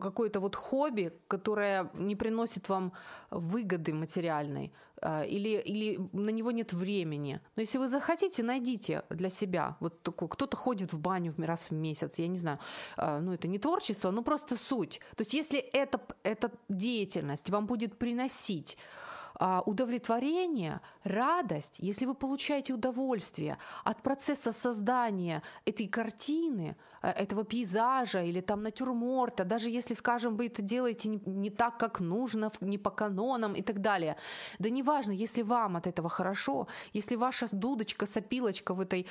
какое-то 0.00 0.40
вот 0.40 0.56
хобби, 0.56 1.12
которое 1.28 1.90
не 1.94 2.16
приносит 2.16 2.68
вам 2.68 2.92
выгоды 3.30 3.92
материальной, 3.92 4.72
а, 5.02 5.24
или, 5.24 5.60
или 5.60 5.98
на 6.12 6.30
него 6.30 6.52
нет 6.52 6.72
времени. 6.72 7.40
Но 7.56 7.62
если 7.62 7.78
вы 7.78 7.88
захотите, 7.88 8.42
найдите 8.42 9.02
для 9.10 9.30
себя. 9.30 9.76
Вот 9.80 10.02
такой, 10.02 10.28
кто-то 10.28 10.56
ходит 10.56 10.92
в 10.92 11.00
баню 11.00 11.34
раз 11.38 11.70
в 11.70 11.72
месяц, 11.72 12.18
я 12.18 12.28
не 12.28 12.38
знаю, 12.38 12.58
а, 12.96 13.20
ну 13.20 13.32
это 13.32 13.48
не 13.48 13.58
творчество, 13.58 14.10
но 14.10 14.22
просто 14.22 14.56
суть. 14.56 15.00
То 15.16 15.22
есть 15.22 15.34
если 15.34 15.58
эта, 15.58 16.00
эта 16.22 16.50
деятельность 16.68 17.50
вам 17.50 17.66
будет 17.66 17.98
приносить 17.98 18.78
удовлетворение, 19.40 20.80
радость, 21.04 21.76
если 21.78 22.06
вы 22.06 22.14
получаете 22.14 22.74
удовольствие 22.74 23.58
от 23.84 24.02
процесса 24.02 24.52
создания 24.52 25.42
этой 25.64 25.88
картины, 25.88 26.76
э, 27.02 27.10
этого 27.10 27.44
пейзажа 27.44 28.22
или 28.22 28.40
там 28.40 28.62
натюрморта, 28.62 29.44
даже 29.44 29.70
если, 29.70 29.94
скажем, 29.94 30.36
вы 30.36 30.46
это 30.46 30.62
делаете 30.62 31.08
не 31.08 31.50
так, 31.50 31.78
как 31.78 32.00
нужно, 32.00 32.50
не 32.60 32.78
по 32.78 32.90
канонам 32.90 33.54
и 33.54 33.62
так 33.62 33.80
далее. 33.80 34.16
Да 34.58 34.70
неважно, 34.70 35.12
если 35.12 35.42
вам 35.42 35.76
от 35.76 35.86
этого 35.86 36.08
хорошо, 36.08 36.68
если 36.92 37.16
ваша 37.16 37.46
дудочка, 37.52 38.06
сопилочка 38.06 38.74
в 38.74 38.80
этой 38.80 39.02
э, 39.02 39.06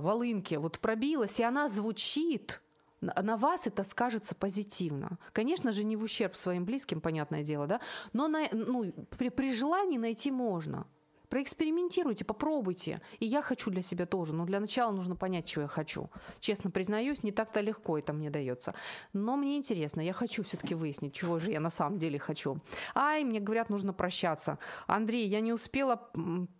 волынке 0.00 0.58
вот 0.58 0.78
пробилась, 0.78 1.40
и 1.40 1.42
она 1.42 1.68
звучит, 1.68 2.60
на 3.02 3.36
вас 3.36 3.66
это 3.66 3.84
скажется 3.84 4.34
позитивно. 4.34 5.18
Конечно 5.32 5.72
же, 5.72 5.84
не 5.84 5.96
в 5.96 6.02
ущерб 6.02 6.36
своим 6.36 6.64
близким, 6.64 7.00
понятное 7.00 7.42
дело, 7.42 7.66
да, 7.66 7.80
но 8.12 8.28
на, 8.28 8.48
ну, 8.52 8.92
при, 9.18 9.28
при 9.28 9.52
желании 9.52 9.98
найти 9.98 10.30
можно. 10.30 10.86
проэкспериментируйте, 11.32 12.26
попробуйте. 12.26 13.00
И 13.18 13.24
я 13.24 13.40
хочу 13.40 13.70
для 13.70 13.80
себя 13.80 14.04
тоже. 14.04 14.34
Но 14.34 14.44
для 14.44 14.60
начала 14.60 14.92
нужно 14.92 15.16
понять, 15.16 15.48
что 15.48 15.62
я 15.62 15.66
хочу. 15.66 16.10
Честно 16.40 16.70
признаюсь, 16.70 17.22
не 17.22 17.32
так-то 17.32 17.62
легко 17.62 17.96
это 17.98 18.12
мне 18.12 18.28
дается. 18.28 18.74
Но 19.14 19.36
мне 19.36 19.56
интересно, 19.56 20.02
я 20.02 20.12
хочу 20.12 20.42
все-таки 20.42 20.74
выяснить, 20.74 21.14
чего 21.14 21.38
же 21.38 21.50
я 21.50 21.60
на 21.60 21.70
самом 21.70 21.98
деле 21.98 22.18
хочу. 22.18 22.58
Ай, 22.94 23.24
мне 23.24 23.40
говорят, 23.40 23.70
нужно 23.70 23.94
прощаться. 23.94 24.58
Андрей, 24.86 25.26
я 25.26 25.40
не 25.40 25.54
успела 25.54 26.10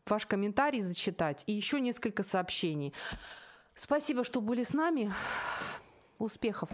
ваш 0.07 0.27
комментарий 0.27 0.81
зачитать 0.81 1.45
и 1.47 1.53
еще 1.53 1.79
несколько 1.79 2.23
сообщений. 2.23 2.95
Спасибо, 3.75 4.25
что 4.25 4.41
были 4.41 4.65
с 4.65 4.73
нами. 4.73 5.13
Успехов! 6.19 6.71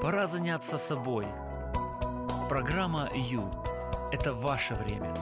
Пора 0.00 0.26
заняться 0.26 0.78
собой. 0.78 1.26
Программа 2.48 3.10
«Ю»– 3.14 3.50
это 4.12 4.32
ваше 4.32 4.74
время. 4.74 5.12